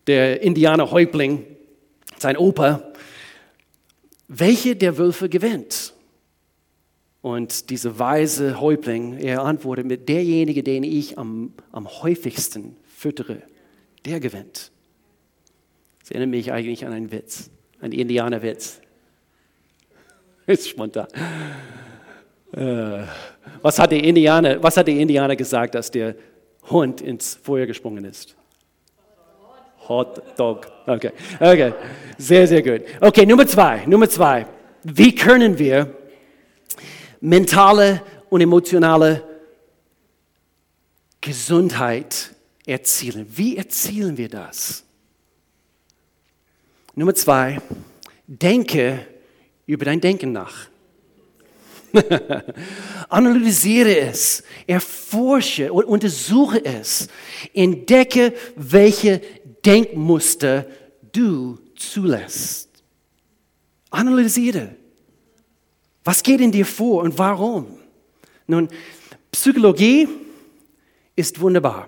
der 0.08 0.42
Indianer-Häuptling, 0.42 1.46
sein 2.18 2.36
Opa, 2.36 2.92
welche 4.28 4.76
der 4.76 4.98
Wölfe 4.98 5.30
gewinnt? 5.30 5.94
Und 7.22 7.70
dieser 7.70 8.00
weise 8.00 8.60
Häuptling, 8.60 9.18
er 9.18 9.44
antwortet 9.44 9.86
mit, 9.86 10.08
derjenige, 10.08 10.64
den 10.64 10.84
ich 10.84 11.18
am, 11.18 11.54
am 11.72 11.88
häufigsten 11.88 12.76
füttere, 12.88 13.42
der 14.06 14.20
gewinnt. 14.20 14.72
Das 16.10 16.16
erinnert 16.16 16.32
mich 16.32 16.52
eigentlich 16.52 16.88
an 16.88 16.94
einen 16.94 17.12
Witz, 17.12 17.52
einen 17.82 17.94
Indianerwitz. 17.94 18.82
Ist 20.48 20.68
spontan. 20.68 21.06
Äh, 22.52 23.04
was, 23.62 23.78
hat 23.78 23.92
der 23.92 24.04
Indianer, 24.04 24.64
was 24.64 24.76
hat 24.76 24.88
der 24.88 24.96
Indianer 24.96 25.36
gesagt, 25.36 25.76
als 25.76 25.92
der 25.92 26.16
Hund 26.68 27.02
ins 27.02 27.36
Feuer 27.36 27.68
gesprungen 27.68 28.06
ist? 28.06 28.36
Hot 29.88 30.24
Dog. 30.36 30.72
Okay, 30.88 31.12
okay. 31.40 31.74
Sehr, 32.18 32.48
sehr 32.48 32.64
gut. 32.64 32.88
Okay, 33.00 33.28
Nummer 33.28 33.46
zwei. 33.46 33.86
Nummer 33.86 34.10
zwei. 34.10 34.48
Wie 34.82 35.14
können 35.14 35.60
wir 35.60 35.96
mentale 37.22 38.02
und 38.32 38.42
emotionale 38.42 39.24
Gesundheit 41.22 42.34
erzielen? 42.66 43.28
Wie 43.30 43.58
erzielen 43.58 44.18
wir 44.18 44.30
das? 44.30 44.89
Nummer 47.00 47.16
zwei. 47.16 47.62
Denke 48.28 49.08
über 49.66 49.86
dein 49.86 50.02
Denken 50.02 50.34
nach. 50.34 50.68
Analysiere 53.10 53.98
es, 54.00 54.44
erforsche 54.68 55.72
und 55.72 55.86
untersuche 55.86 56.66
es. 56.66 57.08
Entdecke, 57.54 58.34
welche 58.58 59.22
Denkmuster 59.66 60.68
du 61.14 61.58
zulässt. 61.78 62.68
Analysiere. 63.92 64.76
Was 66.04 66.22
geht 66.22 66.42
in 66.42 66.52
dir 66.52 66.66
vor 66.66 67.04
und 67.04 67.18
warum? 67.18 67.80
Nun, 68.46 68.68
Psychologie 69.32 70.06
ist 71.16 71.40
wunderbar. 71.40 71.88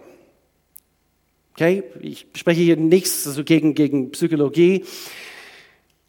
Okay, 1.62 1.84
ich 2.00 2.26
spreche 2.34 2.62
hier 2.62 2.76
nichts 2.76 3.28
also 3.28 3.44
gegen, 3.44 3.76
gegen 3.76 4.10
Psychologie, 4.10 4.84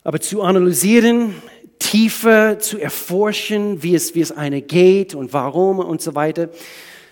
aber 0.03 0.19
zu 0.19 0.41
analysieren, 0.41 1.35
tiefer 1.79 2.59
zu 2.59 2.79
erforschen, 2.79 3.83
wie 3.83 3.95
es, 3.95 4.15
wie 4.15 4.23
es 4.23 4.33
eine 4.33 4.63
geht 4.63 5.15
und 5.15 5.35
warum 5.35 5.79
und 5.81 6.01
so 6.01 6.15
weiter, 6.15 6.49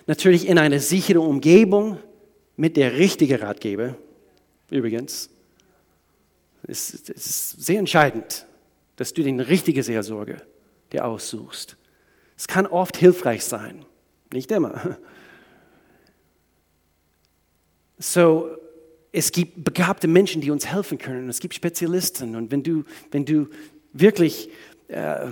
natürlich 0.06 0.48
in 0.48 0.56
einer 0.58 0.78
sicheren 0.78 1.20
Umgebung 1.20 1.98
mit 2.56 2.78
der 2.78 2.96
richtigen 2.96 3.36
Ratgeber, 3.36 3.94
übrigens. 4.70 5.28
Es 6.66 6.94
ist 6.94 7.62
sehr 7.62 7.78
entscheidend, 7.78 8.46
dass 8.96 9.12
du 9.12 9.22
den 9.22 9.40
richtigen 9.40 9.82
Seelsorge 9.82 10.40
dir 10.94 11.04
aussuchst. 11.04 11.76
Es 12.38 12.48
kann 12.48 12.66
oft 12.66 12.96
hilfreich 12.96 13.44
sein, 13.44 13.84
nicht 14.32 14.50
immer. 14.50 14.96
So, 18.02 18.48
es 19.12 19.30
gibt 19.30 19.62
begabte 19.62 20.08
Menschen, 20.08 20.40
die 20.40 20.50
uns 20.50 20.66
helfen 20.66 20.96
können. 20.96 21.28
Es 21.28 21.38
gibt 21.38 21.54
Spezialisten. 21.54 22.34
Und 22.34 22.50
wenn 22.50 22.62
du, 22.62 22.84
wenn 23.10 23.26
du 23.26 23.48
wirklich 23.92 24.48
äh, 24.88 25.26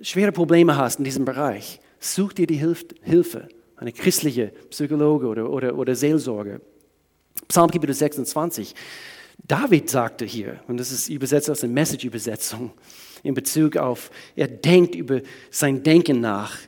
schwere 0.00 0.30
Probleme 0.30 0.76
hast 0.76 1.00
in 1.00 1.04
diesem 1.04 1.24
Bereich, 1.24 1.80
such 1.98 2.34
dir 2.34 2.46
die 2.46 2.62
Hilfe. 3.02 3.48
Eine 3.76 3.92
christliche 3.92 4.52
Psychologe 4.70 5.26
oder, 5.26 5.50
oder, 5.50 5.74
oder 5.74 5.96
Seelsorge. 5.96 6.60
Psalm 7.48 7.70
Kapitel 7.70 7.94
26. 7.94 8.74
David 9.48 9.90
sagte 9.90 10.24
hier, 10.24 10.60
und 10.68 10.76
das 10.76 10.92
ist 10.92 11.08
übersetzt 11.08 11.50
aus 11.50 11.60
der 11.60 11.70
Message-Übersetzung, 11.70 12.72
in 13.22 13.34
Bezug 13.34 13.76
auf, 13.76 14.10
er 14.36 14.46
denkt 14.46 14.94
über 14.94 15.20
sein 15.50 15.82
Denken 15.82 16.20
nach. 16.20 16.58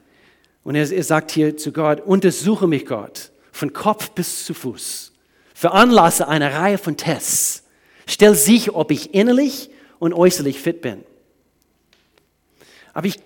Und 0.64 0.74
er, 0.74 0.90
er 0.90 1.04
sagt 1.04 1.30
hier 1.30 1.56
zu 1.56 1.70
Gott, 1.70 2.00
untersuche 2.00 2.66
mich 2.66 2.86
Gott, 2.86 3.31
von 3.52 3.72
Kopf 3.72 4.10
bis 4.10 4.44
zu 4.44 4.54
Fuß. 4.54 5.12
Veranlasse 5.54 6.26
eine 6.26 6.54
Reihe 6.54 6.78
von 6.78 6.96
Tests. 6.96 7.62
Stell 8.06 8.34
sich, 8.34 8.74
ob 8.74 8.90
ich 8.90 9.14
innerlich 9.14 9.70
und 10.00 10.12
äußerlich 10.12 10.58
fit 10.58 10.80
bin. 10.80 11.04
Aber 12.92 13.06
ich, 13.06 13.20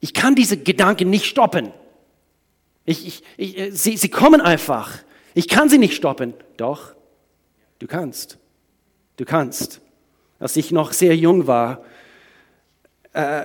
ich 0.00 0.12
kann 0.12 0.34
diese 0.34 0.58
Gedanken 0.58 1.08
nicht 1.08 1.24
stoppen. 1.24 1.72
Ich, 2.84 3.06
ich, 3.06 3.22
ich, 3.36 3.58
äh, 3.58 3.70
sie, 3.70 3.96
sie 3.96 4.10
kommen 4.10 4.40
einfach. 4.40 4.98
Ich 5.34 5.48
kann 5.48 5.68
sie 5.68 5.78
nicht 5.78 5.94
stoppen. 5.94 6.34
Doch, 6.56 6.94
du 7.78 7.86
kannst. 7.86 8.38
Du 9.16 9.24
kannst. 9.24 9.80
Als 10.38 10.56
ich 10.56 10.70
noch 10.70 10.92
sehr 10.92 11.16
jung 11.16 11.46
war, 11.46 11.84
äh, 13.12 13.44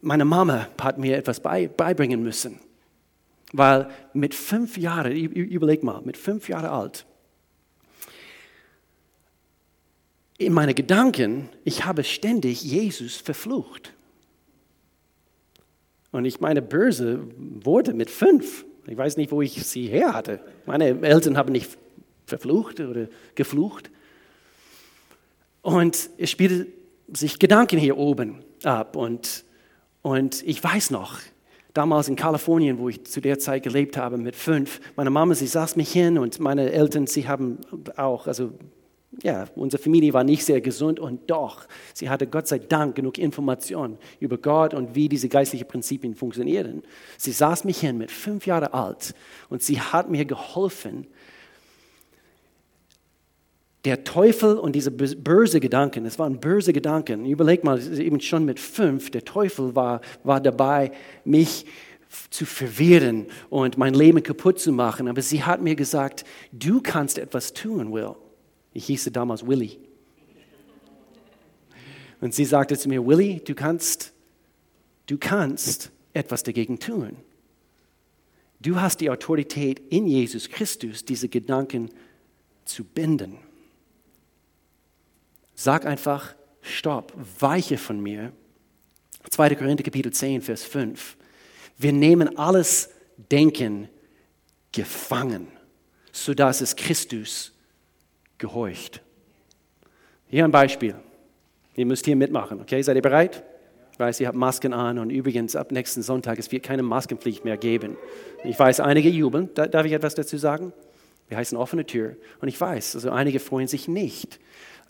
meine 0.00 0.24
Mama 0.24 0.68
hat 0.80 0.98
mir 0.98 1.16
etwas 1.16 1.40
bei, 1.40 1.68
beibringen 1.68 2.22
müssen. 2.22 2.60
Weil 3.56 3.88
mit 4.14 4.34
fünf 4.34 4.76
Jahren, 4.76 5.12
überleg 5.12 5.84
mal, 5.84 6.02
mit 6.02 6.16
fünf 6.16 6.48
Jahren 6.48 6.66
alt, 6.66 7.06
in 10.38 10.52
meinen 10.52 10.74
Gedanken, 10.74 11.48
ich 11.62 11.84
habe 11.84 12.02
ständig 12.02 12.64
Jesus 12.64 13.14
verflucht. 13.14 13.92
Und 16.10 16.24
ich 16.24 16.40
meine 16.40 16.62
böse 16.62 17.28
Worte 17.36 17.94
mit 17.94 18.10
fünf. 18.10 18.64
Ich 18.88 18.96
weiß 18.96 19.16
nicht, 19.16 19.30
wo 19.30 19.40
ich 19.40 19.64
sie 19.64 19.86
her 19.86 20.14
hatte. 20.14 20.40
Meine 20.66 21.00
Eltern 21.02 21.36
haben 21.36 21.52
nicht 21.52 21.78
verflucht 22.26 22.80
oder 22.80 23.06
geflucht. 23.36 23.88
Und 25.62 26.10
es 26.18 26.28
spielte 26.28 26.66
sich 27.12 27.38
Gedanken 27.38 27.78
hier 27.78 27.96
oben 27.98 28.44
ab. 28.64 28.96
Und, 28.96 29.44
und 30.02 30.42
ich 30.42 30.62
weiß 30.62 30.90
noch, 30.90 31.20
damals 31.74 32.08
in 32.08 32.16
Kalifornien, 32.16 32.78
wo 32.78 32.88
ich 32.88 33.04
zu 33.04 33.20
der 33.20 33.38
Zeit 33.38 33.64
gelebt 33.64 33.96
habe 33.96 34.16
mit 34.16 34.36
fünf, 34.36 34.80
meine 34.96 35.10
Mama, 35.10 35.34
sie 35.34 35.46
saß 35.46 35.76
mich 35.76 35.92
hin 35.92 36.16
und 36.18 36.40
meine 36.40 36.72
Eltern, 36.72 37.06
sie 37.06 37.28
haben 37.28 37.58
auch, 37.96 38.26
also 38.26 38.52
ja, 39.22 39.46
unsere 39.54 39.82
Familie 39.82 40.12
war 40.12 40.24
nicht 40.24 40.44
sehr 40.44 40.60
gesund 40.60 40.98
und 40.98 41.30
doch, 41.30 41.66
sie 41.92 42.08
hatte 42.08 42.26
Gott 42.26 42.48
sei 42.48 42.58
Dank 42.58 42.96
genug 42.96 43.18
Informationen 43.18 43.98
über 44.18 44.38
Gott 44.38 44.74
und 44.74 44.94
wie 44.94 45.08
diese 45.08 45.28
geistlichen 45.28 45.68
Prinzipien 45.68 46.14
funktionieren. 46.14 46.82
Sie 47.16 47.32
saß 47.32 47.64
mich 47.64 47.78
hin 47.78 47.98
mit 47.98 48.10
fünf 48.10 48.46
Jahren 48.46 48.72
alt 48.72 49.14
und 49.50 49.62
sie 49.62 49.80
hat 49.80 50.10
mir 50.10 50.24
geholfen, 50.24 51.06
der 53.84 54.04
Teufel 54.04 54.56
und 54.56 54.74
diese 54.74 54.90
böse 54.90 55.60
Gedanken, 55.60 56.06
es 56.06 56.18
waren 56.18 56.40
böse 56.40 56.72
Gedanken. 56.72 57.26
Überleg 57.26 57.64
mal, 57.64 57.80
eben 57.98 58.20
schon 58.20 58.44
mit 58.44 58.58
fünf, 58.58 59.10
der 59.10 59.24
Teufel 59.24 59.74
war, 59.74 60.00
war 60.22 60.40
dabei, 60.40 60.90
mich 61.24 61.66
zu 62.30 62.46
verwirren 62.46 63.26
und 63.50 63.76
mein 63.76 63.92
Leben 63.92 64.22
kaputt 64.22 64.58
zu 64.58 64.72
machen. 64.72 65.08
Aber 65.08 65.20
sie 65.20 65.42
hat 65.42 65.60
mir 65.60 65.74
gesagt, 65.74 66.24
du 66.52 66.80
kannst 66.80 67.18
etwas 67.18 67.52
tun, 67.52 67.92
Will. 67.92 68.14
Ich 68.72 68.86
hieße 68.86 69.10
damals 69.10 69.46
Willy. 69.46 69.78
Und 72.20 72.34
sie 72.34 72.44
sagte 72.44 72.78
zu 72.78 72.88
mir, 72.88 73.06
Willy, 73.06 73.42
du 73.44 73.54
kannst, 73.54 74.12
du 75.06 75.18
kannst 75.18 75.90
etwas 76.14 76.42
dagegen 76.42 76.78
tun. 76.78 77.16
Du 78.60 78.80
hast 78.80 79.02
die 79.02 79.10
Autorität 79.10 79.80
in 79.90 80.06
Jesus 80.06 80.48
Christus, 80.48 81.04
diese 81.04 81.28
Gedanken 81.28 81.90
zu 82.64 82.82
binden. 82.82 83.36
Sag 85.54 85.86
einfach, 85.86 86.34
stopp, 86.60 87.12
weiche 87.38 87.78
von 87.78 88.00
mir. 88.00 88.32
2. 89.30 89.54
Korinther 89.54 89.84
Kapitel 89.84 90.12
10, 90.12 90.42
Vers 90.42 90.64
5. 90.64 91.16
Wir 91.78 91.92
nehmen 91.92 92.36
alles 92.36 92.90
Denken 93.30 93.88
gefangen, 94.72 95.48
sodass 96.12 96.60
es 96.60 96.76
Christus 96.76 97.52
gehorcht. 98.38 99.00
Hier 100.28 100.44
ein 100.44 100.50
Beispiel. 100.50 100.96
Ihr 101.76 101.86
müsst 101.86 102.04
hier 102.04 102.16
mitmachen, 102.16 102.60
okay? 102.60 102.82
Seid 102.82 102.96
ihr 102.96 103.02
bereit? 103.02 103.42
Ich 103.92 103.98
weiß, 103.98 104.18
ihr 104.20 104.26
habt 104.26 104.36
Masken 104.36 104.72
an 104.72 104.98
und 104.98 105.10
übrigens 105.10 105.54
ab 105.54 105.70
nächsten 105.70 106.02
Sonntag, 106.02 106.38
es 106.40 106.50
wird 106.50 106.64
keine 106.64 106.82
Maskenpflicht 106.82 107.44
mehr 107.44 107.56
geben. 107.56 107.96
Ich 108.42 108.58
weiß, 108.58 108.80
einige 108.80 109.08
jubeln. 109.08 109.50
Darf 109.54 109.86
ich 109.86 109.92
etwas 109.92 110.16
dazu 110.16 110.36
sagen? 110.36 110.72
Wir 111.28 111.36
heißen 111.36 111.56
offene 111.56 111.86
Tür. 111.86 112.16
Und 112.40 112.48
ich 112.48 112.60
weiß, 112.60 112.96
also 112.96 113.10
einige 113.10 113.40
freuen 113.40 113.68
sich 113.68 113.88
nicht 113.88 114.38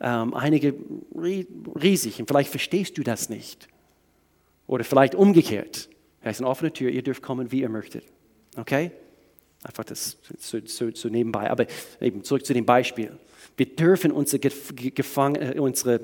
ähm, 0.00 0.34
einige 0.34 0.74
riesig 1.14 2.20
und 2.20 2.26
vielleicht 2.26 2.50
verstehst 2.50 2.98
du 2.98 3.02
das 3.02 3.28
nicht. 3.28 3.68
Oder 4.66 4.84
vielleicht 4.84 5.14
umgekehrt. 5.14 5.88
Ist 6.22 6.40
eine 6.40 6.48
offene 6.48 6.72
Tür, 6.72 6.90
ihr 6.90 7.02
dürft 7.02 7.22
kommen, 7.22 7.52
wie 7.52 7.60
ihr 7.60 7.68
möchtet. 7.68 8.04
Okay? 8.56 8.90
Einfach 9.62 9.84
das 9.84 10.16
so, 10.38 10.58
so, 10.64 10.90
so 10.94 11.08
nebenbei. 11.08 11.50
Aber 11.50 11.66
eben 12.00 12.24
zurück 12.24 12.46
zu 12.46 12.54
dem 12.54 12.64
Beispiel. 12.64 13.12
Wir 13.56 13.66
dürfen 13.66 14.10
unsere, 14.10 14.40
Gefang, 14.40 15.36
äh, 15.36 15.58
unsere, 15.58 16.00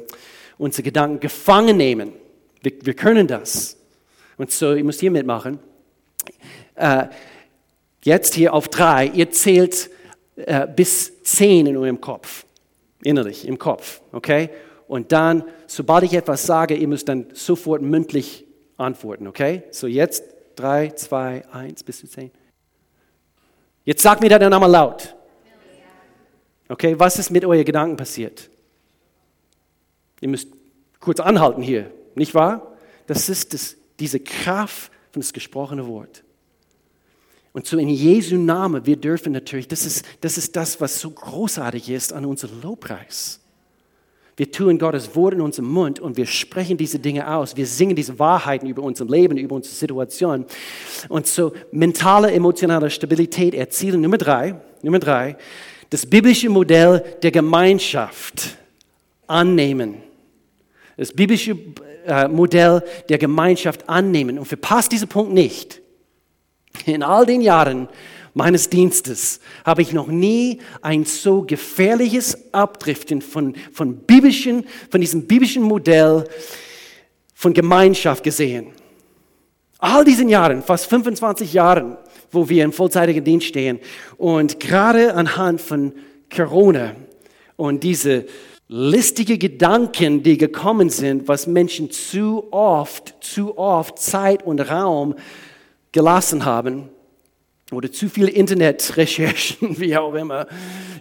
unsere 0.59 0.83
Gedanken 0.83 1.21
gefangen 1.21 1.77
nehmen. 1.77 2.13
Wir, 2.63 2.73
wir 2.83 2.95
können 2.95 3.27
das. 3.27 3.79
Und 4.37 4.51
so, 4.51 4.75
ihr 4.75 4.85
müsst 4.85 5.01
hier 5.01 5.11
mitmachen. 5.11 5.59
Äh, 6.75 7.07
jetzt 8.03 8.35
hier 8.35 8.53
auf 8.53 8.69
drei, 8.69 9.07
ihr 9.07 9.31
zählt 9.31 9.91
äh, 10.47 10.67
bis 10.75 11.23
zehn 11.23 11.67
in 11.67 11.77
eurem 11.77 12.01
Kopf, 12.01 12.45
innerlich, 13.03 13.47
im 13.47 13.59
Kopf, 13.59 14.01
okay? 14.13 14.51
Und 14.87 15.13
dann, 15.13 15.45
sobald 15.67 16.05
ich 16.05 16.15
etwas 16.15 16.45
sage, 16.45 16.75
ihr 16.75 16.89
müsst 16.89 17.09
dann 17.09 17.27
sofort 17.33 17.83
mündlich 17.83 18.45
antworten, 18.77 19.27
okay? 19.27 19.63
So 19.71 19.87
jetzt 19.87 20.25
drei, 20.57 20.91
zwei, 20.91 21.45
eins 21.53 21.83
bis 21.85 21.99
zu 21.99 22.09
zehn. 22.09 22.31
Jetzt 23.85 24.03
sagt 24.03 24.21
mir 24.21 24.29
der 24.29 24.51
Name 24.51 24.67
laut. 24.67 25.15
Okay, 26.69 26.99
was 26.99 27.19
ist 27.19 27.31
mit 27.31 27.45
euren 27.45 27.65
Gedanken 27.65 27.97
passiert? 27.97 28.49
Ihr 30.21 30.29
müsst 30.29 30.49
kurz 31.01 31.19
anhalten 31.19 31.63
hier, 31.63 31.91
nicht 32.15 32.35
wahr? 32.35 32.77
Das 33.07 33.29
ist 33.29 33.55
das, 33.55 33.77
diese 33.99 34.21
Kraft 34.21 34.93
von 35.11 35.21
das 35.21 35.33
gesprochene 35.33 35.87
Wort. 35.87 36.23
Und 37.53 37.67
so 37.67 37.79
in 37.79 37.89
Jesu 37.89 38.37
Namen, 38.37 38.87
wir 38.87 38.97
dürfen 38.97 39.33
natürlich, 39.33 39.67
das 39.67 39.85
ist, 39.85 40.05
das 40.21 40.39
ist 40.39 40.55
das, 40.55 40.81
was 40.81 41.01
so 41.01 41.11
großartig 41.11 41.91
ist 41.91 42.13
an 42.13 42.25
unserem 42.25 42.61
Lobpreis. 42.63 43.41
Wir 44.37 44.51
tun 44.51 44.79
Gottes 44.79 45.15
Wort 45.17 45.35
in 45.35 45.43
unserem 45.43 45.69
Mund 45.69 46.01
und 46.01 46.17
wir 46.17 46.25
sprechen 46.25 46.79
diese 46.79 46.99
Dinge 46.99 47.31
aus. 47.31 47.57
Wir 47.57 47.67
singen 47.67 47.95
diese 47.95 48.19
Wahrheiten 48.19 48.67
über 48.67 48.83
unser 48.83 49.05
Leben, 49.05 49.37
über 49.37 49.57
unsere 49.57 49.75
Situation. 49.75 50.47
Und 51.11 51.27
so 51.27 51.53
mentale, 51.73 52.33
emotionale 52.33 52.89
Stabilität 52.89 53.53
erzielen. 53.53 54.01
Nummer 54.01 54.17
drei, 54.17 54.55
Nummer 54.81 54.99
drei, 54.99 55.37
das 55.91 56.07
biblische 56.07 56.49
Modell 56.49 57.05
der 57.23 57.33
Gemeinschaft 57.33 58.57
annehmen. 59.27 59.97
Das 60.97 61.13
biblische 61.13 61.59
äh, 62.07 62.27
Modell 62.29 62.83
der 63.11 63.19
Gemeinschaft 63.19 63.87
annehmen. 63.89 64.39
Und 64.39 64.47
verpasst 64.47 64.93
diesen 64.93 65.09
Punkt 65.09 65.35
nicht. 65.35 65.80
In 66.87 67.03
all 67.03 67.27
den 67.27 67.41
Jahren 67.41 67.89
meines 68.35 68.71
Dienstes 68.71 69.41
habe 69.65 69.83
ich 69.83 69.93
noch 69.93 70.07
nie 70.07 70.61
ein 70.83 71.05
so 71.05 71.43
gefährliches 71.43 72.53
Abdriften 72.53 73.23
von, 73.23 73.55
von, 73.73 73.97
biblischen, 73.97 74.65
von 74.91 75.01
diesem 75.01 75.27
biblischen 75.27 75.63
Modell 75.63 76.25
von 77.35 77.53
Gemeinschaft 77.53 78.23
gesehen. 78.23 78.69
All 79.79 80.05
diesen 80.05 80.29
Jahren, 80.29 80.63
fast 80.63 80.87
25 80.87 81.55
Jahren, 81.55 81.97
wo 82.31 82.49
wir 82.49 82.65
im 82.65 82.73
vollzeitigen 82.73 83.25
Dienst 83.25 83.47
stehen 83.47 83.81
und 84.19 84.61
gerade 84.61 85.15
anhand 85.15 85.61
von 85.61 85.93
Corona 86.35 86.95
und 87.57 87.83
diese 87.83 88.27
listige 88.69 89.39
Gedanken, 89.39 90.23
die 90.23 90.37
gekommen 90.37 90.91
sind, 90.91 91.27
was 91.27 91.47
Menschen 91.47 91.91
zu 91.91 92.53
oft, 92.53 93.15
zu 93.21 93.59
oft 93.59 93.99
Zeit 93.99 94.45
und 94.45 94.61
Raum 94.61 95.17
gelassen 95.93 96.45
haben 96.45 96.89
oder 97.73 97.91
zu 97.91 98.09
viele 98.09 98.31
Internetrecherchen, 98.31 99.79
wie 99.81 99.97
auch 99.97 100.15
immer, 100.15 100.47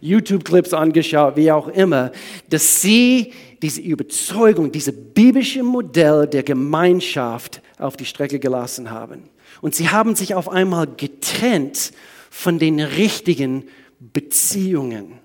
YouTube-Clips 0.01 0.73
angeschaut, 0.73 1.35
wie 1.35 1.51
auch 1.51 1.67
immer, 1.67 2.11
dass 2.49 2.81
sie 2.81 3.33
diese 3.61 3.81
Überzeugung, 3.81 4.71
dieses 4.71 4.93
biblische 5.13 5.63
Modell 5.63 6.27
der 6.27 6.43
Gemeinschaft 6.43 7.61
auf 7.77 7.97
die 7.97 8.05
Strecke 8.05 8.39
gelassen 8.39 8.91
haben. 8.91 9.29
Und 9.61 9.75
sie 9.75 9.89
haben 9.89 10.15
sich 10.15 10.35
auf 10.35 10.47
einmal 10.47 10.87
getrennt 10.87 11.91
von 12.29 12.59
den 12.59 12.79
richtigen 12.79 13.65
Beziehungen. 13.99 15.19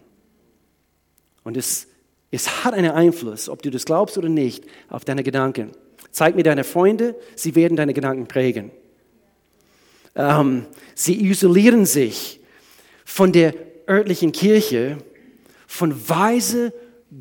Und 1.45 1.57
es, 1.57 1.87
es 2.31 2.65
hat 2.65 2.75
einen 2.75 2.91
Einfluss, 2.91 3.49
ob 3.49 3.63
du 3.63 3.71
das 3.71 3.85
glaubst 3.85 4.19
oder 4.19 4.29
nicht, 4.29 4.65
auf 4.89 5.05
deine 5.05 5.23
Gedanken. 5.23 5.71
Zeig 6.11 6.35
mir 6.35 6.43
deine 6.43 6.65
Freunde, 6.65 7.15
sie 7.37 7.55
werden 7.55 7.77
deine 7.77 7.95
Gedanken 7.95 8.27
prägen. 8.27 8.71
Ähm, 10.17 10.67
sie 10.95 11.29
isolieren 11.29 11.87
sich 11.87 12.41
von 13.05 13.33
der 13.33 13.55
örtlichen 13.89 14.33
Kirche, 14.33 14.99
von 15.67 16.09
weise 16.09 16.73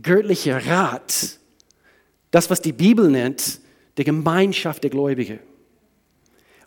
göttlicher 0.01 0.65
Rat, 0.65 1.39
das, 2.31 2.49
was 2.49 2.61
die 2.61 2.73
Bibel 2.73 3.09
nennt, 3.09 3.59
der 3.97 4.05
Gemeinschaft 4.05 4.83
der 4.83 4.89
Gläubigen. 4.89 5.39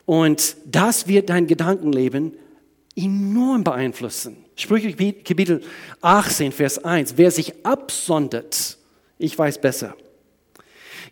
Und 0.04 0.56
das 0.64 1.08
wird 1.08 1.30
dein 1.30 1.46
Gedankenleben 1.46 2.36
enorm 2.94 3.64
beeinflussen. 3.64 4.36
Sprüche 4.54 4.92
Kapitel 4.92 5.62
18, 6.00 6.52
Vers 6.52 6.78
1. 6.82 7.14
Wer 7.16 7.30
sich 7.30 7.52
absondert, 7.64 8.78
ich 9.18 9.36
weiß 9.36 9.60
besser, 9.60 9.96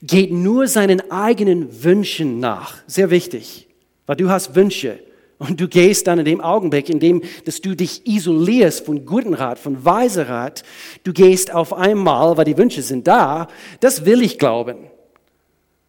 geht 0.03 0.33
nur 0.33 0.69
seinen 0.69 1.11
eigenen 1.11 1.83
Wünschen 1.83 2.39
nach. 2.39 2.77
Sehr 2.87 3.11
wichtig, 3.11 3.69
weil 4.07 4.17
du 4.17 4.29
hast 4.31 4.55
Wünsche. 4.55 5.01
Und 5.39 5.61
du 5.61 5.69
gehst 5.69 6.07
dann 6.07 6.21
in 6.21 6.25
dem 6.25 6.41
Augenblick, 6.41 6.89
in 6.89 7.01
dem 7.01 7.23
dass 7.45 7.61
du 7.61 7.75
dich 7.75 8.07
isolierst 8.07 8.87
von 8.87 9.05
guten 9.05 9.35
Rat, 9.35 9.59
von 9.59 9.85
weiser 9.85 10.29
Rat, 10.29 10.63
du 11.03 11.13
gehst 11.13 11.53
auf 11.53 11.73
einmal, 11.73 12.37
weil 12.37 12.45
die 12.45 12.57
Wünsche 12.57 12.83
sind 12.83 13.07
da, 13.07 13.49
das 13.81 14.05
will 14.05 14.23
ich 14.23 14.39
glauben. 14.39 14.77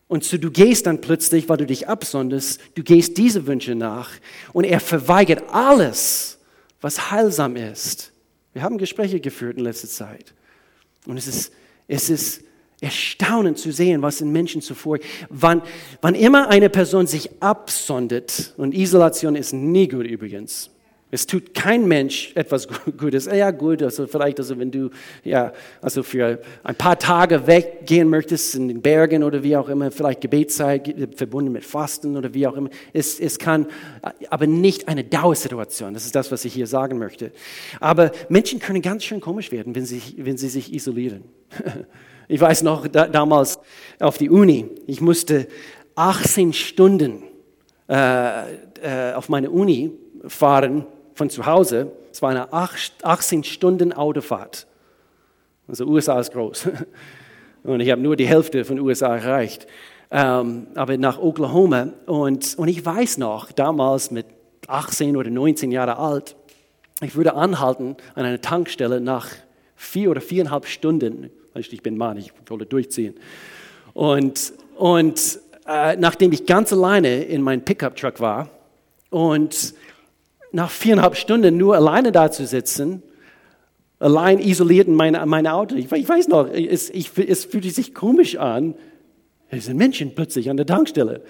Und 0.07 0.23
so 0.23 0.37
du 0.37 0.51
gehst 0.51 0.87
dann 0.87 1.01
plötzlich, 1.01 1.49
weil 1.49 1.57
du 1.57 1.65
dich 1.65 1.87
absonderst, 1.87 2.59
du 2.75 2.83
gehst 2.83 3.17
diese 3.17 3.47
Wünsche 3.47 3.75
nach 3.75 4.11
und 4.53 4.63
er 4.63 4.79
verweigert 4.79 5.43
alles, 5.51 6.37
was 6.81 7.11
heilsam 7.11 7.55
ist. 7.55 8.11
Wir 8.53 8.61
haben 8.61 8.77
Gespräche 8.77 9.19
geführt 9.19 9.57
in 9.57 9.63
letzter 9.63 9.87
Zeit. 9.87 10.33
Und 11.05 11.17
es 11.17 11.27
ist, 11.27 11.51
es 11.87 12.09
ist 12.09 12.43
erstaunend 12.85 13.57
zu 13.57 13.71
sehen, 13.71 14.03
was 14.03 14.21
in 14.21 14.31
Menschen 14.31 14.61
zuvor, 14.61 14.99
wann, 15.29 15.63
wann 16.01 16.13
immer 16.13 16.49
eine 16.49 16.69
Person 16.69 17.07
sich 17.07 17.41
absondert, 17.41 18.53
und 18.57 18.75
Isolation 18.75 19.35
ist 19.35 19.53
nie 19.53 19.87
gut 19.87 20.05
übrigens, 20.05 20.69
es 21.11 21.25
tut 21.25 21.53
kein 21.53 21.87
Mensch 21.87 22.31
etwas 22.35 22.67
Gutes. 22.97 23.25
Ja, 23.25 23.51
gut, 23.51 23.81
also 23.81 24.05
vielleicht, 24.05 24.39
also 24.39 24.59
wenn 24.59 24.69
du 24.69 24.89
ja, 25.23 25.53
also 25.81 26.03
für 26.03 26.41
ein 26.63 26.75
paar 26.75 26.99
Tage 26.99 27.47
weggehen 27.47 28.09
möchtest 28.09 28.55
in 28.55 28.67
den 28.67 28.81
Bergen 28.81 29.23
oder 29.23 29.41
wie 29.41 29.55
auch 29.55 29.69
immer, 29.69 29.91
vielleicht 29.91 30.21
Gebetszeit 30.21 30.93
verbunden 31.15 31.51
mit 31.51 31.63
Fasten 31.63 32.17
oder 32.17 32.33
wie 32.33 32.45
auch 32.45 32.57
immer. 32.57 32.69
Es, 32.91 33.19
es 33.19 33.39
kann, 33.39 33.67
aber 34.29 34.45
nicht 34.45 34.87
eine 34.87 35.03
Dauersituation. 35.03 35.93
Das 35.93 36.05
ist 36.05 36.15
das, 36.15 36.31
was 36.31 36.43
ich 36.43 36.53
hier 36.53 36.67
sagen 36.67 36.97
möchte. 36.97 37.31
Aber 37.79 38.11
Menschen 38.27 38.59
können 38.59 38.81
ganz 38.81 39.05
schön 39.05 39.21
komisch 39.21 39.51
werden, 39.51 39.73
wenn 39.73 39.85
sie, 39.85 40.01
wenn 40.17 40.37
sie 40.37 40.49
sich 40.49 40.73
isolieren. 40.73 41.23
Ich 42.27 42.41
weiß 42.41 42.63
noch, 42.63 42.87
da, 42.87 43.07
damals 43.07 43.59
auf 43.99 44.17
die 44.17 44.29
Uni, 44.29 44.69
ich 44.87 45.01
musste 45.01 45.47
18 45.95 46.53
Stunden 46.53 47.23
äh, 47.87 48.53
äh, 48.81 49.13
auf 49.13 49.29
meine 49.29 49.51
Uni 49.51 49.91
fahren 50.27 50.85
von 51.13 51.29
zu 51.29 51.45
Hause. 51.45 51.91
Es 52.11 52.21
war 52.21 52.31
eine 52.31 52.51
18 52.51 53.43
Stunden 53.43 53.93
Autofahrt. 53.93 54.67
Also 55.67 55.85
USA 55.85 56.19
ist 56.19 56.31
groß. 56.31 56.69
Und 57.63 57.79
ich 57.79 57.89
habe 57.89 58.01
nur 58.01 58.15
die 58.15 58.27
Hälfte 58.27 58.63
von 58.63 58.79
USA 58.79 59.15
erreicht. 59.15 59.67
Ähm, 60.11 60.67
aber 60.75 60.97
nach 60.97 61.17
Oklahoma. 61.17 61.89
Und, 62.05 62.55
und 62.57 62.67
ich 62.67 62.85
weiß 62.85 63.17
noch, 63.17 63.51
damals 63.51 64.11
mit 64.11 64.27
18 64.67 65.17
oder 65.17 65.31
19 65.31 65.71
Jahren 65.71 65.97
alt, 65.97 66.35
ich 67.01 67.15
würde 67.15 67.33
anhalten 67.33 67.97
an 68.13 68.25
einer 68.25 68.39
Tankstelle 68.39 69.01
nach 69.01 69.29
vier 69.75 70.11
oder 70.11 70.21
viereinhalb 70.21 70.67
Stunden. 70.67 71.31
Ich 71.57 71.81
bin 71.81 71.95
Mann, 71.95 72.17
ich 72.17 72.33
wollte 72.47 72.65
durchziehen. 72.65 73.13
Und, 73.93 74.51
und 74.75 75.39
äh, 75.65 75.95
nachdem 75.95 76.33
ich 76.33 76.45
ganz 76.45 76.73
alleine 76.73 77.23
in 77.23 77.41
meinem 77.41 77.61
Pickup-Truck 77.61 78.19
war 78.19 78.49
und 79.09 79.73
nach 80.51 80.69
viereinhalb 80.69 81.15
Stunden 81.15 81.55
nur 81.55 81.75
alleine 81.75 82.11
da 82.11 82.29
zu 82.29 82.45
sitzen, 82.45 83.03
allein 83.99 84.39
isoliert 84.39 84.89
in 84.89 84.95
meinem 84.95 85.29
meine 85.29 85.53
Auto. 85.53 85.75
Ich, 85.75 85.89
ich, 85.89 86.09
weiß 86.09 86.27
noch, 86.27 86.49
es, 86.51 86.89
ich, 86.89 87.11
es 87.17 87.45
fühlte 87.45 87.69
sich 87.69 87.93
komisch 87.93 88.35
an. 88.35 88.75
Es 89.49 89.65
sind 89.65 89.77
Menschen 89.77 90.13
plötzlich 90.13 90.49
an 90.49 90.57
der 90.57 90.65
Tankstelle. 90.65 91.21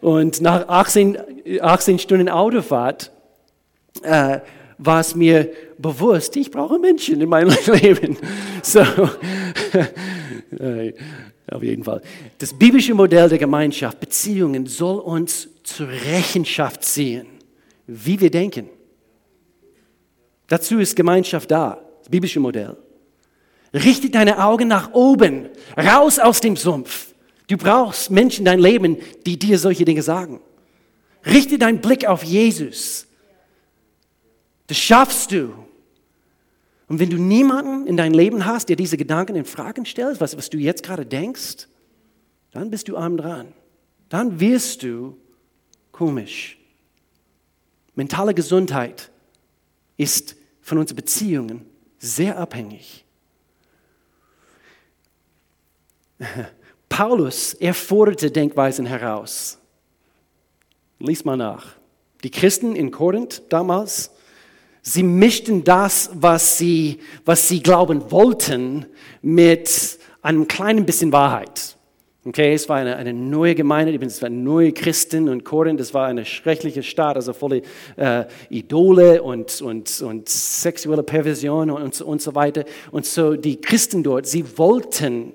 Und 0.00 0.40
nach 0.40 0.68
18, 0.68 1.60
18 1.60 1.98
Stunden 1.98 2.30
Autofahrt 2.30 3.12
äh, 4.02 4.40
war 4.78 5.00
es 5.00 5.14
mir 5.14 5.50
bewusst, 5.78 6.36
ich 6.36 6.50
brauche 6.50 6.78
Menschen 6.78 7.20
in 7.20 7.28
meinem 7.28 7.54
Leben. 7.82 8.16
So, 8.62 8.82
auf 11.50 11.62
jeden 11.62 11.84
Fall. 11.84 12.02
Das 12.38 12.52
biblische 12.52 12.94
Modell 12.94 13.28
der 13.28 13.38
Gemeinschaft, 13.38 14.00
Beziehungen, 14.00 14.66
soll 14.66 14.98
uns 14.98 15.48
zur 15.62 15.88
Rechenschaft 15.88 16.84
ziehen 16.84 17.26
wie 17.86 18.20
wir 18.20 18.30
denken. 18.30 18.68
Dazu 20.48 20.78
ist 20.78 20.96
Gemeinschaft 20.96 21.50
da, 21.50 21.80
das 22.00 22.08
biblische 22.08 22.40
Modell. 22.40 22.76
Richte 23.72 24.10
deine 24.10 24.42
Augen 24.44 24.68
nach 24.68 24.92
oben, 24.92 25.48
raus 25.76 26.18
aus 26.18 26.40
dem 26.40 26.56
Sumpf. 26.56 27.14
Du 27.48 27.56
brauchst 27.56 28.10
Menschen 28.10 28.40
in 28.40 28.44
deinem 28.46 28.62
Leben, 28.62 28.96
die 29.24 29.38
dir 29.38 29.58
solche 29.58 29.84
Dinge 29.84 30.02
sagen. 30.02 30.40
Richte 31.24 31.58
deinen 31.58 31.80
Blick 31.80 32.06
auf 32.06 32.22
Jesus. 32.22 33.06
Das 34.68 34.78
schaffst 34.78 35.32
du. 35.32 35.52
Und 36.88 37.00
wenn 37.00 37.10
du 37.10 37.16
niemanden 37.16 37.86
in 37.86 37.96
deinem 37.96 38.14
Leben 38.14 38.46
hast, 38.46 38.68
der 38.68 38.76
diese 38.76 38.96
Gedanken 38.96 39.34
in 39.36 39.44
Fragen 39.44 39.86
stellt, 39.86 40.20
was, 40.20 40.36
was 40.36 40.50
du 40.50 40.58
jetzt 40.58 40.82
gerade 40.82 41.04
denkst, 41.04 41.66
dann 42.52 42.70
bist 42.70 42.88
du 42.88 42.96
arm 42.96 43.16
dran. 43.16 43.52
Dann 44.08 44.38
wirst 44.38 44.82
du 44.82 45.16
Komisch. 45.96 46.58
Mentale 47.94 48.34
Gesundheit 48.34 49.10
ist 49.96 50.36
von 50.60 50.76
unseren 50.76 50.96
Beziehungen 50.96 51.64
sehr 51.98 52.36
abhängig. 52.36 53.06
Paulus, 56.90 57.54
er 57.54 57.72
forderte 57.72 58.30
Denkweisen 58.30 58.84
heraus. 58.84 59.56
Lies 60.98 61.24
mal 61.24 61.38
nach. 61.38 61.76
Die 62.22 62.30
Christen 62.30 62.76
in 62.76 62.90
Korinth 62.90 63.44
damals, 63.48 64.10
sie 64.86 65.02
mischten 65.02 65.64
das, 65.64 66.10
was 66.14 66.58
sie, 66.58 66.98
was 67.24 67.48
sie 67.48 67.60
glauben 67.60 68.10
wollten, 68.10 68.86
mit 69.20 69.98
einem 70.22 70.46
kleinen 70.46 70.86
bisschen 70.86 71.12
Wahrheit. 71.12 71.76
Okay, 72.24 72.54
es 72.54 72.68
war 72.68 72.78
eine, 72.78 72.96
eine 72.96 73.12
neue 73.12 73.54
Gemeinde, 73.54 74.04
es 74.04 74.20
waren 74.22 74.42
neue 74.42 74.72
Christen 74.72 75.28
und 75.28 75.44
Korinth, 75.44 75.80
es 75.80 75.94
war 75.94 76.06
eine 76.06 76.24
schreckliche 76.24 76.82
Stadt, 76.82 77.16
also 77.16 77.32
volle 77.32 77.62
äh, 77.96 78.24
Idole 78.48 79.22
und, 79.22 79.60
und, 79.60 80.00
und 80.02 80.28
sexuelle 80.28 81.04
Perversion 81.04 81.70
und, 81.70 82.00
und 82.00 82.22
so 82.22 82.34
weiter. 82.34 82.64
Und 82.90 83.06
so 83.06 83.34
die 83.36 83.60
Christen 83.60 84.02
dort, 84.02 84.26
sie 84.26 84.44
wollten 84.58 85.32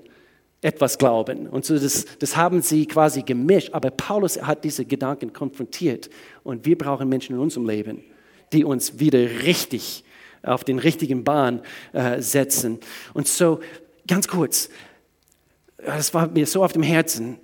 etwas 0.60 0.96
glauben. 0.96 1.46
Und 1.46 1.64
so 1.64 1.78
das, 1.78 2.04
das 2.18 2.36
haben 2.36 2.62
sie 2.62 2.86
quasi 2.86 3.22
gemischt. 3.22 3.70
Aber 3.72 3.90
Paulus 3.90 4.40
hat 4.40 4.64
diese 4.64 4.84
Gedanken 4.84 5.32
konfrontiert. 5.32 6.08
Und 6.42 6.64
wir 6.66 6.76
brauchen 6.76 7.08
Menschen 7.08 7.34
in 7.34 7.40
unserem 7.40 7.66
Leben, 7.66 8.02
die 8.52 8.64
uns 8.64 8.98
wieder 8.98 9.18
richtig 9.18 10.04
auf 10.42 10.64
den 10.64 10.78
richtigen 10.78 11.24
Bahn 11.24 11.62
äh, 11.92 12.20
setzen. 12.20 12.80
Und 13.14 13.28
so, 13.28 13.60
ganz 14.06 14.28
kurz, 14.28 14.68
das 15.78 16.12
war 16.14 16.28
mir 16.28 16.46
so 16.46 16.64
auf 16.64 16.72
dem 16.72 16.82
Herzen. 16.82 17.38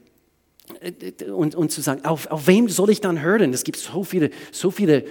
Und, 1.32 1.54
und 1.54 1.72
zu 1.72 1.80
sagen, 1.80 2.04
auf, 2.04 2.26
auf 2.26 2.46
wem 2.46 2.68
soll 2.68 2.90
ich 2.90 3.00
dann 3.00 3.22
hören? 3.22 3.52
Es 3.54 3.64
gibt 3.64 3.78
so 3.78 4.04
viele, 4.04 4.30
so 4.52 4.70
viele 4.70 5.04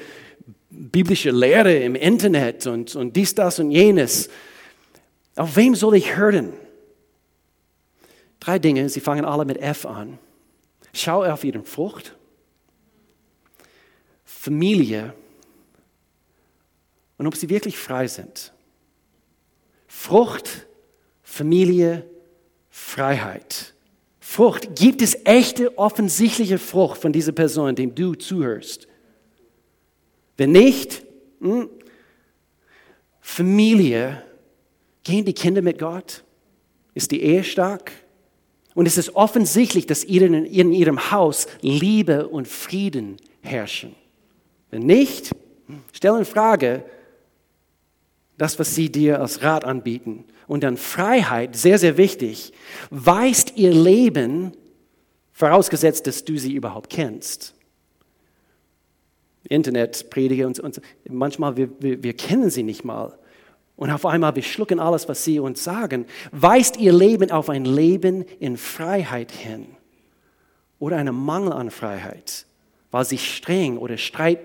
biblische 0.69 1.31
Lehre 1.31 1.75
im 1.77 1.95
Internet 1.95 2.67
und, 2.67 2.95
und 2.95 3.15
dies, 3.15 3.33
das 3.33 3.59
und 3.59 3.71
jenes. 3.71 4.29
Auf 5.35 5.55
wem 5.55 5.75
soll 5.75 5.95
ich 5.95 6.15
hören? 6.15 6.53
Drei 8.39 8.59
Dinge, 8.59 8.87
sie 8.89 8.99
fangen 8.99 9.25
alle 9.25 9.45
mit 9.45 9.57
F 9.57 9.85
an. 9.85 10.19
Schau 10.93 11.23
auf 11.23 11.43
ihren 11.43 11.65
Frucht, 11.65 12.15
Familie 14.23 15.13
und 17.17 17.27
ob 17.27 17.35
sie 17.35 17.49
wirklich 17.49 17.77
frei 17.77 18.07
sind. 18.07 18.53
Frucht, 19.87 20.67
Familie, 21.23 22.05
Freiheit. 22.69 23.73
Frucht. 24.19 24.75
Gibt 24.75 25.01
es 25.01 25.17
echte, 25.23 25.77
offensichtliche 25.77 26.59
Frucht 26.59 27.01
von 27.01 27.13
dieser 27.13 27.31
Person, 27.31 27.75
dem 27.75 27.95
du 27.95 28.13
zuhörst? 28.13 28.87
Wenn 30.35 30.51
nicht, 30.51 31.03
hm, 31.39 31.69
Familie, 33.21 34.23
gehen 35.03 35.25
die 35.25 35.33
Kinder 35.33 35.61
mit 35.61 35.79
Gott? 35.79 36.23
Ist 36.93 37.11
die 37.11 37.21
Ehe 37.21 37.43
stark? 37.43 37.91
Und 38.75 38.85
es 38.85 38.97
ist 38.97 39.15
offensichtlich, 39.15 39.87
dass 39.87 40.03
in 40.03 40.45
ihrem 40.45 41.11
Haus 41.11 41.47
Liebe 41.61 42.27
und 42.27 42.47
Frieden 42.47 43.17
herrschen. 43.41 43.95
Wenn 44.69 44.83
nicht, 44.83 45.31
stell 45.93 46.17
in 46.17 46.25
Frage 46.25 46.83
das, 48.37 48.59
was 48.59 48.75
sie 48.75 48.91
dir 48.91 49.19
als 49.19 49.41
Rat 49.43 49.65
anbieten. 49.65 50.25
Und 50.47 50.63
dann 50.63 50.77
Freiheit, 50.77 51.55
sehr, 51.55 51.79
sehr 51.79 51.97
wichtig, 51.97 52.53
weist 52.89 53.57
ihr 53.57 53.73
Leben, 53.73 54.53
vorausgesetzt, 55.33 56.07
dass 56.07 56.25
du 56.25 56.37
sie 56.37 56.53
überhaupt 56.53 56.89
kennst. 56.89 57.53
Internetprediger 59.49 60.47
und, 60.47 60.59
und 60.59 60.81
manchmal 61.07 61.57
wir, 61.57 61.69
wir, 61.79 62.01
wir 62.03 62.13
kennen 62.13 62.49
sie 62.49 62.63
nicht 62.63 62.83
mal. 62.83 63.17
Und 63.75 63.91
auf 63.91 64.05
einmal, 64.05 64.35
wir 64.35 64.43
schlucken 64.43 64.79
alles, 64.79 65.07
was 65.07 65.23
sie 65.23 65.39
uns 65.39 65.63
sagen. 65.63 66.05
Weist 66.31 66.77
ihr 66.77 66.91
Leben 66.91 67.29
auf 67.31 67.49
ein 67.49 67.65
Leben 67.65 68.25
in 68.39 68.57
Freiheit 68.57 69.31
hin 69.31 69.67
oder 70.79 70.97
einen 70.97 71.15
Mangel 71.15 71.53
an 71.53 71.69
Freiheit, 71.69 72.47
weil 72.89 73.05
sie 73.05 73.19
streng 73.19 73.77
oder 73.77 73.97
streit, 73.97 74.39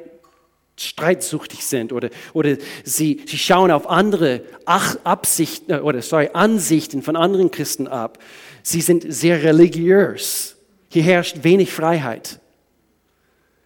streitsuchtig 0.77 1.65
sind 1.65 1.93
oder, 1.93 2.11
oder 2.33 2.57
sie, 2.85 3.23
sie 3.27 3.39
schauen 3.39 3.71
auf 3.71 3.89
andere 3.89 4.43
Absichten 4.65 5.81
oder 5.81 6.03
sorry, 6.03 6.31
Ansichten 6.33 7.03
von 7.03 7.17
anderen 7.17 7.51
Christen 7.51 7.87
ab. 7.87 8.19
Sie 8.63 8.81
sind 8.81 9.05
sehr 9.13 9.43
religiös. 9.43 10.57
Hier 10.89 11.03
herrscht 11.03 11.43
wenig 11.43 11.73
Freiheit. 11.73 12.41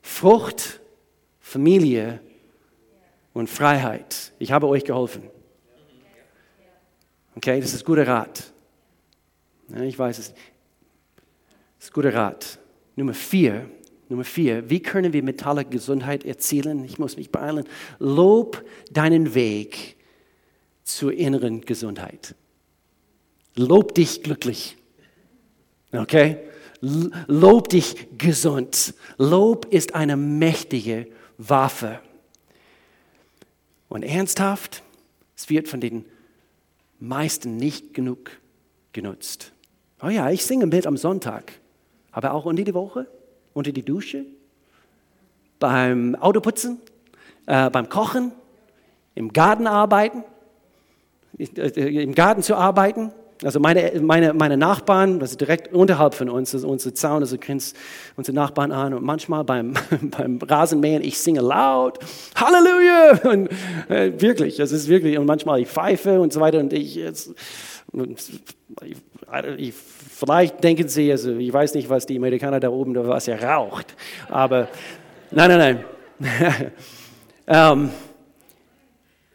Frucht, 0.03 0.81
Familie 1.41 2.21
und 3.33 3.49
Freiheit. 3.49 4.33
Ich 4.39 4.53
habe 4.53 4.67
euch 4.69 4.85
geholfen. 4.85 5.23
Okay, 7.37 7.61
das 7.61 7.75
ist 7.75 7.85
guter 7.85 8.07
Rat. 8.07 8.45
Ja, 9.69 9.83
ich 9.83 9.99
weiß 9.99 10.19
es. 10.19 10.33
Das 11.79 11.89
ist 11.89 11.93
guter 11.93 12.15
Rat. 12.15 12.59
Nummer 12.95 13.13
vier, 13.13 13.69
Nummer 14.09 14.25
vier, 14.25 14.71
wie 14.71 14.81
können 14.81 15.13
wir 15.13 15.23
mentale 15.23 15.65
Gesundheit 15.65 16.25
erzielen? 16.25 16.85
Ich 16.85 16.99
muss 16.99 17.17
mich 17.17 17.31
beeilen. 17.31 17.65
Lob 17.99 18.65
deinen 18.91 19.35
Weg 19.35 19.97
zur 20.85 21.13
inneren 21.13 21.63
Gesundheit. 21.63 22.35
Lob 23.57 23.95
dich 23.95 24.23
glücklich. 24.23 24.77
Okay? 25.93 26.39
Lob 26.81 27.71
dich 27.71 28.07
gesund. 28.17 28.95
Lob 29.19 29.67
ist 29.73 29.95
eine 29.95 30.17
mächtige 30.17 31.09
Waffe. 31.39 32.01
Und 33.89 34.03
ernsthaft, 34.03 34.83
es 35.37 35.49
wird 35.49 35.69
von 35.69 35.81
den 35.81 36.05
meisten 37.01 37.57
nicht 37.57 37.95
genug 37.95 38.31
genutzt. 38.93 39.53
Oh 40.03 40.09
ja, 40.09 40.31
ich 40.31 40.45
singe 40.45 40.67
mit 40.67 40.87
am 40.87 40.97
Sonntag, 40.97 41.53
aber 42.11 42.33
auch 42.33 42.45
unter 42.45 42.65
die 42.65 42.75
Woche, 42.75 43.07
unter 43.57 43.73
die 43.73 43.83
Dusche, 43.83 44.27
beim 45.59 46.15
Autoputzen, 46.15 46.79
äh, 47.47 47.71
beim 47.71 47.89
Kochen, 47.89 48.33
im 49.15 49.33
Garten 49.33 49.67
arbeiten, 49.67 50.25
äh, 51.39 52.03
im 52.03 52.15
Garten 52.15 52.43
zu 52.43 52.55
arbeiten, 52.55 53.13
also 53.43 53.59
meine, 53.59 53.99
meine, 54.01 54.35
meine 54.35 54.59
Nachbarn, 54.59 55.21
also 55.21 55.37
direkt 55.37 55.73
unterhalb 55.73 56.15
von 56.15 56.29
uns, 56.29 56.55
also 56.55 56.69
unser 56.69 56.95
Zaun, 56.95 57.23
also 57.23 57.39
grenzt 57.39 57.77
unsere 58.17 58.35
Nachbarn 58.35 58.73
an 58.73 58.93
und 58.93 59.03
manchmal 59.03 59.45
beim, 59.45 59.73
beim 60.03 60.39
Rasenmähen, 60.39 61.03
ich 61.03 61.19
singe 61.19 61.41
laut, 61.41 61.99
Halleluja! 62.35 63.31
Und 63.31 63.49
äh, 63.89 64.13
wirklich, 64.21 64.61
es 64.61 64.73
ist 64.73 64.89
wirklich, 64.89 65.17
und 65.17 65.25
manchmal 65.25 65.61
ich 65.61 65.69
pfeife 65.69 66.21
und 66.21 66.33
so 66.33 66.41
weiter 66.41 66.59
und 66.59 66.75
ich, 66.75 66.95
jetzt, 66.95 67.35
und 67.93 68.19
ich, 69.57 69.75
vielleicht 70.19 70.63
denken 70.65 70.89
Sie, 70.89 71.11
also 71.11 71.37
ich 71.37 71.53
weiß 71.53 71.75
nicht, 71.75 71.89
was 71.89 72.07
die 72.07 72.17
Amerikaner 72.17 72.61
da 72.61 72.71
oben, 72.71 72.95
was 72.95 73.29
er 73.29 73.43
raucht, 73.43 73.95
aber 74.29 74.69
nein, 75.31 75.51
nein, 75.51 75.85
nein. 76.19 76.73
ähm, 77.47 77.91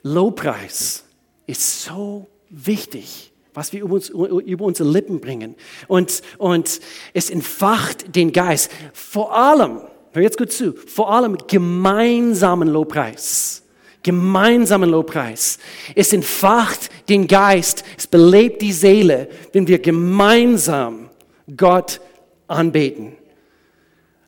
Lobpreis 0.04 1.06
ist 1.46 1.84
so 1.84 2.28
wichtig 2.50 3.32
was 3.54 3.74
wir 3.74 3.82
über, 3.82 3.96
uns, 3.96 4.10
über 4.10 4.66
unsere 4.66 4.90
Lippen 4.90 5.20
bringen. 5.20 5.56
Und, 5.88 6.22
und 6.38 6.80
es 7.14 7.30
entfacht 7.30 8.16
den 8.16 8.32
Geist. 8.32 8.72
Vor 8.94 9.36
allem, 9.36 9.82
hör 10.14 10.22
jetzt 10.22 10.38
gut 10.38 10.52
zu, 10.52 10.74
vor 10.74 11.12
allem 11.12 11.38
gemeinsamen 11.48 12.70
Lobpreis. 12.70 13.64
Gemeinsamen 14.04 14.90
Lobpreis. 14.90 15.60
Es 15.96 16.14
entfacht 16.14 16.90
den 17.10 17.28
Geist, 17.28 17.84
es 17.98 18.08
belebt 18.08 18.62
die 18.62 18.74
Seele, 18.74 19.30
wenn 19.54 19.68
wir 19.68 19.80
gemeinsam 19.80 21.10
Gott 21.56 22.02
anbeten. 22.48 23.14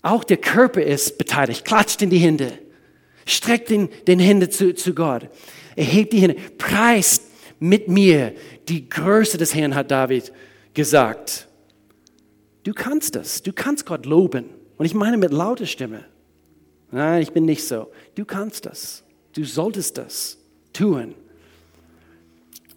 Auch 0.02 0.24
der 0.24 0.38
Körper 0.38 0.84
ist 0.84 1.18
beteiligt, 1.18 1.66
klatscht 1.66 2.02
in 2.02 2.10
die 2.10 2.18
Hände, 2.18 2.60
streckt 3.26 3.70
den, 3.70 3.90
den 4.08 4.20
Hände 4.20 4.50
zu, 4.50 4.74
zu 4.76 4.94
Gott, 4.94 5.30
erhebt 5.76 6.14
die 6.14 6.20
Hände, 6.20 6.36
preist 6.58 7.24
mit 7.60 7.88
mir 7.88 8.34
die 8.68 8.90
Größe 8.90 9.38
des 9.38 9.56
Herrn, 9.56 9.76
hat 9.76 9.92
David 9.92 10.34
gesagt. 10.74 11.48
Du 12.64 12.74
kannst 12.74 13.16
das. 13.16 13.44
Du 13.44 13.54
kannst 13.54 13.86
Gott 13.86 14.06
loben. 14.06 14.50
Und 14.78 14.86
ich 14.86 14.94
meine 14.94 15.18
mit 15.18 15.32
lauter 15.32 15.66
Stimme. 15.66 16.06
Nein, 16.92 17.22
ich 17.22 17.32
bin 17.32 17.46
nicht 17.46 17.66
so. 17.66 17.92
Du 18.16 18.26
kannst 18.26 18.66
das. 18.66 19.03
Du 19.34 19.44
solltest 19.44 19.98
das 19.98 20.38
tun. 20.72 21.16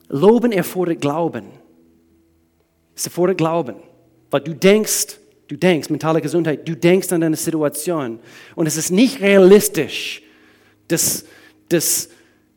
Loben 0.08 0.52
erfordert 0.52 1.00
Glauben. 1.00 1.46
Es 2.94 3.04
erfordert 3.04 3.38
Glauben. 3.38 3.76
Weil 4.30 4.40
du 4.40 4.54
denkst, 4.54 5.18
du 5.48 5.56
denkst, 5.56 5.90
mentale 5.90 6.20
Gesundheit, 6.20 6.66
du 6.66 6.74
denkst 6.74 7.12
an 7.12 7.20
deine 7.20 7.36
Situation. 7.36 8.18
Und 8.54 8.66
es 8.66 8.76
ist 8.76 8.90
nicht 8.90 9.20
realistisch, 9.20 10.22
dass, 10.88 11.24
dass, 11.68 12.08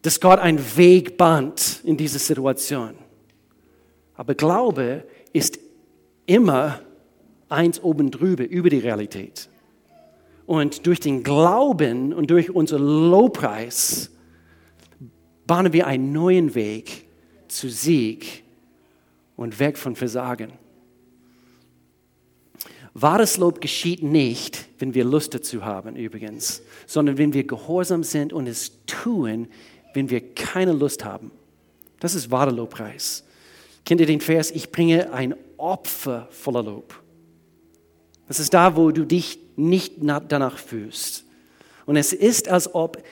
dass 0.02 0.20
Gott 0.20 0.40
einen 0.40 0.64
Weg 0.78 1.18
bahnt 1.18 1.82
in 1.84 1.98
diese 1.98 2.20
Situation. 2.20 2.96
Aber 4.16 4.36
Glaube 4.36 5.04
ist 5.34 5.60
immer 6.26 6.82
eins 7.50 7.82
oben 7.82 8.12
drüber, 8.12 8.48
über 8.48 8.70
die 8.70 8.80
Realität. 8.80 9.50
Und 10.50 10.88
durch 10.88 11.00
den 11.00 11.22
Glauben 11.22 12.12
und 12.12 12.32
durch 12.32 12.50
unser 12.50 12.80
Lobpreis 12.80 14.10
bahnen 15.46 15.74
wir 15.74 15.86
einen 15.86 16.12
neuen 16.12 16.56
Weg 16.56 17.06
zu 17.48 17.70
Sieg 17.70 18.44
und 19.36 19.60
weg 19.60 19.78
von 19.78 19.96
Versagen. 19.96 20.54
Wahres 22.96 23.38
Lob 23.38 23.62
geschieht 23.62 24.02
nicht, 24.02 24.70
wenn 24.80 24.96
wir 24.96 25.04
Lust 25.04 25.36
dazu 25.36 25.66
haben, 25.66 25.96
übrigens, 25.96 26.64
sondern 26.88 27.20
wenn 27.20 27.32
wir 27.34 27.44
gehorsam 27.46 28.04
sind 28.04 28.34
und 28.34 28.48
es 28.48 28.72
tun, 28.88 29.50
wenn 29.94 30.10
wir 30.10 30.34
keine 30.34 30.74
Lust 30.74 31.06
haben. 31.06 31.30
Das 32.00 32.16
ist 32.16 32.32
wahrer 32.32 32.54
Lobpreis. 32.54 33.24
Kennt 33.86 34.02
ihr 34.02 34.08
den 34.08 34.20
Vers? 34.20 34.50
Ich 34.50 34.72
bringe 34.72 35.14
ein 35.14 35.36
Opfer 35.58 36.28
voller 36.32 36.64
Lob. 36.64 37.00
Das 38.28 38.40
ist 38.40 38.52
da, 38.52 38.76
wo 38.76 38.90
du 38.90 39.06
dich 39.06 39.38
nicht 39.60 39.96
danach 40.00 40.58
fühlst. 40.58 41.26
Und 41.86 41.96
es 41.96 42.14
ist, 42.14 42.50
als 42.50 42.74
ob 42.74 43.04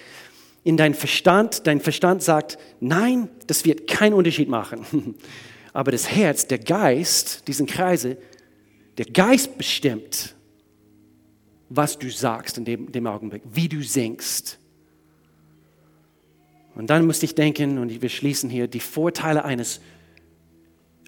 in 0.64 0.78
dein 0.78 0.93
Verstand, 0.93 1.66
dein 1.66 1.80
Verstand 1.80 2.24
sagt, 2.24 2.58
nein, 2.80 3.30
das 3.48 3.66
wird 3.66 3.88
keinen 3.88 4.14
Unterschied 4.14 4.50
machen. 4.50 5.16
Aber 5.74 5.91
das 5.91 6.10
Herz, 6.10 6.48
der 6.48 6.60
Geist, 6.60 7.48
diesen 7.48 7.68
Kreise, 7.68 8.18
der 8.98 9.06
Geist 9.06 9.58
bestimmt, 9.58 10.36
was 11.70 11.98
du 11.98 12.10
sagst 12.10 12.58
in 12.58 12.66
dem, 12.66 12.91
dem 12.91 13.08
Augenblick, 13.08 13.43
wie 13.52 13.68
du 13.68 13.82
singst. 13.84 14.58
Und 16.76 16.89
dann 16.89 17.06
musste 17.06 17.26
ich 17.26 17.36
denken, 17.36 17.78
und 17.78 18.02
wir 18.02 18.10
schließen 18.10 18.50
hier, 18.50 18.68
die 18.68 18.80
Vorteile 18.80 19.43
eines 19.45 19.82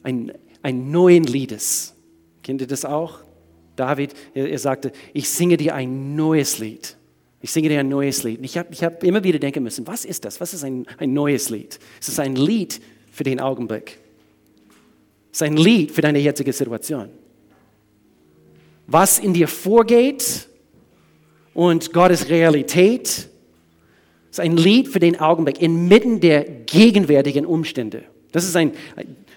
ein, 0.03 0.31
ein 0.61 0.91
neuen 0.91 1.23
Liedes. 1.23 1.93
Kennt 2.43 2.61
ihr 2.61 2.67
das 2.67 2.85
auch? 2.85 3.19
David, 3.79 4.13
er, 4.33 4.59
sagte, 4.59 4.91
ich 5.13 5.29
singe 5.29 5.55
dir 5.55 5.73
ein 5.73 6.15
neues 6.15 6.59
Lied. 6.59 6.97
Ich 7.41 7.51
singe 7.51 7.69
dir 7.69 7.79
ein 7.79 7.87
neues 7.87 8.23
Lied. 8.23 8.39
Ich 8.43 8.57
habe 8.57 8.67
ich 8.71 8.83
hab 8.83 9.03
immer 9.03 9.23
wieder 9.23 9.39
denken 9.39 9.63
müssen, 9.63 9.87
was 9.87 10.03
ist 10.03 10.25
das? 10.25 10.41
Was 10.41 10.53
ist 10.53 10.65
ein, 10.65 10.85
ein 10.97 11.13
neues 11.13 11.49
Lied? 11.49 11.79
Es 12.01 12.09
ist 12.09 12.19
ein 12.19 12.35
Lied 12.35 12.81
für 13.11 13.23
den 13.23 13.39
Augenblick. 13.39 13.97
Es 15.31 15.37
ist 15.37 15.43
ein 15.43 15.55
Lied 15.55 15.91
für 15.91 16.01
deine 16.01 16.19
jetzige 16.19 16.51
Situation. 16.51 17.09
Was 18.87 19.19
in 19.19 19.33
dir 19.33 19.47
vorgeht 19.47 20.47
und 21.53 21.93
Gottes 21.93 22.27
Realität 22.27 23.29
ist 24.29 24.39
ein 24.39 24.57
Lied 24.57 24.89
für 24.89 24.99
den 24.99 25.19
Augenblick 25.19 25.61
inmitten 25.61 26.19
der 26.19 26.43
gegenwärtigen 26.43 27.45
Umstände. 27.45 28.03
Das 28.31 28.43
ist 28.43 28.55
ein, 28.55 28.73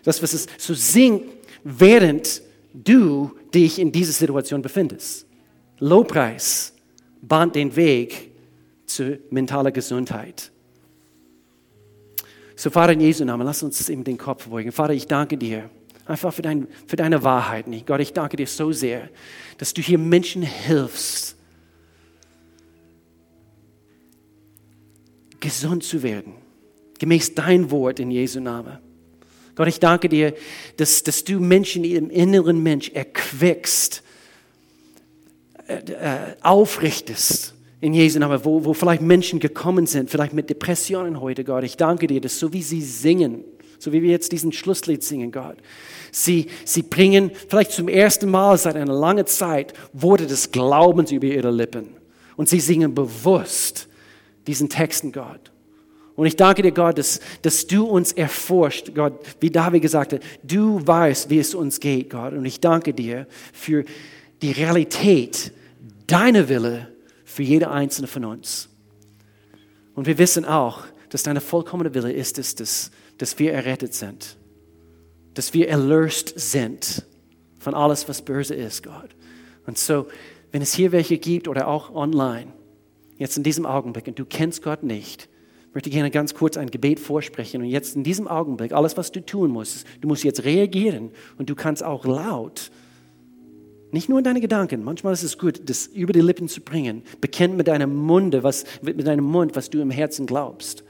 das, 0.02 0.20
was 0.22 0.32
es 0.32 0.46
so 0.58 0.74
singt, 0.74 1.22
während 1.62 2.42
du 2.72 3.32
dich 3.54 3.78
in 3.78 3.92
dieser 3.92 4.12
Situation 4.12 4.62
befindest. 4.62 5.26
Lobpreis 5.78 6.74
bahnt 7.20 7.54
den 7.54 7.74
Weg 7.76 8.32
zu 8.86 9.18
mentaler 9.30 9.72
Gesundheit. 9.72 10.50
So, 12.56 12.70
Vater, 12.70 12.92
in 12.92 13.00
Jesu 13.00 13.24
Namen, 13.24 13.46
lass 13.46 13.62
uns 13.62 13.88
eben 13.88 14.04
den 14.04 14.18
Kopf 14.18 14.48
beugen. 14.48 14.72
Vater, 14.72 14.92
ich 14.92 15.06
danke 15.06 15.36
dir 15.36 15.70
einfach 16.06 16.32
für, 16.32 16.42
dein, 16.42 16.68
für 16.86 16.96
deine 16.96 17.22
Wahrheit. 17.24 17.66
Gott, 17.86 18.00
ich 18.00 18.12
danke 18.12 18.36
dir 18.36 18.46
so 18.46 18.72
sehr, 18.72 19.08
dass 19.58 19.74
du 19.74 19.82
hier 19.82 19.98
Menschen 19.98 20.42
hilfst, 20.42 21.36
gesund 25.40 25.82
zu 25.82 26.02
werden, 26.02 26.34
gemäß 26.98 27.34
dein 27.34 27.70
Wort 27.70 27.98
in 27.98 28.10
Jesu 28.10 28.40
Namen. 28.40 28.78
Gott, 29.54 29.68
ich 29.68 29.80
danke 29.80 30.08
dir, 30.08 30.34
dass, 30.78 31.02
dass 31.02 31.24
du 31.24 31.38
Menschen 31.38 31.84
im 31.84 32.08
inneren 32.10 32.62
Mensch 32.62 32.90
erquickst, 32.90 34.02
äh, 35.68 35.74
äh, 35.92 36.36
aufrichtest 36.42 37.54
in 37.80 37.94
Jesu 37.94 38.18
Namen, 38.18 38.44
wo, 38.44 38.64
wo 38.64 38.74
vielleicht 38.74 39.02
Menschen 39.02 39.40
gekommen 39.40 39.86
sind, 39.86 40.10
vielleicht 40.10 40.32
mit 40.32 40.48
Depressionen 40.48 41.20
heute, 41.20 41.44
Gott. 41.44 41.64
Ich 41.64 41.76
danke 41.76 42.06
dir, 42.06 42.20
dass 42.20 42.38
so 42.38 42.52
wie 42.52 42.62
sie 42.62 42.80
singen, 42.80 43.44
so 43.78 43.92
wie 43.92 44.02
wir 44.02 44.10
jetzt 44.10 44.32
diesen 44.32 44.52
Schlusslied 44.52 45.02
singen, 45.02 45.32
Gott, 45.32 45.56
sie, 46.10 46.46
sie 46.64 46.82
bringen 46.82 47.30
vielleicht 47.48 47.72
zum 47.72 47.88
ersten 47.88 48.30
Mal 48.30 48.56
seit 48.56 48.76
einer 48.76 48.94
langen 48.94 49.26
Zeit 49.26 49.74
Worte 49.92 50.26
des 50.26 50.50
Glaubens 50.50 51.12
über 51.12 51.26
ihre 51.26 51.50
Lippen. 51.50 51.88
Und 52.36 52.48
sie 52.48 52.60
singen 52.60 52.94
bewusst 52.94 53.88
diesen 54.46 54.68
Texten, 54.68 55.12
Gott. 55.12 55.51
Und 56.14 56.26
ich 56.26 56.36
danke 56.36 56.62
dir, 56.62 56.72
Gott, 56.72 56.98
dass, 56.98 57.20
dass 57.40 57.66
du 57.66 57.86
uns 57.86 58.12
erforscht, 58.12 58.94
Gott, 58.94 59.14
wie 59.40 59.50
David 59.50 59.82
gesagt 59.82 60.12
hat, 60.12 60.20
du 60.42 60.86
weißt, 60.86 61.30
wie 61.30 61.38
es 61.38 61.54
uns 61.54 61.80
geht, 61.80 62.10
Gott. 62.10 62.34
Und 62.34 62.44
ich 62.44 62.60
danke 62.60 62.92
dir 62.92 63.26
für 63.52 63.84
die 64.42 64.52
Realität 64.52 65.52
deiner 66.06 66.48
Wille 66.48 66.88
für 67.24 67.42
jede 67.42 67.70
einzelne 67.70 68.08
von 68.08 68.24
uns. 68.26 68.68
Und 69.94 70.06
wir 70.06 70.18
wissen 70.18 70.44
auch, 70.44 70.84
dass 71.08 71.22
deine 71.22 71.40
vollkommene 71.40 71.94
Wille 71.94 72.12
ist, 72.12 72.38
ist 72.38 72.60
dass, 72.60 72.90
dass 73.18 73.38
wir 73.38 73.52
errettet 73.52 73.94
sind, 73.94 74.36
dass 75.34 75.54
wir 75.54 75.68
erlöst 75.68 76.34
sind 76.36 77.04
von 77.58 77.74
alles, 77.74 78.08
was 78.08 78.22
böse 78.22 78.54
ist, 78.54 78.82
Gott. 78.82 79.10
Und 79.66 79.78
so, 79.78 80.08
wenn 80.50 80.60
es 80.60 80.74
hier 80.74 80.92
welche 80.92 81.18
gibt 81.18 81.48
oder 81.48 81.68
auch 81.68 81.94
online, 81.94 82.52
jetzt 83.16 83.36
in 83.36 83.42
diesem 83.42 83.64
Augenblick, 83.64 84.08
und 84.08 84.18
du 84.18 84.24
kennst 84.24 84.62
Gott 84.62 84.82
nicht, 84.82 85.28
ich 85.72 85.74
möchte 85.74 85.88
gerne 85.88 86.10
ganz 86.10 86.34
kurz 86.34 86.58
ein 86.58 86.70
Gebet 86.70 87.00
vorsprechen. 87.00 87.62
Und 87.62 87.68
jetzt 87.68 87.96
in 87.96 88.04
diesem 88.04 88.28
Augenblick, 88.28 88.72
alles, 88.72 88.98
was 88.98 89.10
du 89.10 89.24
tun 89.24 89.50
musst, 89.50 89.86
du 90.02 90.08
musst 90.08 90.22
jetzt 90.22 90.44
reagieren 90.44 91.12
und 91.38 91.48
du 91.48 91.54
kannst 91.54 91.82
auch 91.82 92.04
laut, 92.04 92.70
nicht 93.90 94.10
nur 94.10 94.18
in 94.18 94.24
deine 94.24 94.42
Gedanken, 94.42 94.84
manchmal 94.84 95.14
ist 95.14 95.22
es 95.22 95.38
gut, 95.38 95.62
das 95.70 95.86
über 95.86 96.12
die 96.12 96.20
Lippen 96.20 96.46
zu 96.46 96.60
bringen. 96.60 97.02
Bekenn 97.22 97.56
mit 97.56 97.68
deinem 97.68 97.96
Munde, 97.96 98.42
was, 98.42 98.66
mit 98.82 99.06
deinem 99.06 99.24
Mund, 99.24 99.56
was 99.56 99.70
du 99.70 99.80
im 99.80 99.90
Herzen 99.90 100.26
glaubst. 100.26 100.84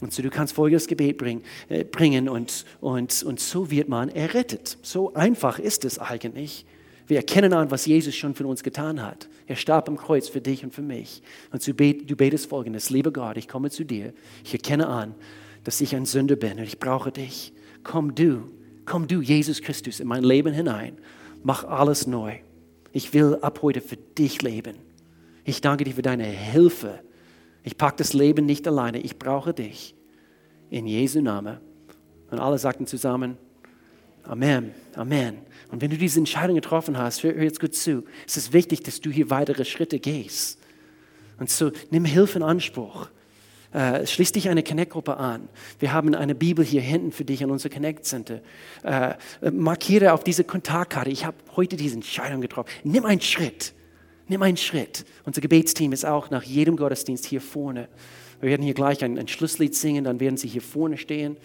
Und 0.00 0.12
so, 0.12 0.20
du 0.20 0.30
kannst 0.30 0.52
folgendes 0.52 0.88
Gebet 0.88 1.16
bringen, 1.16 1.44
äh, 1.68 1.84
bringen 1.84 2.28
und, 2.28 2.64
und, 2.80 3.22
und 3.22 3.38
so 3.38 3.70
wird 3.70 3.88
man 3.88 4.08
errettet. 4.08 4.78
So 4.82 5.14
einfach 5.14 5.60
ist 5.60 5.84
es 5.84 6.00
eigentlich. 6.00 6.66
Wir 7.06 7.18
erkennen 7.18 7.52
an, 7.52 7.70
was 7.70 7.86
Jesus 7.86 8.14
schon 8.14 8.34
für 8.34 8.46
uns 8.46 8.62
getan 8.62 9.02
hat. 9.02 9.28
Er 9.46 9.56
starb 9.56 9.88
am 9.88 9.96
Kreuz 9.96 10.28
für 10.28 10.40
dich 10.40 10.64
und 10.64 10.74
für 10.74 10.82
mich. 10.82 11.22
Und 11.52 11.66
du, 11.66 11.74
betest 11.74 12.48
folgendes, 12.48 12.90
lieber 12.90 13.12
Gott, 13.12 13.36
ich 13.36 13.48
komme 13.48 13.70
zu 13.70 13.84
dir. 13.84 14.14
Ich 14.42 14.54
erkenne 14.54 14.86
an, 14.86 15.14
dass 15.64 15.80
ich 15.80 15.94
ein 15.94 16.06
Sünder 16.06 16.36
bin 16.36 16.58
und 16.58 16.64
ich 16.64 16.78
brauche 16.78 17.12
dich. 17.12 17.52
Komm 17.82 18.14
du, 18.14 18.50
komm 18.86 19.06
du, 19.06 19.20
Jesus 19.20 19.60
Christus, 19.60 20.00
in 20.00 20.08
mein 20.08 20.24
Leben 20.24 20.54
hinein. 20.54 20.96
Mach 21.42 21.64
alles 21.64 22.06
neu. 22.06 22.38
Ich 22.92 23.12
will 23.12 23.38
ab 23.42 23.60
heute 23.60 23.82
für 23.82 23.96
dich 23.96 24.40
leben. 24.40 24.76
Ich 25.44 25.60
danke 25.60 25.84
dir 25.84 25.92
für 25.92 26.02
deine 26.02 26.24
Hilfe. 26.24 27.00
Ich 27.62 27.76
packe 27.76 27.96
das 27.98 28.14
Leben 28.14 28.46
nicht 28.46 28.66
alleine. 28.66 28.98
Ich 29.00 29.18
brauche 29.18 29.52
dich. 29.52 29.94
In 30.70 30.86
Jesu 30.86 31.20
Namen. 31.20 31.58
Und 32.30 32.38
alle 32.38 32.56
sagten 32.56 32.86
zusammen, 32.86 33.36
Amen, 34.26 34.74
Amen. 34.94 35.38
Und 35.70 35.82
wenn 35.82 35.90
du 35.90 35.98
diese 35.98 36.18
Entscheidung 36.18 36.56
getroffen 36.56 36.96
hast, 36.96 37.22
hör, 37.22 37.36
jetzt 37.36 37.60
gut 37.60 37.74
zu, 37.74 38.04
es 38.26 38.36
ist 38.36 38.52
wichtig, 38.52 38.82
dass 38.82 39.00
du 39.00 39.10
hier 39.10 39.28
weitere 39.30 39.64
Schritte 39.64 39.98
gehst. 39.98 40.58
Und 41.38 41.50
so 41.50 41.72
nimm 41.90 42.04
Hilfe 42.04 42.38
in 42.38 42.42
Anspruch. 42.42 43.08
Äh, 43.72 44.06
schließ 44.06 44.32
dich 44.32 44.48
eine 44.48 44.62
Connect-Gruppe 44.62 45.16
an. 45.16 45.48
Wir 45.80 45.92
haben 45.92 46.14
eine 46.14 46.36
Bibel 46.36 46.64
hier 46.64 46.80
hinten 46.80 47.10
für 47.10 47.24
dich 47.24 47.42
an 47.42 47.50
unser 47.50 47.68
Connect-Center. 47.68 48.40
Äh, 48.84 49.14
markiere 49.50 50.12
auf 50.12 50.22
diese 50.22 50.44
Kontaktkarte, 50.44 51.10
ich 51.10 51.24
habe 51.24 51.36
heute 51.56 51.76
diese 51.76 51.96
Entscheidung 51.96 52.40
getroffen. 52.40 52.70
Nimm 52.84 53.04
einen 53.04 53.20
Schritt. 53.20 53.74
Nimm 54.28 54.42
einen 54.42 54.56
Schritt. 54.56 55.04
Unser 55.24 55.40
Gebetsteam 55.40 55.92
ist 55.92 56.06
auch 56.06 56.30
nach 56.30 56.44
jedem 56.44 56.76
Gottesdienst 56.76 57.26
hier 57.26 57.40
vorne. 57.40 57.88
Wir 58.40 58.50
werden 58.50 58.62
hier 58.62 58.74
gleich 58.74 59.02
ein, 59.04 59.18
ein 59.18 59.28
Schlusslied 59.28 59.74
singen, 59.74 60.04
dann 60.04 60.20
werden 60.20 60.36
sie 60.36 60.48
hier 60.48 60.62
vorne 60.62 60.96
stehen. 60.96 61.36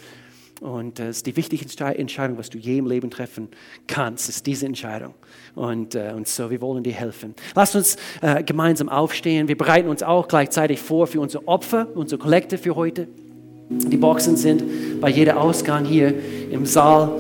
Und 0.59 0.99
das 0.99 1.17
ist 1.17 1.25
die 1.25 1.35
wichtigste 1.35 1.85
Entscheidung, 1.85 2.37
was 2.37 2.49
du 2.49 2.57
je 2.57 2.79
im 2.79 2.87
Leben 2.87 3.09
treffen 3.09 3.47
kannst, 3.87 4.27
ist 4.27 4.45
diese 4.45 4.65
Entscheidung. 4.65 5.13
Und, 5.55 5.95
äh, 5.95 6.11
und 6.15 6.27
so, 6.27 6.49
wir 6.49 6.59
wollen 6.61 6.83
dir 6.83 6.93
helfen. 6.93 7.33
Lass 7.55 7.75
uns 7.75 7.95
äh, 8.21 8.43
gemeinsam 8.43 8.89
aufstehen. 8.89 9.47
Wir 9.47 9.57
bereiten 9.57 9.87
uns 9.87 10.03
auch 10.03 10.27
gleichzeitig 10.27 10.79
vor 10.79 11.07
für 11.07 11.21
unser 11.21 11.47
Opfer, 11.47 11.87
unsere 11.95 12.19
Kollekte 12.19 12.57
für 12.57 12.75
heute. 12.75 13.07
Die 13.69 13.97
Boxen 13.97 14.35
sind 14.35 14.99
bei 14.99 15.09
jeder 15.09 15.39
Ausgang 15.39 15.85
hier 15.85 16.13
im 16.51 16.65
Saal. 16.65 17.11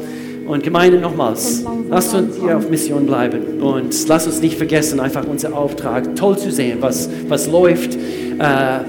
Und 0.47 0.63
Gemeinde 0.63 0.99
nochmals, 0.99 1.63
lasst 1.89 2.15
uns 2.15 2.37
hier 2.37 2.57
auf 2.57 2.71
Mission 2.71 3.05
bleiben 3.05 3.61
und 3.61 4.07
lasst 4.07 4.25
uns 4.25 4.41
nicht 4.41 4.57
vergessen, 4.57 4.99
einfach 4.99 5.23
unser 5.27 5.55
Auftrag 5.55 6.15
toll 6.15 6.39
zu 6.39 6.51
sehen, 6.51 6.79
was, 6.81 7.07
was 7.27 7.45
läuft. 7.45 7.93
Äh, 7.93 8.79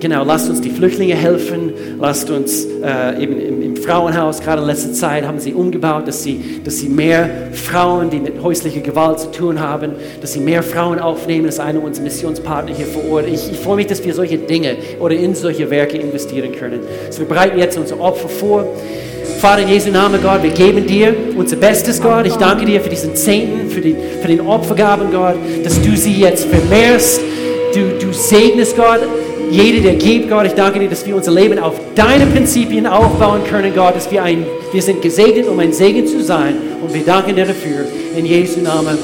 genau, 0.00 0.24
lasst 0.24 0.48
uns 0.48 0.60
die 0.60 0.70
Flüchtlinge 0.70 1.14
helfen, 1.14 1.72
lasst 1.98 2.30
uns 2.30 2.64
äh, 2.64 3.22
eben 3.22 3.40
im, 3.40 3.62
im, 3.62 3.76
Frauenhaus, 3.76 4.40
gerade 4.40 4.62
in 4.62 4.68
letzter 4.68 4.92
Zeit 4.92 5.26
haben 5.26 5.38
sie 5.38 5.54
umgebaut, 5.54 6.06
dass 6.06 6.22
sie, 6.22 6.60
dass 6.64 6.78
sie 6.78 6.88
mehr 6.88 7.48
Frauen, 7.52 8.10
die 8.10 8.18
mit 8.18 8.42
häuslicher 8.42 8.80
Gewalt 8.80 9.20
zu 9.20 9.30
tun 9.30 9.60
haben, 9.60 9.92
dass 10.20 10.32
sie 10.32 10.40
mehr 10.40 10.62
Frauen 10.62 10.98
aufnehmen, 10.98 11.46
das 11.46 11.56
ist 11.56 11.60
einer 11.60 11.82
unserer 11.82 12.04
Missionspartner 12.04 12.74
hier 12.74 12.86
vor 12.86 13.08
Ort. 13.10 13.26
Ich, 13.28 13.50
ich 13.50 13.58
freue 13.58 13.76
mich, 13.76 13.86
dass 13.86 14.04
wir 14.04 14.14
solche 14.14 14.38
Dinge 14.38 14.76
oder 15.00 15.14
in 15.14 15.34
solche 15.34 15.70
Werke 15.70 15.98
investieren 15.98 16.52
können. 16.52 16.80
Also 17.06 17.20
wir 17.20 17.28
bereiten 17.28 17.58
jetzt 17.58 17.78
unser 17.78 18.00
Opfer 18.00 18.28
vor 18.28 18.66
Vater, 19.38 19.62
in 19.62 19.68
Jesu 19.68 19.90
Namen, 19.90 20.20
Gott, 20.20 20.42
wir 20.42 20.50
geben 20.50 20.84
dir 20.84 21.14
unser 21.36 21.54
Bestes, 21.54 22.02
Gott. 22.02 22.26
Ich 22.26 22.34
danke 22.34 22.66
dir 22.66 22.80
für 22.80 22.88
diesen 22.88 23.14
Zehnten, 23.14 23.70
für, 23.70 23.80
die, 23.80 23.94
für 24.20 24.26
den 24.26 24.40
Opfergaben, 24.40 25.12
Gott, 25.12 25.36
dass 25.62 25.80
du 25.80 25.96
sie 25.96 26.14
jetzt 26.14 26.46
vermehrst. 26.46 27.20
Du, 27.72 28.04
du 28.04 28.12
segnest, 28.12 28.76
Gott, 28.76 28.98
jeder, 29.50 29.80
der 29.82 29.94
gibt, 29.94 30.28
Gott. 30.28 30.46
Ich 30.46 30.54
danke 30.54 30.78
dir, 30.78 30.88
dass 30.88 31.06
wir 31.06 31.16
unser 31.16 31.32
Leben 31.32 31.58
auf 31.58 31.74
deine 31.94 32.26
Prinzipien 32.26 32.86
aufbauen 32.86 33.42
können, 33.44 33.74
Gott, 33.74 33.96
dass 33.96 34.10
wir 34.10 34.22
ein, 34.22 34.46
wir 34.72 34.82
sind 34.82 35.02
gesegnet, 35.02 35.46
um 35.48 35.58
ein 35.58 35.72
Segen 35.72 36.06
zu 36.06 36.22
sein. 36.22 36.54
Und 36.82 36.94
wir 36.94 37.02
danken 37.02 37.36
dir 37.36 37.46
dafür. 37.46 37.86
In 38.16 38.24
Jesu 38.26 38.60
Namen. 38.60 38.96